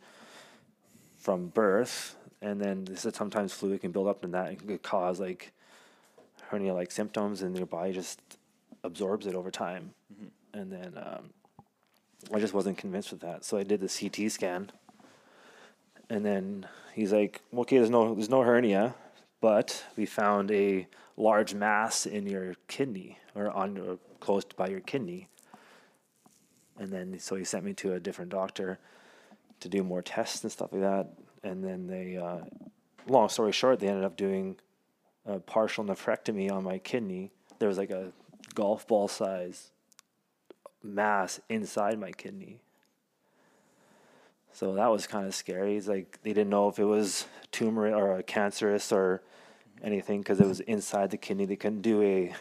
from 1.17 1.47
birth, 1.47 2.15
and 2.41 2.61
then 2.61 2.95
sometimes 2.95 3.53
fluid 3.53 3.81
can 3.81 3.91
build 3.91 4.07
up 4.07 4.23
in 4.23 4.31
that 4.31 4.49
and 4.49 4.67
could 4.67 4.83
cause 4.83 5.19
like 5.19 5.51
hernia 6.49 6.73
like 6.73 6.91
symptoms, 6.91 7.41
and 7.41 7.55
your 7.55 7.65
body 7.65 7.93
just 7.93 8.21
absorbs 8.83 9.27
it 9.27 9.35
over 9.35 9.51
time. 9.51 9.93
And 10.53 10.71
then 10.71 10.93
um, 10.97 11.29
I 12.33 12.39
just 12.39 12.53
wasn't 12.53 12.77
convinced 12.77 13.11
with 13.11 13.21
that, 13.21 13.45
so 13.45 13.57
I 13.57 13.63
did 13.63 13.81
the 13.81 13.87
CT 13.89 14.31
scan, 14.31 14.71
and 16.09 16.25
then 16.25 16.67
he's 16.93 17.13
like, 17.13 17.41
"Okay, 17.55 17.77
there's 17.77 17.89
no 17.89 18.15
there's 18.15 18.29
no 18.29 18.41
hernia, 18.41 18.95
but 19.41 19.85
we 19.95 20.05
found 20.05 20.51
a 20.51 20.87
large 21.17 21.53
mass 21.53 22.05
in 22.05 22.25
your 22.25 22.55
kidney 22.67 23.19
or 23.35 23.51
on 23.51 23.77
or 23.77 23.97
close 24.19 24.43
by 24.45 24.67
your 24.67 24.81
kidney." 24.81 25.27
And 26.79 26.91
then 26.91 27.19
so 27.19 27.35
he 27.35 27.43
sent 27.43 27.63
me 27.63 27.73
to 27.75 27.93
a 27.93 27.99
different 27.99 28.31
doctor 28.31 28.79
to 29.59 29.69
do 29.69 29.83
more 29.83 30.01
tests 30.01 30.43
and 30.43 30.51
stuff 30.51 30.71
like 30.71 30.81
that. 30.81 31.07
And 31.43 31.63
then 31.63 31.87
they, 31.87 32.17
uh, 32.17 32.39
long 33.07 33.29
story 33.29 33.51
short, 33.51 33.79
they 33.79 33.87
ended 33.87 34.05
up 34.05 34.17
doing 34.17 34.57
a 35.29 35.39
partial 35.39 35.83
nephrectomy 35.83 36.51
on 36.51 36.63
my 36.63 36.79
kidney. 36.79 37.31
There 37.59 37.67
was 37.67 37.77
like 37.77 37.91
a 37.91 38.11
golf 38.55 38.87
ball 38.87 39.07
size 39.07 39.71
mass 40.81 41.39
inside 41.49 41.99
my 41.99 42.11
kidney. 42.11 42.59
So 44.51 44.73
that 44.73 44.87
was 44.87 45.07
kind 45.07 45.27
of 45.27 45.35
scary. 45.35 45.77
It's 45.77 45.87
like 45.87 46.19
they 46.23 46.31
didn't 46.33 46.49
know 46.49 46.67
if 46.69 46.79
it 46.79 46.85
was 46.85 47.25
tumor 47.51 47.93
or 47.93 48.17
a 48.17 48.23
cancerous 48.23 48.91
or 48.91 49.21
anything 49.83 50.19
because 50.21 50.39
it 50.39 50.47
was 50.47 50.59
inside 50.61 51.11
the 51.11 51.17
kidney. 51.17 51.45
They 51.45 51.55
couldn't 51.55 51.81
do 51.81 52.01
a 52.01 52.33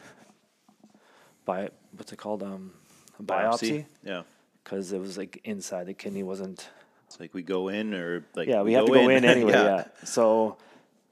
bi- 1.44 1.68
what's 1.96 2.12
it 2.12 2.16
called 2.16 2.42
um 2.42 2.72
a 3.18 3.22
biopsy 3.22 3.84
Yeah. 4.02 4.22
because 4.64 4.92
it 4.92 5.00
was 5.00 5.18
like 5.18 5.40
inside 5.44 5.86
the 5.86 5.94
kidney 5.94 6.22
wasn't 6.22 6.68
It's 7.06 7.20
like 7.20 7.34
we 7.34 7.42
go 7.42 7.68
in 7.68 7.92
or 7.94 8.24
like 8.34 8.48
yeah, 8.48 8.62
we 8.62 8.72
have 8.72 8.86
to 8.86 8.92
go 8.92 9.08
in 9.08 9.24
anyway. 9.24 9.52
yeah. 9.52 9.84
So 10.04 10.56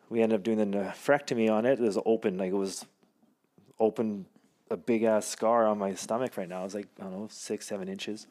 we 0.09 0.23
ended 0.23 0.39
up 0.39 0.45
doing 0.45 0.59
the 0.59 0.65
nephrectomy 0.67 1.51
on 1.51 1.67
it. 1.67 1.81
It 1.81 1.83
was 1.83 1.99
open, 2.05 2.39
like 2.39 2.51
it 2.51 2.57
was 2.57 2.85
open, 3.79 4.27
a 4.71 4.77
big 4.77 5.03
ass 5.03 5.27
scar 5.27 5.67
on 5.67 5.79
my 5.79 5.95
stomach 5.95 6.37
right 6.37 6.49
now. 6.49 6.61
It 6.61 6.65
was 6.65 6.75
like 6.75 6.89
I 7.01 7.05
don't 7.05 7.13
know, 7.13 7.29
six, 7.31 7.67
seven 7.67 7.89
inches. 7.89 8.27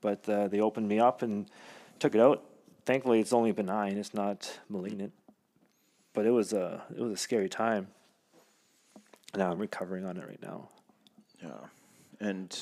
But 0.00 0.28
uh, 0.28 0.48
they 0.48 0.60
opened 0.60 0.88
me 0.88 1.00
up 1.00 1.22
and 1.22 1.50
took 1.98 2.14
it 2.14 2.20
out. 2.20 2.44
Thankfully, 2.86 3.20
it's 3.20 3.32
only 3.32 3.52
benign. 3.52 3.98
It's 3.98 4.14
not 4.14 4.60
malignant. 4.68 5.12
But 6.12 6.26
it 6.26 6.30
was 6.30 6.52
a 6.52 6.82
it 6.96 7.00
was 7.00 7.12
a 7.12 7.16
scary 7.16 7.48
time. 7.48 7.88
Now 9.36 9.52
I'm 9.52 9.58
recovering 9.58 10.04
on 10.04 10.16
it 10.16 10.26
right 10.26 10.42
now. 10.42 10.68
Yeah. 11.42 11.66
And 12.20 12.56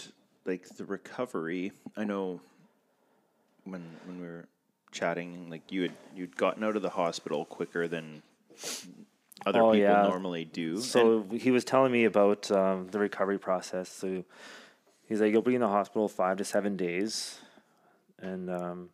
like 0.44 0.68
the 0.76 0.84
recovery, 0.84 1.72
I 1.96 2.04
know 2.04 2.40
when 3.64 3.82
when 4.06 4.20
we 4.20 4.26
were 4.26 4.48
chatting, 4.96 5.48
like 5.50 5.70
you 5.70 5.82
had 5.82 5.92
you'd 6.14 6.36
gotten 6.36 6.64
out 6.64 6.74
of 6.76 6.82
the 6.82 6.90
hospital 6.90 7.44
quicker 7.44 7.86
than 7.86 8.22
other 9.44 9.62
Oh, 9.62 9.72
people 9.72 9.78
yeah. 9.78 10.02
normally 10.02 10.44
do. 10.44 10.78
So 10.78 11.24
he 11.32 11.50
was 11.50 11.64
telling 11.64 11.92
me 11.92 12.04
about 12.04 12.50
um, 12.50 12.88
the 12.90 12.98
recovery 12.98 13.38
process. 13.38 13.88
So 13.88 14.24
he's 15.08 15.20
like, 15.20 15.32
you'll 15.32 15.42
be 15.42 15.54
in 15.54 15.60
the 15.60 15.68
hospital 15.68 16.08
five 16.08 16.38
to 16.38 16.44
seven 16.44 16.76
days, 16.76 17.38
and 18.18 18.50
um, 18.50 18.88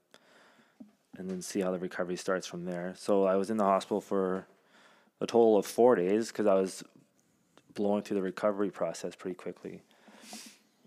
and 1.17 1.31
then 1.31 1.41
see 1.41 1.61
how 1.61 1.71
the 1.71 1.79
recovery 1.79 2.17
starts 2.17 2.47
from 2.47 2.65
there. 2.65 2.95
So 2.97 3.25
I 3.25 3.37
was 3.37 3.51
in 3.51 3.57
the 3.57 3.65
hospital 3.65 4.01
for 4.01 4.47
a 5.21 5.27
total 5.27 5.57
of 5.57 5.65
four 5.67 5.95
days 5.95 6.29
because 6.29 6.47
I 6.47 6.55
was 6.55 6.83
blowing 7.75 8.03
through 8.03 8.17
the 8.17 8.23
recovery 8.23 8.71
process 8.71 9.15
pretty 9.15 9.37
quickly. 9.37 9.83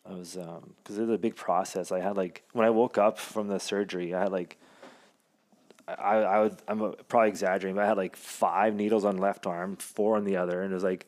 I 0.08 0.14
was 0.14 0.38
because 0.84 0.98
it 1.00 1.02
was 1.02 1.10
a 1.10 1.18
big 1.18 1.36
process. 1.36 1.92
I 1.92 2.00
had 2.00 2.18
like 2.18 2.44
when 2.54 2.66
I 2.66 2.70
woke 2.70 2.98
up 2.98 3.18
from 3.18 3.48
the 3.48 3.60
surgery, 3.60 4.14
I 4.14 4.20
had 4.24 4.32
like 4.32 4.58
I, 5.88 6.18
I 6.18 6.42
would 6.42 6.58
I'm 6.68 6.96
probably 7.08 7.30
exaggerating, 7.30 7.76
but 7.76 7.84
I 7.84 7.88
had 7.88 7.98
like 7.98 8.16
five 8.16 8.74
needles 8.74 9.06
on 9.06 9.18
left 9.18 9.46
arm, 9.46 9.76
four 9.78 10.18
on 10.18 10.26
the 10.26 10.38
other, 10.38 10.62
and 10.62 10.72
it 10.72 10.76
was 10.76 10.84
like 10.84 11.06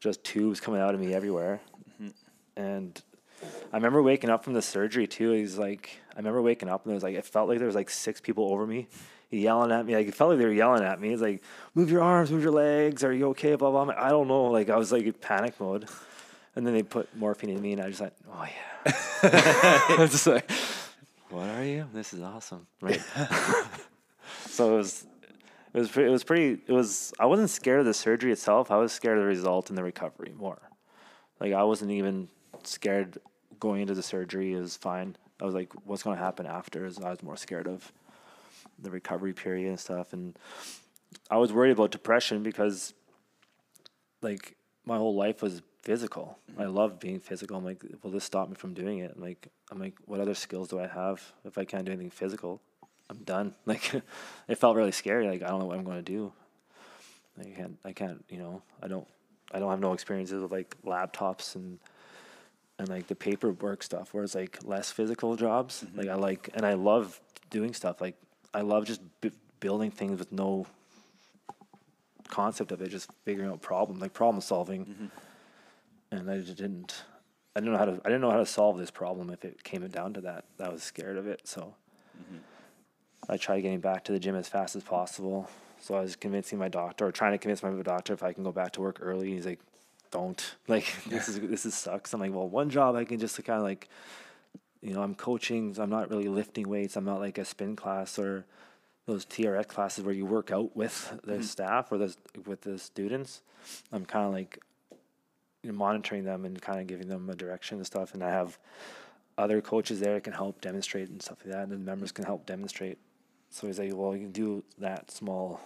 just 0.00 0.24
tubes 0.24 0.60
coming 0.60 0.80
out 0.80 0.94
of 0.94 1.00
me 1.00 1.14
everywhere. 1.14 1.60
Mm-hmm. 2.00 2.60
And 2.60 3.02
I 3.72 3.76
remember 3.76 4.02
waking 4.02 4.30
up 4.30 4.44
from 4.44 4.54
the 4.54 4.62
surgery 4.62 5.06
too. 5.06 5.32
He's 5.32 5.58
like, 5.58 6.00
I 6.14 6.18
remember 6.18 6.40
waking 6.40 6.68
up 6.68 6.84
and 6.84 6.92
it 6.92 6.94
was 6.94 7.02
like 7.02 7.14
it 7.14 7.24
felt 7.24 7.48
like 7.48 7.58
there 7.58 7.66
was 7.66 7.76
like 7.76 7.90
six 7.90 8.20
people 8.20 8.50
over 8.50 8.66
me, 8.66 8.88
yelling 9.30 9.70
at 9.70 9.84
me. 9.84 9.94
Like 9.94 10.08
it 10.08 10.14
felt 10.14 10.30
like 10.30 10.38
they 10.38 10.46
were 10.46 10.52
yelling 10.52 10.82
at 10.82 11.00
me. 11.00 11.12
It's 11.12 11.22
like, 11.22 11.42
move 11.74 11.90
your 11.90 12.02
arms, 12.02 12.30
move 12.30 12.42
your 12.42 12.52
legs. 12.52 13.04
Are 13.04 13.12
you 13.12 13.28
okay? 13.28 13.54
Blah 13.54 13.70
blah. 13.70 13.82
I'm 13.82 13.90
I 13.90 14.08
don't 14.08 14.28
know. 14.28 14.44
Like 14.44 14.70
I 14.70 14.76
was 14.76 14.92
like 14.92 15.04
in 15.04 15.12
panic 15.12 15.58
mode. 15.60 15.88
And 16.54 16.66
then 16.66 16.72
they 16.72 16.82
put 16.82 17.14
morphine 17.14 17.50
in 17.50 17.60
me, 17.60 17.72
and 17.74 17.82
I 17.82 17.90
just 17.90 18.00
like, 18.00 18.14
oh 18.32 18.46
yeah. 18.46 18.92
I 19.90 19.96
was 19.98 20.12
just 20.12 20.26
like, 20.26 20.50
what 21.28 21.50
are 21.50 21.62
you? 21.62 21.86
This 21.92 22.14
is 22.14 22.22
awesome, 22.22 22.66
right? 22.80 23.02
so 24.56 24.74
it 24.74 24.76
was, 24.78 25.06
it 25.74 25.78
was, 25.78 25.90
pretty, 25.90 26.08
it 26.08 26.12
was 26.12 26.24
pretty. 26.24 26.62
It 26.66 26.72
was. 26.72 27.12
I 27.18 27.26
wasn't 27.26 27.50
scared 27.50 27.80
of 27.80 27.86
the 27.86 27.94
surgery 27.94 28.32
itself. 28.32 28.70
I 28.70 28.76
was 28.76 28.92
scared 28.92 29.18
of 29.18 29.24
the 29.24 29.28
result 29.28 29.68
and 29.68 29.76
the 29.76 29.84
recovery 29.84 30.32
more. 30.36 30.58
Like 31.40 31.52
I 31.52 31.62
wasn't 31.64 31.90
even 31.90 32.28
scared 32.64 33.18
going 33.60 33.82
into 33.82 33.94
the 33.94 34.02
surgery. 34.02 34.54
It 34.54 34.60
was 34.60 34.76
fine. 34.76 35.16
I 35.40 35.44
was 35.44 35.54
like, 35.54 35.72
what's 35.84 36.02
going 36.02 36.16
to 36.16 36.22
happen 36.22 36.46
after? 36.46 36.86
Is 36.86 36.98
I 36.98 37.10
was 37.10 37.22
more 37.22 37.36
scared 37.36 37.68
of 37.68 37.92
the 38.78 38.90
recovery 38.90 39.34
period 39.34 39.68
and 39.68 39.78
stuff, 39.78 40.14
and 40.14 40.38
I 41.30 41.36
was 41.36 41.52
worried 41.52 41.72
about 41.72 41.90
depression 41.90 42.42
because, 42.42 42.94
like, 44.22 44.56
my 44.86 44.96
whole 44.96 45.14
life 45.14 45.42
was 45.42 45.60
physical. 45.82 46.38
I 46.56 46.62
mm-hmm. 46.62 46.74
loved 46.74 47.00
being 47.00 47.20
physical. 47.20 47.58
I'm 47.58 47.64
like, 47.64 47.84
will 48.02 48.10
this 48.10 48.24
stop 48.24 48.48
me 48.48 48.54
from 48.54 48.72
doing 48.72 48.98
it? 49.00 49.12
I'm 49.14 49.22
like, 49.22 49.48
I'm 49.70 49.78
like, 49.78 49.94
what 50.06 50.20
other 50.20 50.34
skills 50.34 50.68
do 50.68 50.80
I 50.80 50.86
have 50.86 51.22
if 51.44 51.58
I 51.58 51.64
can't 51.64 51.84
do 51.84 51.92
anything 51.92 52.10
physical? 52.10 52.62
I'm 53.08 53.18
done. 53.18 53.54
Like, 53.66 53.92
it 54.48 54.58
felt 54.58 54.76
really 54.76 54.92
scary. 54.92 55.28
Like, 55.28 55.42
I 55.42 55.48
don't 55.48 55.60
know 55.60 55.66
what 55.66 55.78
I'm 55.78 55.84
going 55.84 55.96
to 55.96 56.02
do. 56.02 56.32
I 57.38 57.44
can't. 57.44 57.78
I 57.84 57.92
can't. 57.92 58.24
You 58.28 58.38
know, 58.38 58.62
I 58.82 58.88
don't. 58.88 59.06
I 59.52 59.58
don't 59.58 59.70
have 59.70 59.80
no 59.80 59.92
experiences 59.92 60.42
with 60.42 60.50
like 60.50 60.74
laptops 60.84 61.54
and 61.54 61.78
and 62.78 62.88
like 62.88 63.06
the 63.06 63.14
paperwork 63.14 63.82
stuff, 63.82 64.10
Whereas 64.12 64.34
like 64.34 64.58
less 64.64 64.90
physical 64.90 65.36
jobs. 65.36 65.84
Mm-hmm. 65.84 65.98
Like 65.98 66.08
I 66.08 66.14
like, 66.14 66.50
and 66.54 66.66
I 66.66 66.74
love 66.74 67.20
doing 67.50 67.72
stuff. 67.74 68.00
Like 68.00 68.16
I 68.52 68.60
love 68.60 68.84
just 68.84 69.00
b- 69.20 69.32
building 69.60 69.90
things 69.90 70.18
with 70.18 70.32
no 70.32 70.66
concept 72.28 72.72
of 72.72 72.82
it, 72.82 72.88
just 72.88 73.10
figuring 73.24 73.50
out 73.50 73.62
problems, 73.62 74.00
like 74.00 74.12
problem 74.12 74.40
solving. 74.40 74.84
Mm-hmm. 74.86 75.06
And 76.12 76.30
I 76.30 76.38
just 76.38 76.56
didn't. 76.56 77.04
I 77.54 77.60
didn't 77.60 77.72
know 77.72 77.78
how 77.78 77.86
to. 77.86 78.00
I 78.04 78.08
didn't 78.08 78.20
know 78.20 78.30
how 78.30 78.38
to 78.38 78.46
solve 78.46 78.78
this 78.78 78.90
problem 78.90 79.30
if 79.30 79.44
it 79.44 79.64
came 79.64 79.86
down 79.88 80.14
to 80.14 80.20
that. 80.22 80.44
I 80.60 80.68
was 80.68 80.82
scared 80.82 81.16
of 81.16 81.26
it, 81.26 81.48
so 81.48 81.74
mm-hmm. 82.18 82.38
I 83.28 83.36
tried 83.36 83.60
getting 83.60 83.80
back 83.80 84.04
to 84.04 84.12
the 84.12 84.18
gym 84.18 84.36
as 84.36 84.48
fast 84.48 84.76
as 84.76 84.82
possible. 84.82 85.48
So 85.80 85.94
I 85.94 86.00
was 86.00 86.16
convincing 86.16 86.58
my 86.58 86.68
doctor, 86.68 87.06
or 87.06 87.12
trying 87.12 87.32
to 87.32 87.38
convince 87.38 87.62
my 87.62 87.70
doctor, 87.82 88.12
if 88.12 88.22
I 88.22 88.32
can 88.32 88.44
go 88.44 88.52
back 88.52 88.72
to 88.72 88.80
work 88.80 88.98
early. 89.00 89.32
He's 89.32 89.46
like, 89.46 89.60
"Don't 90.10 90.56
like 90.68 90.92
this 91.06 91.28
is 91.28 91.40
this 91.40 91.66
is 91.66 91.74
sucks." 91.74 92.12
I'm 92.12 92.20
like, 92.20 92.32
"Well, 92.32 92.48
one 92.48 92.70
job 92.70 92.96
I 92.96 93.04
can 93.04 93.18
just 93.18 93.42
kind 93.44 93.58
of 93.58 93.64
like, 93.64 93.88
you 94.80 94.94
know, 94.94 95.02
I'm 95.02 95.14
coaching. 95.14 95.74
So 95.74 95.82
I'm 95.82 95.90
not 95.90 96.10
really 96.10 96.28
lifting 96.28 96.68
weights. 96.68 96.96
I'm 96.96 97.04
not 97.04 97.20
like 97.20 97.38
a 97.38 97.44
spin 97.44 97.76
class 97.76 98.18
or 98.18 98.44
those 99.06 99.24
TRX 99.24 99.68
classes 99.68 100.04
where 100.04 100.14
you 100.14 100.26
work 100.26 100.50
out 100.50 100.76
with 100.76 101.18
the 101.24 101.34
mm-hmm. 101.34 101.42
staff 101.42 101.92
or 101.92 101.98
the 101.98 102.14
with 102.46 102.62
the 102.62 102.78
students. 102.78 103.42
I'm 103.92 104.04
kind 104.04 104.26
of 104.26 104.32
like 104.32 104.60
you 105.62 105.72
know, 105.72 105.78
monitoring 105.78 106.24
them 106.24 106.44
and 106.44 106.60
kind 106.60 106.80
of 106.80 106.86
giving 106.86 107.08
them 107.08 107.28
a 107.28 107.34
direction 107.34 107.78
and 107.78 107.86
stuff. 107.86 108.14
And 108.14 108.22
I 108.22 108.30
have 108.30 108.58
other 109.38 109.60
coaches 109.60 110.00
there 110.00 110.14
that 110.14 110.24
can 110.24 110.32
help 110.32 110.60
demonstrate 110.60 111.08
and 111.08 111.20
stuff 111.20 111.38
like 111.44 111.52
that, 111.52 111.64
and 111.64 111.72
the 111.72 111.76
members 111.76 112.12
can 112.12 112.24
help 112.24 112.46
demonstrate. 112.46 112.98
So 113.50 113.66
he's 113.66 113.78
like, 113.78 113.92
well, 113.94 114.14
you 114.14 114.22
can 114.22 114.32
do 114.32 114.64
that 114.78 115.10
small, 115.10 115.60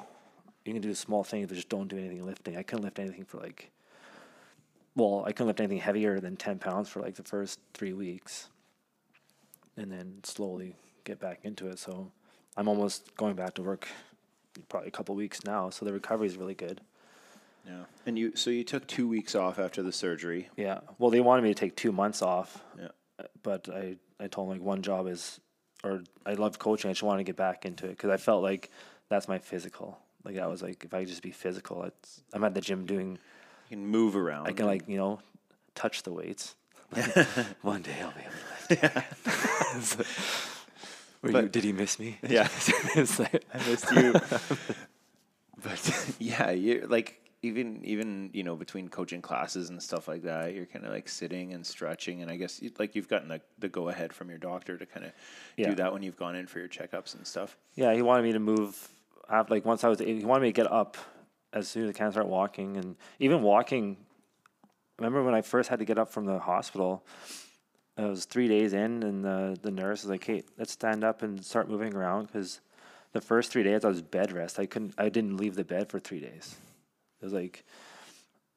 you 0.64 0.72
can 0.72 0.82
do 0.82 0.94
small 0.94 1.24
things, 1.24 1.48
but 1.48 1.54
just 1.54 1.68
don't 1.68 1.88
do 1.88 1.98
anything 1.98 2.24
lifting. 2.24 2.56
I 2.56 2.62
couldn't 2.62 2.84
lift 2.84 2.98
anything 2.98 3.24
for 3.24 3.38
like, 3.38 3.70
well, 4.94 5.24
I 5.26 5.32
couldn't 5.32 5.48
lift 5.48 5.60
anything 5.60 5.78
heavier 5.78 6.20
than 6.20 6.36
10 6.36 6.58
pounds 6.58 6.88
for 6.88 7.00
like 7.00 7.14
the 7.14 7.22
first 7.22 7.58
three 7.74 7.92
weeks 7.92 8.48
and 9.76 9.90
then 9.90 10.20
slowly 10.22 10.74
get 11.04 11.18
back 11.18 11.40
into 11.42 11.68
it. 11.68 11.78
So 11.78 12.10
I'm 12.56 12.68
almost 12.68 13.14
going 13.16 13.34
back 13.34 13.54
to 13.54 13.62
work 13.62 13.88
probably 14.68 14.88
a 14.88 14.92
couple 14.92 15.14
weeks 15.14 15.44
now. 15.44 15.70
So 15.70 15.84
the 15.84 15.92
recovery 15.92 16.26
is 16.26 16.36
really 16.36 16.54
good. 16.54 16.80
Yeah. 17.66 17.84
And 18.06 18.18
you 18.18 18.34
so 18.36 18.50
you 18.50 18.64
took 18.64 18.86
two 18.86 19.06
weeks 19.06 19.34
off 19.34 19.58
after 19.58 19.82
the 19.82 19.92
surgery. 19.92 20.48
Yeah. 20.56 20.80
Well, 20.98 21.10
they 21.10 21.20
wanted 21.20 21.42
me 21.42 21.50
to 21.50 21.54
take 21.54 21.76
two 21.76 21.92
months 21.92 22.22
off. 22.22 22.62
Yeah. 22.78 22.88
But 23.42 23.68
I, 23.68 23.96
I 24.18 24.28
told 24.28 24.48
them 24.48 24.58
like 24.58 24.66
one 24.66 24.82
job 24.82 25.06
is, 25.06 25.40
or 25.84 26.02
I 26.26 26.34
love 26.34 26.58
coaching. 26.58 26.90
I 26.90 26.92
just 26.92 27.02
want 27.02 27.18
to 27.20 27.24
get 27.24 27.36
back 27.36 27.64
into 27.64 27.86
it 27.86 27.90
because 27.90 28.10
I 28.10 28.16
felt 28.16 28.42
like 28.42 28.70
that's 29.08 29.28
my 29.28 29.38
physical. 29.38 29.98
Like 30.24 30.38
I 30.38 30.46
was 30.46 30.62
like, 30.62 30.84
if 30.84 30.92
I 30.92 31.00
could 31.00 31.08
just 31.08 31.22
be 31.22 31.30
physical, 31.30 31.82
it's, 31.84 32.22
I'm 32.32 32.44
at 32.44 32.54
the 32.54 32.60
gym 32.60 32.84
doing, 32.86 33.18
You 33.70 33.76
can 33.76 33.86
move 33.86 34.14
around. 34.16 34.46
I 34.48 34.52
can 34.52 34.66
like, 34.66 34.88
you 34.88 34.96
know, 34.98 35.20
touch 35.74 36.02
the 36.02 36.12
weights. 36.12 36.54
one 37.62 37.82
day 37.82 37.94
I'll 38.02 38.12
be 38.12 38.20
able 38.20 38.32
to 38.32 39.04
lift. 39.74 39.94
again. 39.94 40.06
Were 41.22 41.42
you, 41.42 41.48
did 41.48 41.64
he 41.64 41.72
miss 41.72 41.98
me? 41.98 42.18
Yeah. 42.26 42.48
Like- 42.96 43.44
I 43.54 43.58
missed 43.68 43.90
you. 43.92 44.12
but 45.62 46.14
yeah, 46.18 46.50
you 46.50 46.86
like 46.88 47.19
even 47.42 47.82
even 47.84 48.30
you 48.32 48.42
know 48.42 48.54
between 48.56 48.88
coaching 48.88 49.22
classes 49.22 49.70
and 49.70 49.82
stuff 49.82 50.08
like 50.08 50.22
that, 50.22 50.54
you're 50.54 50.66
kind 50.66 50.84
of 50.84 50.92
like 50.92 51.08
sitting 51.08 51.52
and 51.52 51.66
stretching, 51.66 52.22
and 52.22 52.30
I 52.30 52.36
guess 52.36 52.60
you, 52.60 52.70
like 52.78 52.94
you've 52.94 53.08
gotten 53.08 53.28
the, 53.28 53.40
the 53.58 53.68
go 53.68 53.88
ahead 53.88 54.12
from 54.12 54.28
your 54.28 54.38
doctor 54.38 54.76
to 54.76 54.86
kind 54.86 55.06
of 55.06 55.12
Yeah. 55.56 55.70
do 55.70 55.76
that 55.76 55.92
when 55.92 56.02
you've 56.02 56.18
gone 56.18 56.36
in 56.36 56.46
for 56.46 56.58
your 56.58 56.68
checkups 56.68 57.14
and 57.14 57.26
stuff. 57.26 57.56
Yeah, 57.74 57.94
he 57.94 58.02
wanted 58.02 58.22
me 58.24 58.32
to 58.32 58.38
move. 58.38 58.88
After, 59.28 59.54
like 59.54 59.64
once 59.64 59.84
I 59.84 59.88
was, 59.88 60.00
he 60.00 60.24
wanted 60.24 60.42
me 60.42 60.48
to 60.48 60.52
get 60.52 60.70
up 60.70 60.96
as 61.52 61.66
soon 61.68 61.84
as 61.84 61.90
I 61.90 61.92
can 61.92 62.10
start 62.12 62.26
walking, 62.26 62.76
and 62.76 62.96
even 63.18 63.42
walking. 63.42 63.96
Remember 64.98 65.22
when 65.22 65.34
I 65.34 65.40
first 65.40 65.70
had 65.70 65.78
to 65.78 65.86
get 65.86 65.98
up 65.98 66.10
from 66.10 66.26
the 66.26 66.38
hospital? 66.38 67.06
It 67.96 68.02
was 68.02 68.26
three 68.26 68.48
days 68.48 68.74
in, 68.74 69.02
and 69.02 69.24
the 69.24 69.58
the 69.62 69.70
nurse 69.70 70.02
was 70.02 70.10
like, 70.10 70.24
"Hey, 70.24 70.42
let's 70.58 70.72
stand 70.72 71.04
up 71.04 71.22
and 71.22 71.42
start 71.44 71.70
moving 71.70 71.94
around." 71.94 72.26
Because 72.26 72.60
the 73.12 73.20
first 73.20 73.50
three 73.50 73.62
days 73.62 73.84
I 73.84 73.88
was 73.88 74.02
bed 74.02 74.30
rest. 74.32 74.58
I 74.58 74.66
couldn't. 74.66 74.94
I 74.98 75.08
didn't 75.08 75.38
leave 75.38 75.54
the 75.54 75.64
bed 75.64 75.88
for 75.88 75.98
three 75.98 76.20
days. 76.20 76.56
It 77.20 77.24
was 77.24 77.32
like 77.32 77.64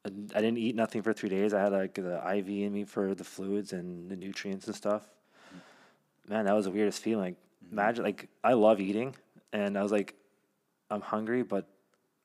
I 0.06 0.40
didn't 0.40 0.58
eat 0.58 0.76
nothing 0.76 1.02
for 1.02 1.12
three 1.14 1.30
days. 1.30 1.54
I 1.54 1.60
had 1.60 1.72
like 1.72 1.94
the 1.94 2.20
IV 2.36 2.48
in 2.48 2.72
me 2.72 2.84
for 2.84 3.14
the 3.14 3.24
fluids 3.24 3.72
and 3.72 4.10
the 4.10 4.16
nutrients 4.16 4.66
and 4.66 4.76
stuff. 4.76 5.02
Mm-hmm. 5.02 6.32
Man, 6.32 6.44
that 6.44 6.54
was 6.54 6.66
the 6.66 6.70
weirdest 6.70 7.02
feeling. 7.02 7.24
Like, 7.24 7.34
mm-hmm. 7.34 7.78
imagine 7.78 8.04
like 8.04 8.28
I 8.42 8.52
love 8.52 8.80
eating, 8.80 9.14
and 9.52 9.78
I 9.78 9.82
was 9.82 9.92
like, 9.92 10.14
I'm 10.90 11.00
hungry, 11.00 11.42
but 11.42 11.66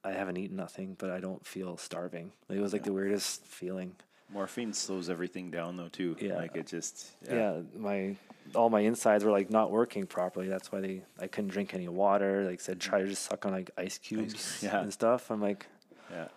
I 0.04 0.12
haven't 0.12 0.38
eaten 0.38 0.58
nothing, 0.58 0.96
but 1.00 1.10
I 1.10 1.22
don't 1.22 1.46
feel 1.46 1.78
starving. 1.78 2.32
Like, 2.50 2.58
it 2.58 2.62
was 2.62 2.74
like 2.74 2.84
the 2.84 2.94
weirdest 2.94 3.46
feeling. 3.46 3.96
Morphine 4.32 4.74
slows 4.74 5.10
everything 5.10 5.50
down 5.50 5.78
though 5.78 5.88
too. 5.88 6.16
Yeah. 6.20 6.36
like 6.36 6.56
it 6.56 6.68
just 6.68 7.10
Yeah. 7.28 7.62
my 7.76 8.16
all 8.54 8.70
my 8.70 8.82
insides 8.82 9.24
were 9.24 9.32
like 9.32 9.50
not 9.50 9.72
working 9.72 10.06
properly. 10.06 10.50
That's 10.50 10.72
why 10.72 10.82
they 10.82 11.02
I 11.18 11.28
couldn't 11.28 11.50
drink 11.52 11.74
any 11.74 11.88
water. 11.88 12.44
Like 12.44 12.60
said, 12.60 12.80
mm-hmm. 12.80 12.90
try 12.90 13.02
to 13.02 13.08
just 13.08 13.24
suck 13.24 13.46
on 13.46 13.54
like 13.54 13.72
ice 13.78 13.98
cubes 13.98 14.60
yeah. 14.64 14.82
and 14.82 14.94
stuff. 14.94 15.32
I'm 15.32 15.42
like, 15.42 15.66
yeah. 16.12 16.28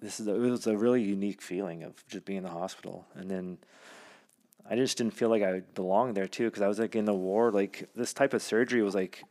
this 0.00 0.20
is 0.20 0.26
a, 0.28 0.34
it 0.34 0.50
was 0.50 0.66
a 0.66 0.76
really 0.76 1.02
unique 1.02 1.40
feeling 1.42 1.82
of 1.82 1.92
just 2.08 2.24
being 2.24 2.38
in 2.38 2.42
the 2.44 2.50
hospital 2.50 3.06
and 3.14 3.30
then 3.30 3.58
i 4.68 4.74
just 4.76 4.96
didn't 4.98 5.14
feel 5.14 5.28
like 5.28 5.42
i 5.42 5.60
belonged 5.74 6.16
there 6.16 6.26
too 6.28 6.44
because 6.46 6.62
i 6.62 6.68
was 6.68 6.78
like 6.78 6.94
in 6.96 7.04
the 7.04 7.14
war. 7.14 7.50
like 7.50 7.88
this 7.94 8.12
type 8.12 8.34
of 8.34 8.42
surgery 8.42 8.82
was 8.82 8.94
like 8.94 9.24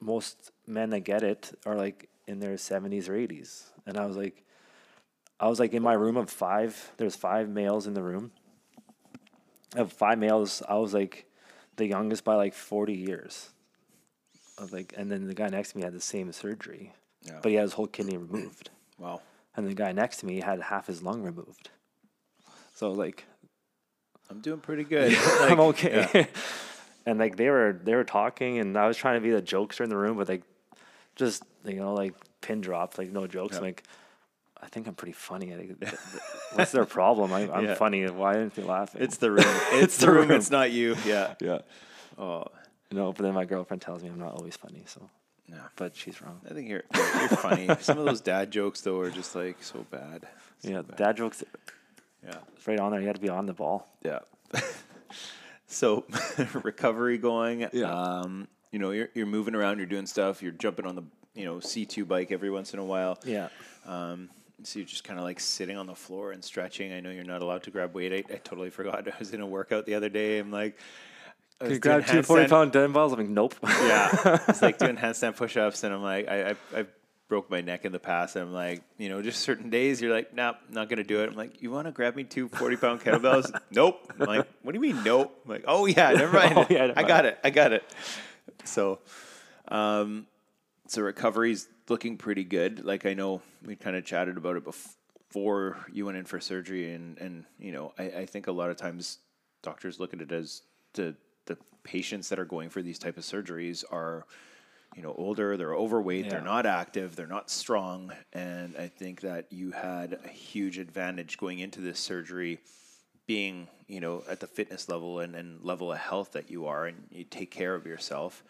most 0.00 0.50
men 0.66 0.90
that 0.90 1.00
get 1.00 1.22
it 1.22 1.52
are 1.66 1.74
like 1.76 2.08
in 2.26 2.38
their 2.40 2.54
70s 2.54 3.08
or 3.08 3.12
80s 3.12 3.64
and 3.86 3.96
i 3.98 4.06
was 4.06 4.16
like 4.16 4.44
i 5.38 5.48
was 5.48 5.58
like 5.60 5.72
in 5.72 5.82
my 5.82 5.94
room 5.94 6.16
of 6.16 6.30
five 6.30 6.92
there's 6.96 7.16
five 7.16 7.48
males 7.48 7.86
in 7.86 7.94
the 7.94 8.02
room 8.02 8.30
of 9.76 9.92
five 9.92 10.18
males 10.18 10.62
i 10.68 10.74
was 10.76 10.94
like 10.94 11.26
the 11.76 11.86
youngest 11.86 12.24
by 12.24 12.34
like 12.34 12.54
40 12.54 12.92
years 12.94 13.50
was 14.58 14.72
like 14.72 14.92
and 14.96 15.10
then 15.10 15.26
the 15.26 15.34
guy 15.34 15.48
next 15.48 15.72
to 15.72 15.78
me 15.78 15.84
had 15.84 15.94
the 15.94 16.00
same 16.00 16.30
surgery 16.32 16.92
Yeah. 17.24 17.38
but 17.42 17.48
he 17.50 17.54
had 17.56 17.62
his 17.62 17.72
whole 17.74 17.86
kidney 17.86 18.16
removed 18.18 18.68
Wow. 19.00 19.20
and 19.56 19.66
the 19.66 19.74
guy 19.74 19.90
next 19.92 20.18
to 20.18 20.26
me 20.26 20.40
had 20.40 20.60
half 20.60 20.86
his 20.86 21.02
lung 21.02 21.22
removed. 21.22 21.70
So 22.74 22.92
like 22.92 23.24
I'm 24.30 24.40
doing 24.40 24.60
pretty 24.60 24.84
good. 24.84 25.12
I'm 25.40 25.58
Like, 25.58 25.84
okay. 25.84 26.28
and 27.06 27.18
like 27.18 27.36
they 27.36 27.48
were 27.50 27.78
they 27.82 27.94
were 27.94 28.04
talking, 28.04 28.58
and 28.58 28.76
I 28.76 28.86
was 28.86 28.96
trying 28.96 29.16
to 29.16 29.20
be 29.20 29.30
the 29.30 29.42
jokester 29.42 29.80
in 29.82 29.90
the 29.90 29.96
room, 29.96 30.16
but 30.16 30.28
like 30.28 30.42
just 31.16 31.42
you 31.64 31.74
know 31.76 31.94
like 31.94 32.14
pin 32.40 32.60
dropped, 32.60 32.98
like 32.98 33.10
no 33.10 33.26
jokes. 33.26 33.56
Yeah. 33.56 33.62
Like 33.62 33.82
I 34.62 34.66
think 34.68 34.86
I'm 34.86 34.94
pretty 34.94 35.14
funny. 35.14 35.54
Like, 35.56 35.66
th- 35.80 35.90
th- 35.90 35.94
What's 36.52 36.70
their 36.72 36.84
problem? 36.84 37.32
I, 37.32 37.50
I'm 37.50 37.64
Yeah. 37.64 37.74
funny. 37.76 38.04
Why 38.08 38.36
aren't 38.36 38.54
they 38.54 38.62
laughing? 38.62 39.02
It's 39.02 39.16
the 39.16 39.30
room. 39.30 39.44
It's 39.72 39.96
the 39.96 40.06
the 40.06 40.12
room. 40.12 40.28
room. 40.28 40.38
It's 40.38 40.50
not 40.50 40.70
you. 40.70 40.96
Yeah. 41.06 41.34
yeah. 41.40 41.60
Oh 42.18 42.44
No, 42.92 43.12
but 43.12 43.22
then 43.22 43.32
my 43.34 43.46
girlfriend 43.46 43.80
tells 43.80 44.02
me 44.02 44.10
I'm 44.10 44.18
not 44.18 44.34
always 44.34 44.56
funny. 44.56 44.82
So, 44.86 45.08
no. 45.50 45.58
but 45.76 45.94
she's 45.96 46.20
wrong. 46.22 46.40
I 46.48 46.54
think 46.54 46.68
you're 46.68 46.84
you're 46.94 47.28
funny. 47.28 47.68
Some 47.80 47.98
of 47.98 48.04
those 48.04 48.20
dad 48.20 48.50
jokes 48.50 48.80
though 48.80 48.98
are 49.00 49.10
just 49.10 49.34
like 49.34 49.62
so 49.62 49.84
bad. 49.90 50.26
So 50.60 50.70
Yeah, 50.70 50.82
bad. 50.82 50.96
dad 50.96 51.16
jokes 51.16 51.42
Yeah. 52.24 52.34
right 52.66 52.78
on 52.80 52.92
there. 52.92 53.00
You 53.00 53.06
got 53.06 53.16
to 53.16 53.20
be 53.20 53.28
on 53.28 53.46
the 53.46 53.52
ball. 53.54 53.88
Yeah. 54.04 54.20
so 55.66 56.04
recovery 56.62 57.18
going. 57.18 57.68
Yeah. 57.72 57.92
Um, 57.92 58.48
you 58.72 58.78
know, 58.78 58.90
you're 58.92 59.08
you're 59.14 59.26
moving 59.26 59.54
around, 59.54 59.78
you're 59.78 59.86
doing 59.86 60.06
stuff, 60.06 60.42
you're 60.42 60.52
jumping 60.52 60.86
on 60.86 60.94
the 60.96 61.02
you 61.34 61.44
know 61.44 61.60
C 61.60 61.84
two 61.84 62.04
bike 62.04 62.30
every 62.32 62.50
once 62.50 62.72
in 62.72 62.78
a 62.78 62.84
while. 62.84 63.18
Yeah. 63.24 63.48
Um, 63.86 64.30
so 64.62 64.78
you're 64.78 64.86
just 64.86 65.04
kind 65.04 65.18
of 65.18 65.24
like 65.24 65.40
sitting 65.40 65.76
on 65.78 65.86
the 65.86 65.94
floor 65.94 66.32
and 66.32 66.44
stretching. 66.44 66.92
I 66.92 67.00
know 67.00 67.10
you're 67.10 67.24
not 67.24 67.40
allowed 67.42 67.62
to 67.64 67.70
grab 67.70 67.94
weight. 67.94 68.12
I, 68.12 68.34
I 68.34 68.36
totally 68.38 68.68
forgot. 68.70 69.08
I 69.08 69.12
was 69.18 69.32
in 69.32 69.40
a 69.40 69.46
workout 69.46 69.86
the 69.86 69.94
other 69.94 70.10
day. 70.10 70.38
I'm 70.38 70.50
like, 70.50 70.78
Was 71.60 71.72
You 71.72 71.78
grab 71.78 72.06
two 72.06 72.22
40 72.22 72.44
handstand- 72.44 72.48
pound 72.48 72.72
dumbbells. 72.72 73.12
I'm 73.12 73.18
like, 73.18 73.28
nope. 73.28 73.54
yeah, 73.62 74.38
it's 74.48 74.62
like 74.62 74.78
doing 74.78 74.96
handstand 74.96 75.36
push-ups, 75.36 75.84
and 75.84 75.92
I'm 75.92 76.02
like, 76.02 76.26
I, 76.28 76.50
I, 76.50 76.56
I 76.74 76.86
broke 77.28 77.50
my 77.50 77.60
neck 77.60 77.84
in 77.84 77.92
the 77.92 77.98
past, 77.98 78.34
and 78.36 78.46
I'm 78.46 78.52
like, 78.52 78.82
you 78.96 79.08
know, 79.10 79.20
just 79.20 79.40
certain 79.40 79.68
days 79.68 80.00
you're 80.00 80.12
like, 80.12 80.34
nah, 80.34 80.54
not 80.70 80.88
gonna 80.88 81.04
do 81.04 81.22
it. 81.22 81.28
I'm 81.28 81.36
like, 81.36 81.60
you 81.62 81.70
want 81.70 81.86
to 81.86 81.92
grab 81.92 82.16
me 82.16 82.24
two 82.24 82.48
40 82.48 82.76
pound 82.76 83.00
kettlebells? 83.02 83.54
nope. 83.70 84.10
I'm 84.18 84.26
like, 84.26 84.46
what 84.62 84.72
do 84.72 84.76
you 84.78 84.94
mean, 84.94 85.04
nope? 85.04 85.38
I'm 85.44 85.50
like, 85.50 85.64
oh 85.68 85.86
yeah, 85.86 86.12
never 86.12 86.32
mind. 86.32 86.54
Oh, 86.56 86.66
yeah, 86.70 86.86
never 86.86 86.98
I 86.98 87.02
got 87.02 87.26
it. 87.26 87.38
I 87.44 87.50
got 87.50 87.72
it. 87.72 87.84
So, 88.64 88.98
um, 89.68 90.26
so 90.86 91.02
recovery's 91.02 91.68
looking 91.88 92.16
pretty 92.16 92.44
good. 92.44 92.84
Like 92.84 93.04
I 93.06 93.14
know 93.14 93.42
we 93.64 93.76
kind 93.76 93.96
of 93.96 94.04
chatted 94.04 94.36
about 94.36 94.56
it 94.56 94.64
before 94.64 95.76
you 95.92 96.06
went 96.06 96.16
in 96.16 96.24
for 96.24 96.40
surgery, 96.40 96.92
and 96.94 97.18
and 97.18 97.44
you 97.58 97.72
know, 97.72 97.92
I, 97.98 98.04
I 98.04 98.26
think 98.26 98.46
a 98.46 98.52
lot 98.52 98.70
of 98.70 98.76
times 98.76 99.18
doctors 99.62 100.00
look 100.00 100.14
at 100.14 100.20
it 100.20 100.32
as 100.32 100.62
the 100.94 101.14
the 101.50 101.58
patients 101.82 102.28
that 102.28 102.38
are 102.38 102.44
going 102.44 102.70
for 102.70 102.82
these 102.82 102.98
type 102.98 103.16
of 103.16 103.24
surgeries 103.24 103.84
are 103.90 104.24
you 104.94 105.02
know 105.02 105.14
older 105.16 105.56
they're 105.56 105.74
overweight 105.74 106.28
they're 106.28 106.40
not 106.40 106.66
active 106.66 107.16
they're 107.16 107.26
not 107.26 107.50
strong. 107.50 108.12
And 108.32 108.76
i 108.76 108.86
think 108.88 109.20
that 109.22 109.46
you 109.50 109.72
had 109.72 110.18
a 110.24 110.28
huge 110.28 110.78
advantage 110.78 111.38
going 111.38 111.58
into 111.58 111.80
this 111.80 111.98
surgery 111.98 112.60
being 113.26 113.68
you 113.88 114.00
know 114.00 114.22
at 114.28 114.40
the 114.40 114.46
fitness 114.46 114.88
level 114.88 115.20
and, 115.20 115.34
and 115.34 115.62
level 115.64 115.92
of 115.92 115.98
health 115.98 116.32
that 116.32 116.50
you 116.50 116.66
are 116.66 116.86
and 116.86 116.96
you 117.10 117.24
take 117.24 117.50
care 117.50 117.74
of 117.74 117.86
yourself. 117.86 118.42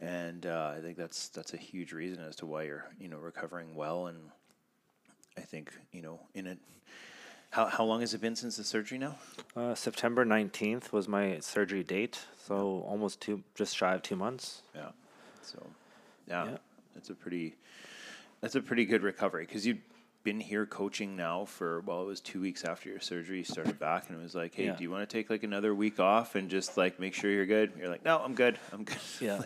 And 0.00 0.46
uh, 0.46 0.74
i 0.76 0.80
think 0.80 0.96
that's 0.96 1.28
that's 1.28 1.54
a 1.54 1.56
huge 1.56 1.92
reason 1.92 2.22
as 2.22 2.36
to 2.36 2.46
why 2.46 2.64
you're 2.64 2.86
you 3.00 3.08
know 3.08 3.18
recovering 3.18 3.74
well. 3.74 4.06
And 4.06 4.18
i 5.36 5.42
think 5.42 5.72
you 5.92 6.02
know 6.02 6.20
in 6.34 6.46
it 6.46 6.58
how, 7.50 7.66
how 7.66 7.84
long 7.84 8.00
has 8.00 8.14
it 8.14 8.20
been 8.20 8.36
since 8.36 8.56
the 8.56 8.64
surgery 8.64 8.98
now 8.98 9.16
Uh, 9.56 9.74
September 9.74 10.24
19th 10.24 10.92
was 10.92 11.08
my 11.08 11.38
surgery 11.40 11.82
date. 11.82 12.18
So 12.46 12.84
almost 12.88 13.20
two, 13.20 13.42
just 13.54 13.76
shy 13.76 13.94
of 13.94 14.02
two 14.02 14.16
months. 14.16 14.62
Yeah. 14.74 14.90
So, 15.42 15.66
yeah, 16.26 16.44
Yeah. 16.44 16.56
that's 16.94 17.10
a 17.10 17.14
pretty 17.14 17.54
that's 18.40 18.54
a 18.54 18.60
pretty 18.62 18.84
good 18.84 19.02
recovery 19.02 19.44
because 19.46 19.66
you've 19.66 19.80
been 20.24 20.40
here 20.40 20.64
coaching 20.66 21.16
now 21.16 21.44
for 21.46 21.80
well, 21.80 22.02
it 22.02 22.06
was 22.06 22.20
two 22.20 22.40
weeks 22.40 22.64
after 22.64 22.88
your 22.88 23.00
surgery. 23.00 23.38
You 23.38 23.44
started 23.44 23.78
back, 23.78 24.08
and 24.08 24.18
it 24.18 24.22
was 24.22 24.34
like, 24.34 24.54
hey, 24.54 24.66
Yeah. 24.66 24.76
do 24.76 24.82
you 24.82 24.90
want 24.90 25.08
to 25.08 25.12
take 25.12 25.28
like 25.30 25.42
another 25.42 25.74
week 25.74 25.98
off 26.00 26.34
and 26.36 26.48
just 26.50 26.76
like 26.76 27.00
make 27.00 27.14
sure 27.14 27.30
you're 27.30 27.46
good? 27.46 27.72
You're 27.78 27.88
like, 27.88 28.04
no, 28.04 28.18
I'm 28.18 28.34
good. 28.34 28.58
I'm 28.72 28.84
good. 28.84 28.98
Yeah. 29.20 29.42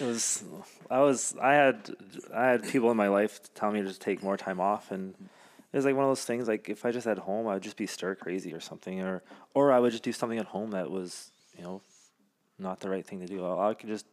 It 0.00 0.04
was, 0.04 0.44
I 0.88 1.00
was, 1.00 1.34
I 1.42 1.54
had, 1.54 1.96
I 2.32 2.46
had 2.46 2.62
people 2.68 2.90
in 2.92 2.96
my 2.96 3.08
life 3.08 3.40
tell 3.54 3.72
me 3.72 3.82
to 3.82 3.88
just 3.88 4.00
take 4.00 4.22
more 4.22 4.36
time 4.36 4.60
off. 4.60 4.92
And 4.92 5.14
it 5.72 5.76
was 5.76 5.84
like 5.84 5.94
one 5.94 6.04
of 6.04 6.10
those 6.10 6.24
things, 6.24 6.48
like 6.48 6.68
if 6.68 6.84
I 6.84 6.90
just 6.90 7.06
at 7.06 7.18
home, 7.18 7.46
I 7.46 7.54
would 7.54 7.62
just 7.62 7.76
be 7.76 7.86
stir 7.86 8.14
crazy 8.16 8.52
or 8.52 8.60
something, 8.60 9.00
or, 9.00 9.22
or 9.54 9.72
I 9.72 9.78
would 9.78 9.92
just 9.92 10.02
do 10.02 10.12
something 10.12 10.38
at 10.38 10.46
home 10.46 10.72
that 10.72 10.90
was, 10.90 11.30
you 11.56 11.62
know, 11.62 11.80
not 12.58 12.80
the 12.80 12.90
right 12.90 13.06
thing 13.06 13.20
to 13.20 13.26
do. 13.26 13.44
I, 13.44 13.70
I 13.70 13.74
could 13.74 13.88
just 13.88 14.06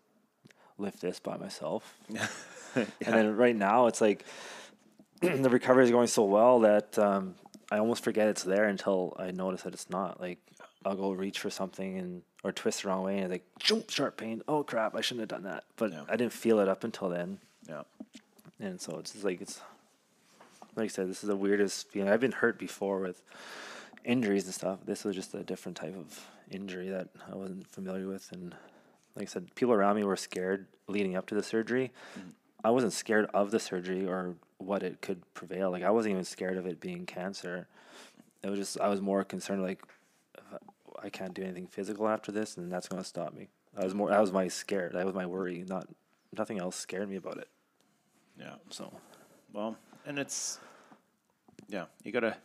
lift 0.77 1.01
this 1.01 1.19
by 1.19 1.37
myself. 1.37 1.95
yeah. 2.09 2.27
And 2.75 3.15
then 3.15 3.35
right 3.35 3.55
now 3.55 3.87
it's 3.87 4.01
like 4.01 4.23
the 5.21 5.49
recovery 5.49 5.83
is 5.83 5.91
going 5.91 6.07
so 6.07 6.23
well 6.23 6.59
that 6.59 6.97
um, 6.99 7.35
I 7.71 7.79
almost 7.79 8.03
forget 8.03 8.27
it's 8.27 8.43
there 8.43 8.65
until 8.65 9.15
I 9.17 9.31
notice 9.31 9.63
that 9.63 9.73
it's 9.73 9.89
not. 9.89 10.21
Like 10.21 10.37
I'll 10.85 10.95
go 10.95 11.11
reach 11.11 11.39
for 11.39 11.49
something 11.49 11.97
and 11.97 12.21
or 12.43 12.51
twist 12.51 12.83
the 12.83 12.89
wrong 12.89 13.03
way 13.03 13.17
and 13.17 13.31
like 13.31 13.45
jump 13.59 13.89
sharp 13.89 14.17
pain. 14.17 14.43
Oh 14.47 14.63
crap! 14.63 14.95
I 14.95 15.01
shouldn't 15.01 15.21
have 15.21 15.29
done 15.41 15.51
that. 15.51 15.63
But 15.75 15.91
Yeah. 15.91 16.03
I 16.07 16.15
didn't 16.15 16.33
feel 16.33 16.59
it 16.59 16.67
up 16.67 16.83
until 16.83 17.09
then, 17.09 17.39
yeah. 17.67 17.81
and 18.59 18.79
so 18.79 18.99
it's 18.99 19.11
just 19.13 19.25
like 19.25 19.41
it's 19.41 19.59
like 20.77 20.85
I 20.85 20.87
said. 20.87 21.09
This 21.09 21.23
is 21.23 21.27
the 21.27 21.35
weirdest 21.35 21.89
feeling. 21.89 22.09
I've 22.09 22.19
been 22.19 22.31
hurt 22.31 22.57
before 22.59 22.99
with 22.99 23.21
injuries 24.05 24.45
and 24.45 24.53
stuff. 24.53 24.79
This 24.85 25.03
was 25.03 25.15
just 25.15 25.33
a 25.33 25.43
different 25.43 25.77
type 25.77 25.95
of 25.97 26.27
injury 26.49 26.89
that 26.89 27.09
I 27.31 27.35
wasn't 27.35 27.67
familiar 27.67 28.07
with, 28.07 28.31
and 28.31 28.55
like 29.15 29.23
I 29.23 29.25
said, 29.25 29.53
people 29.55 29.73
around 29.73 29.95
me 29.95 30.03
were 30.03 30.15
scared 30.15 30.67
leading 30.87 31.15
up 31.15 31.25
to 31.27 31.35
the 31.35 31.43
surgery. 31.43 31.91
I 32.63 32.69
wasn't 32.71 32.93
scared 32.93 33.29
of 33.33 33.51
the 33.51 33.59
surgery 33.59 34.05
or 34.05 34.35
what 34.59 34.83
it 34.83 35.01
could 35.01 35.21
prevail. 35.33 35.71
Like 35.71 35.83
I 35.83 35.89
wasn't 35.89 36.13
even 36.13 36.23
scared 36.23 36.57
of 36.57 36.65
it 36.65 36.79
being 36.79 37.05
cancer. 37.05 37.67
It 38.43 38.49
was 38.49 38.59
just 38.59 38.79
I 38.79 38.87
was 38.87 39.01
more 39.01 39.23
concerned 39.23 39.61
like 39.63 39.81
I- 40.51 40.57
I 41.03 41.09
can't 41.09 41.33
do 41.35 41.43
anything 41.43 41.67
physical 41.67 42.07
after 42.07 42.31
this, 42.31 42.57
and 42.57 42.71
that's 42.71 42.87
going 42.87 43.01
to 43.01 43.07
stop 43.07 43.31
me. 43.33 43.49
I 43.77 43.83
was 43.83 43.93
more 43.93 44.09
that 44.09 44.19
was 44.21 44.31
my 44.31 44.47
scare. 44.47 44.89
That 44.93 45.05
was 45.05 45.13
my 45.13 45.25
worry. 45.27 45.63
Not 45.67 45.87
nothing 46.35 46.59
else 46.59 46.75
scared 46.75 47.07
me 47.09 47.15
about 47.17 47.37
it. 47.37 47.47
Yeah. 48.39 48.55
So 48.69 48.91
Well, 49.53 49.77
and 50.05 50.17
it's 50.17 50.59
yeah, 51.67 51.85
you 52.03 52.11
gotta 52.11 52.37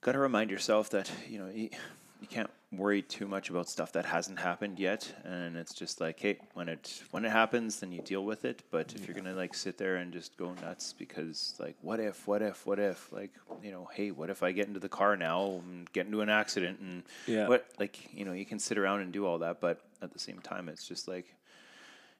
gotta 0.00 0.18
remind 0.18 0.50
yourself 0.50 0.90
that 0.90 1.10
you 1.28 1.38
know 1.38 1.48
you, 1.48 1.70
you 2.20 2.28
can't 2.28 2.50
worry 2.72 3.02
too 3.02 3.26
much 3.26 3.50
about 3.50 3.68
stuff 3.68 3.92
that 3.92 4.04
hasn't 4.04 4.38
happened 4.38 4.78
yet, 4.78 5.12
and 5.24 5.56
it's 5.56 5.74
just 5.74 6.00
like 6.00 6.20
hey, 6.20 6.38
when 6.54 6.68
it 6.68 7.02
when 7.10 7.24
it 7.24 7.30
happens, 7.30 7.80
then 7.80 7.92
you 7.92 8.00
deal 8.02 8.24
with 8.24 8.44
it. 8.44 8.62
But 8.70 8.92
if 8.94 9.06
you're 9.06 9.16
mm-hmm. 9.16 9.26
gonna 9.26 9.36
like 9.36 9.54
sit 9.54 9.76
there 9.78 9.96
and 9.96 10.12
just 10.12 10.36
go 10.36 10.54
nuts 10.62 10.92
because 10.92 11.54
like 11.58 11.76
what 11.80 12.00
if, 12.00 12.26
what 12.26 12.42
if, 12.42 12.66
what 12.66 12.78
if, 12.78 13.12
like 13.12 13.32
you 13.62 13.70
know, 13.70 13.88
hey, 13.92 14.10
what 14.10 14.30
if 14.30 14.42
I 14.42 14.52
get 14.52 14.68
into 14.68 14.80
the 14.80 14.88
car 14.88 15.16
now 15.16 15.62
and 15.66 15.90
get 15.92 16.06
into 16.06 16.20
an 16.20 16.28
accident? 16.28 16.80
And 16.80 17.02
Yeah. 17.26 17.48
what 17.48 17.66
like 17.78 18.12
you 18.12 18.24
know 18.24 18.32
you 18.32 18.46
can 18.46 18.58
sit 18.58 18.78
around 18.78 19.00
and 19.00 19.12
do 19.12 19.26
all 19.26 19.38
that, 19.38 19.60
but 19.60 19.80
at 20.02 20.12
the 20.12 20.18
same 20.18 20.40
time, 20.40 20.68
it's 20.68 20.86
just 20.86 21.08
like 21.08 21.34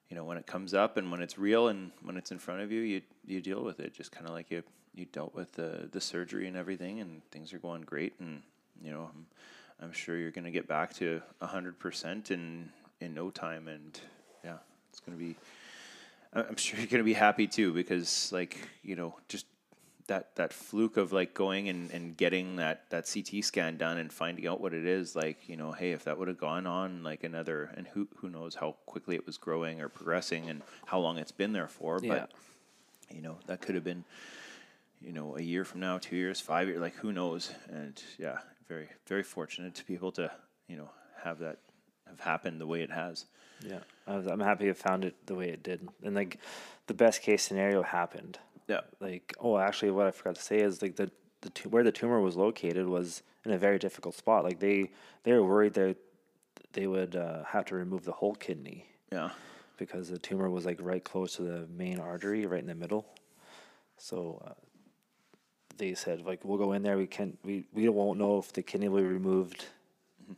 you 0.08 0.16
know 0.16 0.24
when 0.24 0.36
it 0.36 0.46
comes 0.46 0.74
up 0.74 0.96
and 0.96 1.10
when 1.10 1.22
it's 1.22 1.38
real 1.38 1.68
and 1.68 1.92
when 2.02 2.16
it's 2.16 2.32
in 2.32 2.38
front 2.38 2.60
of 2.62 2.72
you 2.72 2.80
you 2.80 3.02
you 3.26 3.40
deal 3.40 3.62
with 3.62 3.80
it. 3.80 3.94
Just 3.94 4.12
kind 4.12 4.26
of 4.26 4.32
like 4.32 4.50
you 4.50 4.62
you 5.00 5.06
dealt 5.06 5.34
with 5.34 5.52
the 5.52 5.88
the 5.90 6.00
surgery 6.00 6.46
and 6.46 6.56
everything 6.56 7.00
and 7.00 7.22
things 7.30 7.52
are 7.52 7.58
going 7.58 7.82
great 7.82 8.12
and 8.20 8.42
you 8.82 8.90
know 8.92 9.10
I'm, 9.12 9.26
I'm 9.82 9.92
sure 9.92 10.16
you're 10.16 10.30
going 10.30 10.44
to 10.44 10.50
get 10.50 10.68
back 10.68 10.94
to 10.96 11.22
100% 11.42 12.30
in 12.30 12.70
in 13.00 13.14
no 13.14 13.30
time 13.30 13.66
and 13.66 13.98
yeah 14.44 14.58
it's 14.90 15.00
going 15.00 15.18
to 15.18 15.24
be 15.24 15.36
I'm 16.32 16.56
sure 16.56 16.78
you're 16.78 16.86
going 16.86 17.00
to 17.00 17.04
be 17.04 17.14
happy 17.14 17.46
too 17.46 17.72
because 17.72 18.30
like 18.32 18.58
you 18.82 18.94
know 18.94 19.16
just 19.28 19.46
that 20.06 20.34
that 20.36 20.52
fluke 20.52 20.96
of 20.96 21.12
like 21.12 21.34
going 21.34 21.68
and, 21.68 21.90
and 21.92 22.16
getting 22.16 22.56
that 22.56 22.90
that 22.90 23.08
CT 23.12 23.44
scan 23.44 23.76
done 23.76 23.96
and 23.96 24.12
finding 24.12 24.46
out 24.46 24.60
what 24.60 24.74
it 24.74 24.84
is 24.84 25.14
like 25.16 25.48
you 25.48 25.56
know 25.56 25.72
hey 25.72 25.92
if 25.92 26.04
that 26.04 26.18
would 26.18 26.28
have 26.28 26.38
gone 26.38 26.66
on 26.66 27.02
like 27.02 27.24
another 27.24 27.70
and 27.76 27.86
who 27.88 28.08
who 28.16 28.28
knows 28.28 28.56
how 28.56 28.76
quickly 28.86 29.14
it 29.14 29.24
was 29.24 29.38
growing 29.38 29.80
or 29.80 29.88
progressing 29.88 30.50
and 30.50 30.62
how 30.86 30.98
long 30.98 31.16
it's 31.16 31.32
been 31.32 31.52
there 31.52 31.68
for 31.68 32.00
Yeah. 32.02 32.08
but 32.10 32.32
you 33.14 33.22
know 33.22 33.38
that 33.46 33.60
could 33.60 33.74
have 33.76 33.84
been 33.84 34.04
you 35.00 35.12
know 35.12 35.36
a 35.36 35.42
year 35.42 35.64
from 35.64 35.80
now 35.80 35.98
two 35.98 36.16
years 36.16 36.40
five 36.40 36.68
years 36.68 36.80
like 36.80 36.94
who 36.96 37.12
knows? 37.12 37.52
And 37.70 38.00
yeah 38.18 38.38
very 38.68 38.88
very 39.06 39.22
fortunate 39.22 39.74
to 39.74 39.84
be 39.86 39.94
able 39.94 40.12
to 40.12 40.30
you 40.68 40.76
know 40.76 40.90
have 41.22 41.38
that 41.40 41.58
have 42.08 42.20
happened 42.20 42.60
the 42.60 42.66
way 42.66 42.82
it 42.82 42.90
has. 42.90 43.26
Yeah, 43.66 43.80
I 44.06 44.16
was, 44.16 44.26
I'm 44.26 44.40
happy 44.40 44.70
I 44.70 44.72
found 44.72 45.04
it 45.04 45.14
the 45.26 45.34
way 45.34 45.48
it 45.50 45.62
did, 45.62 45.86
and 46.02 46.14
like 46.14 46.38
the 46.86 46.94
best 46.94 47.22
case 47.22 47.42
scenario 47.42 47.82
happened. 47.82 48.38
yeah. 48.68 48.80
Like 49.00 49.34
oh 49.40 49.58
actually 49.58 49.90
what 49.90 50.06
i 50.06 50.10
forgot 50.10 50.36
to 50.36 50.42
say 50.42 50.58
is 50.58 50.80
like 50.82 50.96
the, 50.96 51.10
the 51.42 51.50
tu- 51.50 51.68
where 51.68 51.84
the 51.84 51.92
tumor 51.92 52.20
was 52.20 52.36
located 52.36 52.86
was 52.88 53.22
in 53.44 53.52
a 53.52 53.58
very 53.58 53.78
difficult 53.78 54.14
spot. 54.14 54.44
Like 54.44 54.60
they 54.60 54.90
they 55.24 55.32
were 55.32 55.44
worried 55.44 55.74
that 55.74 55.96
they 56.72 56.86
would 56.86 57.16
uh, 57.16 57.44
have 57.44 57.64
to 57.66 57.74
remove 57.74 58.04
the 58.04 58.12
whole 58.12 58.34
kidney. 58.34 58.86
Yeah. 59.12 59.30
Because 59.76 60.08
the 60.08 60.18
tumor 60.18 60.48
was 60.50 60.64
like 60.64 60.78
right 60.80 61.02
close 61.02 61.36
to 61.36 61.42
the 61.42 61.66
main 61.76 61.98
artery 61.98 62.46
right 62.46 62.60
in 62.60 62.66
the 62.66 62.74
middle. 62.74 63.06
So 63.96 64.42
uh, 64.46 64.52
they 65.76 65.94
said 65.94 66.22
like 66.22 66.44
we'll 66.44 66.58
go 66.58 66.72
in 66.72 66.82
there 66.82 66.96
we 66.96 67.06
can't 67.06 67.38
we, 67.44 67.64
we 67.72 67.88
won't 67.88 68.18
know 68.18 68.38
if 68.38 68.52
the 68.52 68.62
kidney 68.62 68.88
will 68.88 69.00
be 69.00 69.06
removed 69.06 69.66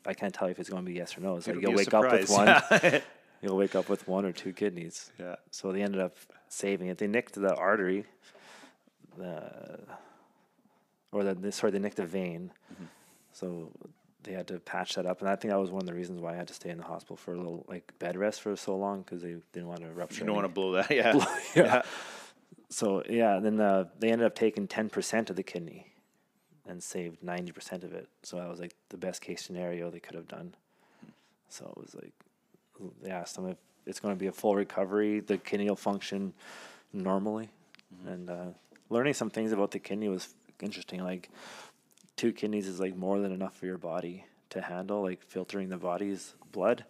i 0.07 0.15
can't 0.15 0.33
tell 0.33 0.49
you 0.49 0.53
if 0.53 0.59
it's 0.59 0.69
going 0.69 0.85
to 0.85 0.87
be 0.87 0.97
yes 0.97 1.17
or 1.17 1.21
no 1.21 1.37
it's 1.37 1.47
like 1.47 1.57
It'll 1.57 1.71
you'll 1.71 1.79
be 1.79 1.83
a 1.83 1.85
wake 1.85 1.95
up 1.95 2.13
with 2.13 2.31
one 2.31 3.03
you'll 3.43 3.57
wake 3.57 3.75
up 3.75 3.89
with 3.89 4.07
one 4.07 4.25
or 4.25 4.33
two 4.33 4.53
kidneys 4.53 5.11
yeah 5.19 5.37
so 5.51 5.73
they 5.73 5.83
ended 5.83 6.01
up 6.01 6.17
saving 6.53 6.89
it. 6.89 6.99
They 6.99 7.07
nicked 7.07 7.35
the 7.35 7.55
artery, 7.55 8.05
the 9.17 9.81
or 11.11 11.25
the 11.25 11.53
sorry 11.53 11.73
they 11.73 11.79
nicked 11.79 11.97
the 11.97 12.07
vein. 12.07 12.53
Mm-hmm. 12.73 12.85
So 13.33 13.73
they 14.23 14.33
had 14.33 14.47
to 14.49 14.61
patch 14.61 14.95
that 14.95 15.07
up, 15.07 15.21
and 15.21 15.29
I 15.29 15.37
think 15.37 15.51
that 15.53 15.59
was 15.59 15.71
one 15.71 15.83
of 15.83 15.87
the 15.87 15.95
reasons 15.95 16.21
why 16.21 16.33
I 16.33 16.37
had 16.37 16.49
to 16.49 16.55
stay 16.55 16.71
in 16.71 16.79
the 16.79 16.85
hospital 16.85 17.17
for 17.17 17.35
a 17.35 17.37
little 17.37 17.65
like 17.69 17.93
bed 17.99 18.17
rest 18.17 18.43
for 18.43 18.55
so 18.57 18.77
long 18.77 19.03
because 19.03 19.23
they 19.23 19.37
didn't 19.53 19.69
want 19.69 19.81
to 19.81 19.89
rupture. 19.89 20.21
You 20.21 20.27
don't 20.27 20.37
want 20.37 20.45
to 20.45 20.53
blow 20.53 20.73
that. 20.73 20.91
Yeah. 20.91 21.25
yeah. 21.57 21.83
So 22.73 23.03
yeah, 23.09 23.39
then 23.39 23.61
uh, 23.61 23.85
they 23.99 24.11
ended 24.11 24.27
up 24.27 24.35
taking 24.35 24.67
ten 24.67 24.89
percent 24.89 25.29
of 25.29 25.37
the 25.37 25.43
kidney, 25.43 25.93
and 26.67 26.83
saved 26.83 27.23
ninety 27.23 27.53
percent 27.53 27.85
of 27.85 27.93
it. 27.93 28.09
So 28.23 28.39
that 28.39 28.49
was 28.49 28.61
like 28.61 28.75
the 28.89 28.97
best 28.97 29.21
case 29.21 29.45
scenario 29.45 29.91
they 29.91 30.01
could 30.01 30.15
have 30.15 30.27
done. 30.27 30.55
So 31.51 31.71
it 31.77 31.81
was 31.81 31.95
like 31.95 32.15
they 33.03 33.11
asked 33.11 33.37
them 33.37 33.47
if 33.47 33.59
it's 33.85 34.01
going 34.01 34.15
to 34.15 34.19
be 34.19 34.29
a 34.29 34.33
full 34.33 34.55
recovery, 34.55 35.21
the 35.21 35.37
kidney 35.37 35.69
will 35.69 35.77
function 35.77 36.33
normally, 36.95 37.51
and 38.07 38.31
uh, 38.31 38.47
learning 38.89 39.15
some 39.15 39.29
things 39.29 39.53
about 39.53 39.71
the 39.71 39.79
kidney 39.79 40.09
was 40.09 40.35
interesting. 40.63 41.05
Like 41.05 41.29
two 42.17 42.33
kidneys 42.33 42.67
is 42.67 42.81
like 42.81 42.97
more 42.97 43.21
than 43.21 43.33
enough 43.33 43.55
for 43.55 43.67
your 43.67 43.79
body 43.79 44.25
to 44.49 44.63
handle, 44.63 45.03
like 45.03 45.23
filtering 45.23 45.69
the 45.69 45.77
body's 45.77 46.35
blood, 46.53 46.87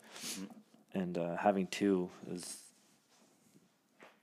and 0.95 1.19
uh, 1.19 1.37
having 1.37 1.67
two 1.67 2.09
is 2.31 2.59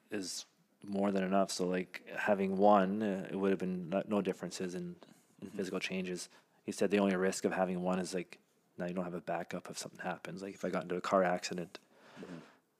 is 0.09 0.45
more 0.85 1.11
than 1.11 1.23
enough. 1.23 1.51
So 1.51 1.65
like 1.65 2.03
having 2.15 2.57
one, 2.57 3.01
uh, 3.01 3.27
it 3.29 3.35
would 3.35 3.51
have 3.51 3.59
been 3.59 3.89
no, 3.89 4.03
no 4.07 4.21
differences 4.21 4.75
in, 4.75 4.95
in 5.41 5.49
physical 5.49 5.79
changes. 5.79 6.29
He 6.65 6.71
said 6.71 6.91
the 6.91 6.99
only 6.99 7.15
risk 7.15 7.45
of 7.45 7.51
having 7.51 7.81
one 7.81 7.99
is 7.99 8.13
like 8.13 8.39
now 8.77 8.85
you 8.85 8.93
don't 8.93 9.03
have 9.03 9.13
a 9.13 9.21
backup 9.21 9.69
if 9.69 9.77
something 9.77 9.99
happens. 10.01 10.41
Like 10.41 10.53
if 10.53 10.63
I 10.63 10.69
got 10.69 10.83
into 10.83 10.95
a 10.95 11.01
car 11.01 11.23
accident, 11.23 11.79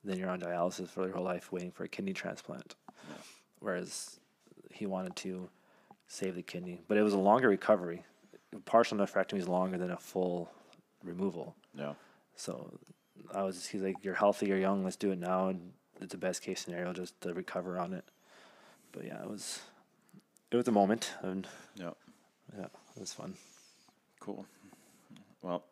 then 0.04 0.18
you're 0.18 0.30
on 0.30 0.40
dialysis 0.40 0.88
for 0.88 1.04
your 1.04 1.14
whole 1.14 1.24
life 1.24 1.52
waiting 1.52 1.70
for 1.70 1.84
a 1.84 1.88
kidney 1.88 2.12
transplant. 2.12 2.74
Whereas 3.58 4.18
he 4.72 4.86
wanted 4.86 5.14
to 5.16 5.48
save 6.08 6.34
the 6.34 6.42
kidney, 6.42 6.80
but 6.88 6.96
it 6.96 7.02
was 7.02 7.12
a 7.12 7.18
longer 7.18 7.48
recovery. 7.48 8.04
Partial 8.64 8.96
nephrectomy 8.96 9.38
is 9.38 9.48
longer 9.48 9.76
than 9.76 9.90
a 9.90 9.96
full 9.96 10.50
removal. 11.04 11.54
Yeah. 11.74 11.92
So 12.34 12.72
I 13.34 13.42
was 13.42 13.66
he's 13.66 13.82
like, 13.82 13.96
You're 14.02 14.14
healthy, 14.14 14.46
you're 14.46 14.58
young, 14.58 14.82
let's 14.82 14.96
do 14.96 15.12
it 15.12 15.18
now 15.18 15.48
and 15.48 15.72
it's 16.00 16.12
the 16.12 16.18
best 16.18 16.42
case 16.42 16.60
scenario 16.60 16.92
just 16.92 17.20
to 17.22 17.34
recover 17.34 17.78
on 17.78 17.92
it. 17.92 18.04
But 18.92 19.04
yeah, 19.04 19.22
it 19.22 19.28
was 19.30 19.60
it 20.50 20.56
was 20.56 20.68
a 20.68 20.72
moment 20.72 21.12
and 21.22 21.46
No. 21.78 21.96
yeah, 22.56 22.64
it 22.64 23.00
was 23.00 23.12
fun. 23.12 23.34
Cool. 24.20 24.44
Well, 25.42 25.64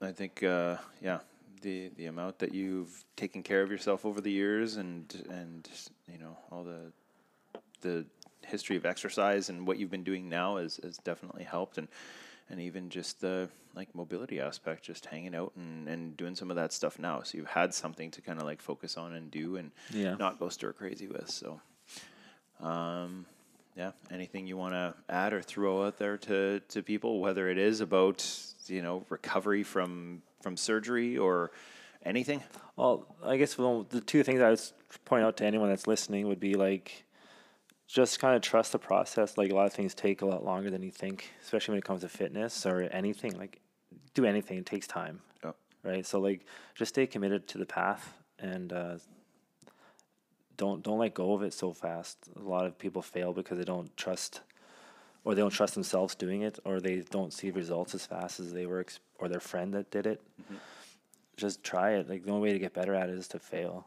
I 0.00 0.12
think 0.12 0.42
uh, 0.42 0.76
yeah, 1.00 1.20
the 1.62 1.90
the 1.96 2.06
amount 2.06 2.38
that 2.40 2.52
you've 2.54 3.04
taken 3.16 3.42
care 3.42 3.62
of 3.62 3.70
yourself 3.70 4.04
over 4.04 4.20
the 4.20 4.30
years, 4.30 4.76
and 4.76 5.24
and 5.30 5.68
you 6.12 6.18
know 6.18 6.36
all 6.50 6.64
the 6.64 6.92
the 7.80 8.04
history 8.44 8.76
of 8.76 8.86
exercise 8.86 9.48
and 9.48 9.66
what 9.66 9.78
you've 9.78 9.90
been 9.90 10.04
doing 10.04 10.28
now 10.28 10.56
has 10.56 10.78
has 10.82 10.98
definitely 10.98 11.44
helped, 11.44 11.78
and 11.78 11.88
and 12.50 12.60
even 12.60 12.88
just 12.90 13.20
the 13.20 13.48
like 13.74 13.94
mobility 13.94 14.40
aspect, 14.40 14.84
just 14.84 15.06
hanging 15.06 15.34
out 15.34 15.52
and 15.56 15.88
and 15.88 16.16
doing 16.16 16.34
some 16.34 16.50
of 16.50 16.56
that 16.56 16.72
stuff 16.72 16.98
now. 16.98 17.22
So 17.22 17.38
you've 17.38 17.46
had 17.48 17.74
something 17.74 18.10
to 18.12 18.20
kind 18.20 18.38
of 18.40 18.46
like 18.46 18.60
focus 18.62 18.96
on 18.96 19.14
and 19.14 19.30
do, 19.30 19.56
and 19.56 19.70
Yeah. 19.90 20.14
not 20.16 20.38
go 20.38 20.48
stir 20.48 20.72
crazy 20.72 21.06
with. 21.08 21.30
So. 21.30 21.60
Um, 22.60 23.26
yeah, 23.76 23.90
anything 24.10 24.46
you 24.46 24.56
want 24.56 24.72
to 24.72 24.94
add 25.10 25.34
or 25.34 25.42
throw 25.42 25.86
out 25.86 25.98
there 25.98 26.16
to, 26.16 26.60
to 26.60 26.82
people, 26.82 27.20
whether 27.20 27.50
it 27.50 27.58
is 27.58 27.82
about 27.82 28.26
you 28.66 28.82
know 28.82 29.04
recovery 29.10 29.62
from 29.62 30.22
from 30.40 30.56
surgery 30.56 31.18
or 31.18 31.50
anything? 32.04 32.42
Well, 32.76 33.06
I 33.22 33.36
guess 33.36 33.58
well, 33.58 33.86
the 33.88 34.00
two 34.00 34.22
things 34.22 34.40
I 34.40 34.50
would 34.50 34.60
point 35.04 35.24
out 35.24 35.36
to 35.38 35.44
anyone 35.44 35.68
that's 35.68 35.86
listening 35.86 36.26
would 36.28 36.40
be 36.40 36.54
like 36.54 37.04
just 37.86 38.18
kind 38.18 38.34
of 38.34 38.42
trust 38.42 38.72
the 38.72 38.78
process. 38.78 39.38
Like 39.38 39.50
a 39.50 39.54
lot 39.54 39.66
of 39.66 39.72
things 39.72 39.94
take 39.94 40.22
a 40.22 40.26
lot 40.26 40.44
longer 40.44 40.70
than 40.70 40.82
you 40.82 40.90
think, 40.90 41.30
especially 41.42 41.72
when 41.72 41.78
it 41.78 41.84
comes 41.84 42.02
to 42.02 42.08
fitness 42.08 42.66
or 42.66 42.82
anything. 42.82 43.38
Like 43.38 43.60
do 44.14 44.24
anything, 44.24 44.58
it 44.58 44.66
takes 44.66 44.86
time. 44.86 45.20
Right? 45.82 46.04
So 46.04 46.18
like, 46.20 46.44
just 46.74 46.94
stay 46.94 47.06
committed 47.06 47.46
to 47.48 47.58
the 47.58 47.66
path 47.66 48.14
and 48.38 48.72
uh, 48.72 48.96
don't 50.56 50.82
don't 50.82 50.98
let 50.98 51.14
go 51.14 51.34
of 51.34 51.42
it 51.42 51.52
so 51.52 51.72
fast. 51.72 52.18
A 52.36 52.42
lot 52.42 52.66
of 52.66 52.78
people 52.78 53.02
fail 53.02 53.32
because 53.32 53.58
they 53.58 53.64
don't 53.64 53.94
trust, 53.96 54.40
or 55.24 55.34
they 55.34 55.40
don't 55.40 55.50
trust 55.50 55.74
themselves 55.74 56.14
doing 56.14 56.42
it, 56.42 56.58
or 56.64 56.80
they 56.80 57.02
don't 57.10 57.32
see 57.32 57.50
results 57.50 57.94
as 57.94 58.06
fast 58.06 58.40
as 58.40 58.52
they 58.52 58.66
were, 58.66 58.80
ex- 58.80 59.00
or 59.18 59.28
their 59.28 59.40
friend 59.40 59.74
that 59.74 59.90
did 59.90 60.06
it. 60.06 60.20
Just 61.36 61.62
try 61.62 61.92
it. 61.92 62.08
Like 62.08 62.24
the 62.24 62.30
only 62.30 62.48
way 62.48 62.52
to 62.52 62.58
get 62.58 62.72
better 62.72 62.94
at 62.94 63.10
it 63.10 63.18
is 63.18 63.28
to 63.28 63.38
fail, 63.38 63.86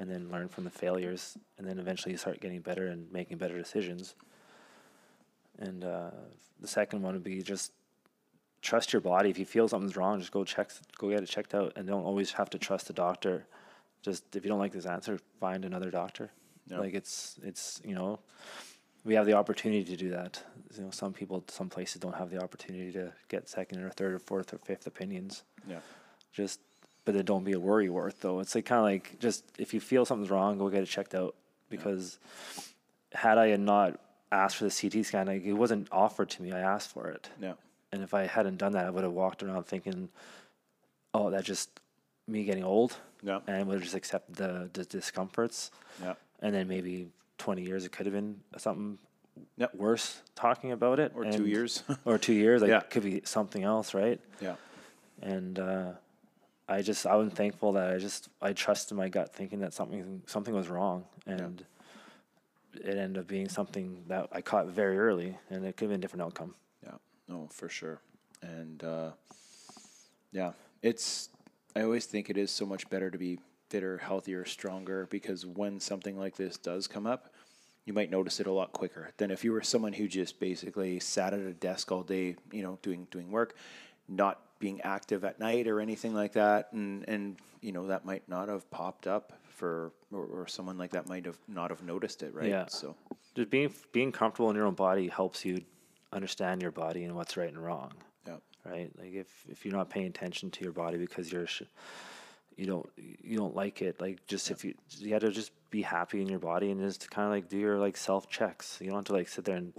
and 0.00 0.10
then 0.10 0.30
learn 0.30 0.48
from 0.48 0.64
the 0.64 0.70
failures, 0.70 1.36
and 1.58 1.66
then 1.68 1.78
eventually 1.78 2.12
you 2.12 2.18
start 2.18 2.40
getting 2.40 2.60
better 2.60 2.86
and 2.88 3.10
making 3.12 3.36
better 3.38 3.56
decisions. 3.56 4.14
And 5.58 5.84
uh, 5.84 6.10
the 6.58 6.66
second 6.66 7.02
one 7.02 7.14
would 7.14 7.22
be 7.22 7.42
just 7.42 7.72
trust 8.62 8.92
your 8.92 9.02
body. 9.02 9.30
If 9.30 9.38
you 9.38 9.44
feel 9.44 9.68
something's 9.68 9.96
wrong, 9.96 10.18
just 10.18 10.32
go 10.32 10.42
check, 10.42 10.70
go 10.98 11.10
get 11.10 11.22
it 11.22 11.28
checked 11.28 11.54
out, 11.54 11.74
and 11.76 11.86
don't 11.86 12.02
always 12.04 12.32
have 12.32 12.50
to 12.50 12.58
trust 12.58 12.86
the 12.86 12.94
doctor. 12.94 13.46
Just 14.02 14.34
if 14.34 14.44
you 14.44 14.48
don't 14.48 14.58
like 14.58 14.72
this 14.72 14.86
answer, 14.86 15.18
find 15.38 15.64
another 15.64 15.90
doctor. 15.90 16.30
Yeah. 16.66 16.78
Like 16.78 16.94
it's 16.94 17.38
it's 17.42 17.80
you 17.84 17.94
know, 17.94 18.20
we 19.04 19.14
have 19.14 19.26
the 19.26 19.34
opportunity 19.34 19.84
to 19.84 19.96
do 19.96 20.10
that. 20.10 20.42
You 20.74 20.84
know, 20.84 20.90
some 20.90 21.12
people, 21.12 21.44
some 21.48 21.68
places 21.68 22.00
don't 22.00 22.14
have 22.14 22.30
the 22.30 22.42
opportunity 22.42 22.92
to 22.92 23.12
get 23.28 23.48
second 23.48 23.82
or 23.82 23.90
third 23.90 24.14
or 24.14 24.18
fourth 24.18 24.54
or 24.54 24.58
fifth 24.58 24.86
opinions. 24.86 25.42
yeah, 25.68 25.80
Just, 26.32 26.60
but 27.10 27.16
then 27.16 27.24
don't 27.24 27.44
be 27.44 27.52
a 27.52 27.58
worry 27.60 27.88
worth 27.88 28.20
though. 28.20 28.38
It's 28.40 28.54
like 28.54 28.66
kind 28.66 28.78
of 28.78 28.84
like 28.84 29.18
just 29.18 29.44
if 29.58 29.74
you 29.74 29.80
feel 29.80 30.04
something's 30.04 30.30
wrong, 30.30 30.58
go 30.58 30.68
get 30.68 30.82
it 30.82 30.86
checked 30.86 31.14
out. 31.14 31.34
Because 31.68 32.18
had 33.12 33.38
I 33.38 33.54
not 33.56 34.00
asked 34.32 34.56
for 34.56 34.64
the 34.64 34.70
CT 34.70 35.04
scan, 35.04 35.26
like 35.26 35.44
it 35.44 35.52
wasn't 35.52 35.88
offered 35.92 36.30
to 36.30 36.42
me. 36.42 36.52
I 36.52 36.60
asked 36.60 36.90
for 36.92 37.08
it. 37.08 37.28
yeah, 37.40 37.54
And 37.92 38.02
if 38.02 38.14
I 38.14 38.26
hadn't 38.26 38.58
done 38.58 38.72
that, 38.72 38.86
I 38.86 38.90
would 38.90 39.02
have 39.04 39.12
walked 39.12 39.42
around 39.42 39.64
thinking, 39.66 40.08
"Oh, 41.14 41.30
that's 41.30 41.46
just 41.46 41.68
me 42.28 42.44
getting 42.44 42.64
old," 42.64 42.96
yeah, 43.22 43.40
and 43.46 43.66
would 43.66 43.74
have 43.74 43.82
just 43.82 43.94
accepted 43.96 44.36
the, 44.36 44.70
the 44.72 44.84
discomforts. 44.84 45.70
yeah, 46.02 46.14
And 46.40 46.54
then 46.54 46.68
maybe 46.68 47.08
twenty 47.38 47.62
years, 47.62 47.84
it 47.84 47.92
could 47.92 48.06
have 48.06 48.14
been 48.14 48.40
something 48.56 48.98
Yep. 49.56 49.74
worse 49.76 50.22
talking 50.34 50.70
about 50.72 50.98
it, 51.00 51.12
or 51.14 51.24
two 51.24 51.46
years. 51.46 51.82
or 52.04 52.18
two 52.18 52.34
years. 52.34 52.62
Like 52.62 52.70
Yeah. 52.70 52.78
it 52.80 52.90
could 52.90 53.04
be 53.04 53.22
something 53.24 53.62
else, 53.62 53.94
right? 53.94 54.20
yeah, 54.40 54.56
And 55.22 55.58
uh, 55.58 55.92
I 56.70 56.82
just 56.82 57.04
I 57.04 57.16
was 57.16 57.32
thankful 57.32 57.72
that 57.72 57.90
I 57.90 57.98
just 57.98 58.28
I 58.40 58.52
trusted 58.52 58.96
my 58.96 59.08
gut, 59.08 59.34
thinking 59.34 59.58
that 59.60 59.74
something 59.74 60.22
something 60.26 60.54
was 60.54 60.68
wrong, 60.68 61.04
and 61.26 61.64
it 62.74 62.96
ended 62.96 63.18
up 63.18 63.26
being 63.26 63.48
something 63.48 64.04
that 64.06 64.28
I 64.30 64.40
caught 64.40 64.68
very 64.68 64.96
early, 64.96 65.36
and 65.50 65.64
it 65.64 65.76
could 65.76 65.86
have 65.86 65.90
been 65.90 66.00
a 66.00 66.02
different 66.02 66.22
outcome. 66.22 66.54
yeah. 66.84 66.94
No, 67.28 67.48
for 67.50 67.68
sure. 67.68 68.00
And 68.40 68.82
uh, 68.84 69.10
yeah, 70.32 70.52
it's. 70.80 71.30
I 71.74 71.82
always 71.82 72.06
think 72.06 72.30
it 72.30 72.36
is 72.36 72.50
so 72.50 72.66
much 72.66 72.88
better 72.88 73.10
to 73.10 73.18
be 73.18 73.38
fitter, 73.68 73.98
healthier, 73.98 74.44
stronger 74.44 75.06
because 75.10 75.46
when 75.46 75.78
something 75.78 76.18
like 76.18 76.36
this 76.36 76.56
does 76.56 76.86
come 76.86 77.06
up, 77.06 77.32
you 77.84 77.92
might 77.92 78.10
notice 78.10 78.40
it 78.40 78.46
a 78.46 78.52
lot 78.52 78.72
quicker 78.72 79.10
than 79.16 79.30
if 79.30 79.44
you 79.44 79.52
were 79.52 79.62
someone 79.62 79.92
who 79.92 80.06
just 80.06 80.38
basically 80.38 81.00
sat 81.00 81.32
at 81.32 81.40
a 81.40 81.52
desk 81.52 81.90
all 81.90 82.02
day, 82.02 82.36
you 82.52 82.62
know, 82.62 82.78
doing 82.82 83.08
doing 83.10 83.30
work, 83.30 83.56
not 84.08 84.40
being 84.60 84.80
active 84.82 85.24
at 85.24 85.40
night 85.40 85.66
or 85.66 85.80
anything 85.80 86.14
like 86.14 86.34
that, 86.34 86.72
and 86.72 87.04
and 87.08 87.36
you 87.60 87.72
know 87.72 87.88
that 87.88 88.04
might 88.04 88.28
not 88.28 88.48
have 88.48 88.70
popped 88.70 89.06
up 89.08 89.32
for 89.48 89.90
or, 90.12 90.24
or 90.24 90.46
someone 90.46 90.78
like 90.78 90.92
that 90.92 91.08
might 91.08 91.26
have 91.26 91.38
not 91.48 91.70
have 91.70 91.82
noticed 91.82 92.22
it, 92.22 92.32
right? 92.34 92.48
Yeah. 92.48 92.66
So 92.68 92.94
Just 93.34 93.50
being 93.50 93.72
being 93.92 94.12
comfortable 94.12 94.50
in 94.50 94.56
your 94.56 94.66
own 94.66 94.74
body 94.74 95.08
helps 95.08 95.44
you 95.44 95.62
understand 96.12 96.62
your 96.62 96.70
body 96.72 97.04
and 97.04 97.14
what's 97.16 97.36
right 97.36 97.48
and 97.48 97.58
wrong. 97.62 97.92
yeah, 98.26 98.36
right? 98.64 98.90
Like 98.98 99.14
if 99.14 99.28
if 99.48 99.64
you're 99.64 99.74
not 99.74 99.90
paying 99.90 100.06
attention 100.06 100.50
to 100.52 100.62
your 100.64 100.72
body 100.72 100.98
because 100.98 101.32
you're 101.32 101.46
sh- 101.46 101.62
you 102.56 102.66
don't 102.66 102.88
you 102.96 103.36
don't 103.38 103.54
like 103.56 103.80
it, 103.82 104.00
like 104.00 104.26
just 104.26 104.50
if 104.50 104.64
you 104.64 104.74
you 104.98 105.10
got 105.10 105.20
to 105.22 105.30
just 105.30 105.52
be 105.70 105.82
happy 105.82 106.20
in 106.20 106.28
your 106.28 106.40
body 106.40 106.70
and 106.70 106.80
just 106.80 107.10
kind 107.10 107.26
of 107.26 107.32
like 107.32 107.48
do 107.48 107.56
your 107.58 107.78
like 107.78 107.96
self 107.96 108.28
checks. 108.28 108.78
You 108.80 108.88
don't 108.88 108.96
have 108.96 109.04
to 109.06 109.12
like 109.14 109.28
sit 109.28 109.44
there 109.44 109.56
and 109.56 109.72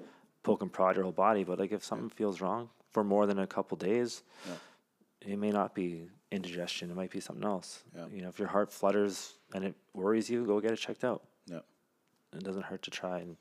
poke 0.44 0.62
and 0.64 0.72
prod 0.74 0.96
your 0.96 1.04
whole 1.04 1.12
body, 1.12 1.44
but 1.44 1.60
like 1.60 1.72
if 1.72 1.84
something 1.84 2.10
feels 2.10 2.42
wrong 2.42 2.70
for 2.92 3.04
more 3.04 3.26
than 3.28 3.40
a 3.40 3.48
couple 3.48 3.78
days, 3.78 4.24
Yeah. 4.48 4.54
It 5.22 5.38
may 5.38 5.52
not 5.52 5.74
be 5.76 6.08
indigestion. 6.32 6.90
It 6.90 6.96
might 6.96 7.12
be 7.12 7.20
something 7.20 7.46
else. 7.46 7.84
Yeah. 7.96 8.06
You 8.12 8.22
know, 8.22 8.30
if 8.30 8.40
your 8.40 8.48
heart 8.48 8.72
flutters 8.72 9.34
and 9.54 9.64
it 9.64 9.76
worries 9.94 10.30
you, 10.30 10.46
go 10.46 10.60
get 10.60 10.72
it 10.72 10.78
checked 10.78 11.04
out 11.04 11.24
yeah, 11.48 11.60
it 12.34 12.44
doesn't 12.44 12.64
hurt 12.64 12.82
to 12.84 12.92
try. 12.92 13.20
And 13.20 13.36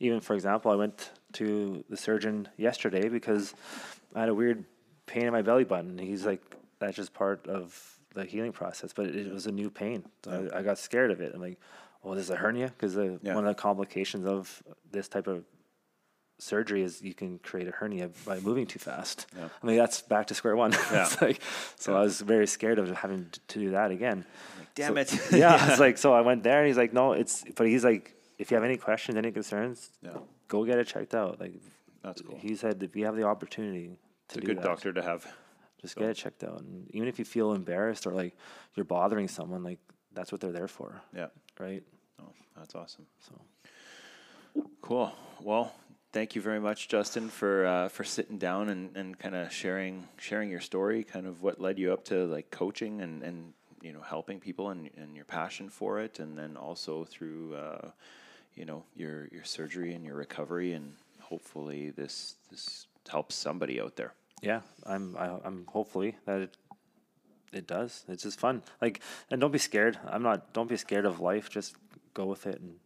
even 0.00 0.20
for 0.20 0.34
example, 0.34 0.70
I 0.70 0.74
went 0.76 1.10
to 1.34 1.84
the 1.88 1.96
surgeon 1.96 2.48
yesterday 2.56 3.08
because 3.08 3.54
I 4.14 4.20
had 4.20 4.28
a 4.28 4.34
weird 4.34 4.64
pain 5.06 5.24
in 5.24 5.32
my 5.32 5.42
belly 5.42 5.64
button. 5.64 5.98
He's 5.98 6.26
like, 6.26 6.42
that's 6.78 6.96
just 6.96 7.12
part 7.14 7.46
of 7.46 7.98
the 8.14 8.24
healing 8.24 8.52
process, 8.52 8.92
but 8.92 9.06
it, 9.06 9.32
was 9.32 9.46
a 9.46 9.52
new 9.52 9.70
pain. 9.70 10.04
So 10.24 10.48
I, 10.52 10.58
I 10.58 10.62
got 10.62 10.78
scared 10.78 11.10
of 11.10 11.20
it. 11.20 11.32
I'm 11.34 11.40
like, 11.40 11.58
oh, 12.04 12.14
this 12.14 12.24
is 12.24 12.30
a 12.30 12.36
hernia 12.36 12.68
because 12.68 12.94
Yeah. 12.96 13.34
one 13.34 13.46
of 13.46 13.56
the 13.56 13.60
complications 13.60 14.26
of 14.26 14.62
this 14.92 15.08
type 15.08 15.26
of 15.26 15.44
surgery 16.44 16.82
is 16.82 17.00
you 17.02 17.14
can 17.14 17.38
create 17.38 17.66
a 17.66 17.70
hernia 17.70 18.10
by 18.26 18.38
moving 18.40 18.66
too 18.66 18.78
fast. 18.78 19.26
Yeah. 19.36 19.48
I 19.62 19.66
mean, 19.66 19.76
that's 19.76 20.02
back 20.02 20.26
to 20.28 20.34
square 20.34 20.56
one. 20.56 20.72
Yeah. 20.92 21.08
Like, 21.20 21.40
so 21.76 21.96
I 21.96 22.02
was 22.02 22.20
very 22.20 22.46
scared 22.46 22.78
of 22.78 22.88
having 22.90 23.30
to 23.48 23.58
do 23.60 23.70
that 23.70 23.90
again. 23.90 24.24
damn 24.74 24.94
So- 24.94 25.00
it. 25.00 25.32
yeah, 25.32 25.70
it's 25.70 25.80
like 25.86 25.96
so 25.98 26.12
I 26.12 26.20
went 26.20 26.42
there 26.42 26.58
and 26.60 26.66
he's 26.68 26.76
like, 26.76 26.92
no, 26.92 27.12
it's 27.12 27.44
but 27.56 27.66
he's 27.66 27.84
like, 27.84 28.14
if 28.38 28.50
you 28.50 28.56
have 28.56 28.64
any 28.64 28.76
questions, 28.76 29.16
any 29.16 29.32
concerns, 29.32 29.90
yeah, 30.02 30.18
go 30.48 30.64
get 30.64 30.78
it 30.78 30.86
checked 30.86 31.14
out. 31.14 31.40
Like 31.40 31.54
that's 32.02 32.20
cool. 32.20 32.38
he 32.38 32.54
said, 32.56 32.82
if 32.82 32.94
you 32.96 33.04
have 33.06 33.16
the 33.16 33.24
opportunity 33.24 33.86
to 33.88 33.94
It's 34.28 34.36
a 34.36 34.40
do 34.40 34.46
good 34.48 34.58
that, 34.58 34.64
doctor 34.64 34.92
to 34.92 35.02
have. 35.02 35.26
Just 35.80 35.96
get 35.96 36.08
it 36.08 36.14
checked 36.16 36.42
out. 36.44 36.60
And 36.60 36.88
even 36.96 37.08
if 37.08 37.18
you 37.18 37.24
feel 37.24 37.52
embarrassed 37.52 38.06
or 38.06 38.12
like 38.12 38.34
you're 38.74 38.84
bothering 38.84 39.28
someone, 39.28 39.62
like 39.62 39.78
that's 40.12 40.30
what 40.32 40.40
they're 40.40 40.52
there 40.60 40.68
for, 40.68 41.00
Yeah. 41.14 41.26
right? 41.58 41.82
Oh, 42.20 42.32
that's 42.56 42.74
awesome. 42.74 43.06
So 43.26 43.34
Cool. 44.82 45.12
Well, 45.42 45.72
thank 46.14 46.36
you 46.36 46.40
very 46.40 46.60
much, 46.60 46.86
Justin, 46.86 47.28
for 47.28 47.66
uh, 47.66 47.88
for 47.88 48.04
sitting 48.04 48.38
down 48.38 48.68
and, 48.68 48.96
and 48.96 49.18
kind 49.18 49.34
of 49.34 49.52
sharing 49.52 50.06
sharing 50.16 50.48
your 50.48 50.60
story, 50.60 51.02
kind 51.02 51.26
of 51.26 51.42
what 51.42 51.60
led 51.60 51.78
you 51.78 51.92
up 51.92 52.04
to 52.04 52.24
like 52.26 52.50
coaching 52.50 53.02
and, 53.02 53.22
and 53.22 53.52
you 53.82 53.92
know 53.92 54.00
helping 54.00 54.38
people 54.40 54.70
and, 54.70 54.88
and 54.96 55.16
your 55.16 55.24
passion 55.24 55.68
for 55.68 56.00
it, 56.00 56.20
and 56.20 56.38
then 56.38 56.56
also 56.56 57.04
through 57.04 57.56
uh, 57.56 57.90
you 58.54 58.64
know 58.64 58.84
your 58.96 59.28
your 59.32 59.44
surgery 59.44 59.92
and 59.92 60.04
your 60.04 60.14
recovery, 60.14 60.72
and 60.72 60.94
hopefully 61.20 61.90
this 61.90 62.36
this 62.50 62.86
helps 63.10 63.34
somebody 63.34 63.80
out 63.80 63.96
there. 63.96 64.14
yeah, 64.40 64.60
I'm 64.86 65.16
I, 65.18 65.36
I'm 65.44 65.66
hopefully 65.66 66.16
that 66.26 66.40
it 66.40 66.56
it 67.52 67.66
does. 67.66 68.04
It's 68.08 68.22
just 68.22 68.38
fun. 68.38 68.62
Like 68.80 69.00
and 69.30 69.40
don't 69.40 69.52
be 69.52 69.58
scared. 69.58 69.98
I'm 70.06 70.22
not. 70.22 70.52
Don't 70.52 70.68
be 70.68 70.76
scared 70.76 71.06
of 71.06 71.18
life. 71.18 71.50
Just 71.50 71.74
go 72.14 72.24
with 72.24 72.46
it 72.46 72.60
and. 72.60 72.76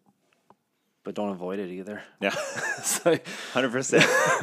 But 1.08 1.14
don't 1.14 1.30
avoid 1.30 1.58
it 1.58 1.70
either. 1.70 2.02
Yeah, 2.20 2.28
So- 2.82 3.16
hundred 3.54 3.72
percent. 3.72 4.04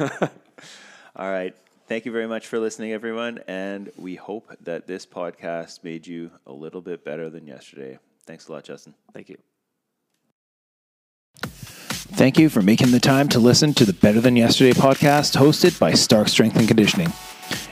All 1.14 1.30
right. 1.30 1.54
Thank 1.86 2.06
you 2.06 2.10
very 2.10 2.26
much 2.26 2.48
for 2.48 2.58
listening, 2.58 2.90
everyone, 2.90 3.38
and 3.46 3.92
we 3.96 4.16
hope 4.16 4.52
that 4.62 4.88
this 4.88 5.06
podcast 5.06 5.84
made 5.84 6.08
you 6.08 6.32
a 6.44 6.52
little 6.52 6.80
bit 6.80 7.04
better 7.04 7.30
than 7.30 7.46
yesterday. 7.46 8.00
Thanks 8.26 8.48
a 8.48 8.52
lot, 8.52 8.64
Justin. 8.64 8.94
Thank 9.12 9.28
you. 9.28 9.38
Thank 11.38 12.36
you 12.36 12.48
for 12.48 12.62
making 12.62 12.90
the 12.90 12.98
time 12.98 13.28
to 13.28 13.38
listen 13.38 13.72
to 13.74 13.84
the 13.84 13.92
Better 13.92 14.20
Than 14.20 14.34
Yesterday 14.34 14.72
podcast 14.72 15.36
hosted 15.36 15.78
by 15.78 15.92
Stark 15.92 16.26
Strength 16.26 16.56
and 16.56 16.66
Conditioning. 16.66 17.12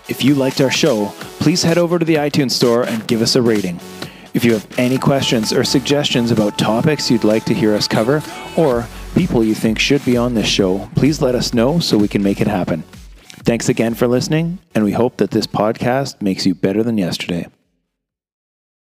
If 0.09 0.22
you 0.22 0.36
liked 0.36 0.61
our 0.61 0.70
show, 0.70 1.07
please 1.40 1.64
head 1.64 1.78
over 1.78 1.99
to 1.99 2.05
the 2.05 2.14
iTunes 2.14 2.53
store 2.53 2.84
and 2.84 3.05
give 3.09 3.22
us 3.22 3.34
a 3.34 3.42
rating. 3.42 3.80
If 4.35 4.45
you 4.45 4.53
have 4.53 4.66
any 4.78 4.99
questions 4.99 5.53
or 5.53 5.62
suggestions 5.62 6.32
about 6.32 6.59
topics 6.59 7.09
you'd 7.09 7.22
like 7.22 7.45
to 7.45 7.55
hear 7.55 7.72
us 7.72 7.87
cover 7.87 8.20
or 8.57 8.85
people 9.14 9.45
you 9.45 9.55
think 9.55 9.78
should 9.78 10.05
be 10.05 10.16
on 10.16 10.35
this 10.35 10.49
show, 10.49 10.91
please 10.97 11.22
let 11.22 11.37
us 11.37 11.55
know 11.55 11.78
so 11.78 11.97
we 11.97 12.09
can 12.09 12.20
make 12.20 12.41
it 12.41 12.49
happen. 12.49 12.82
Thanks 13.45 13.68
again 13.68 13.95
for 13.95 14.09
listening, 14.09 14.59
and 14.74 14.85
we 14.85 14.91
hope 14.91 15.18
that 15.18 15.30
this 15.30 15.47
podcast 15.47 16.20
makes 16.20 16.47
you 16.47 16.55
better 16.55 16.82
than 16.82 16.99
yesterday. 16.99 17.47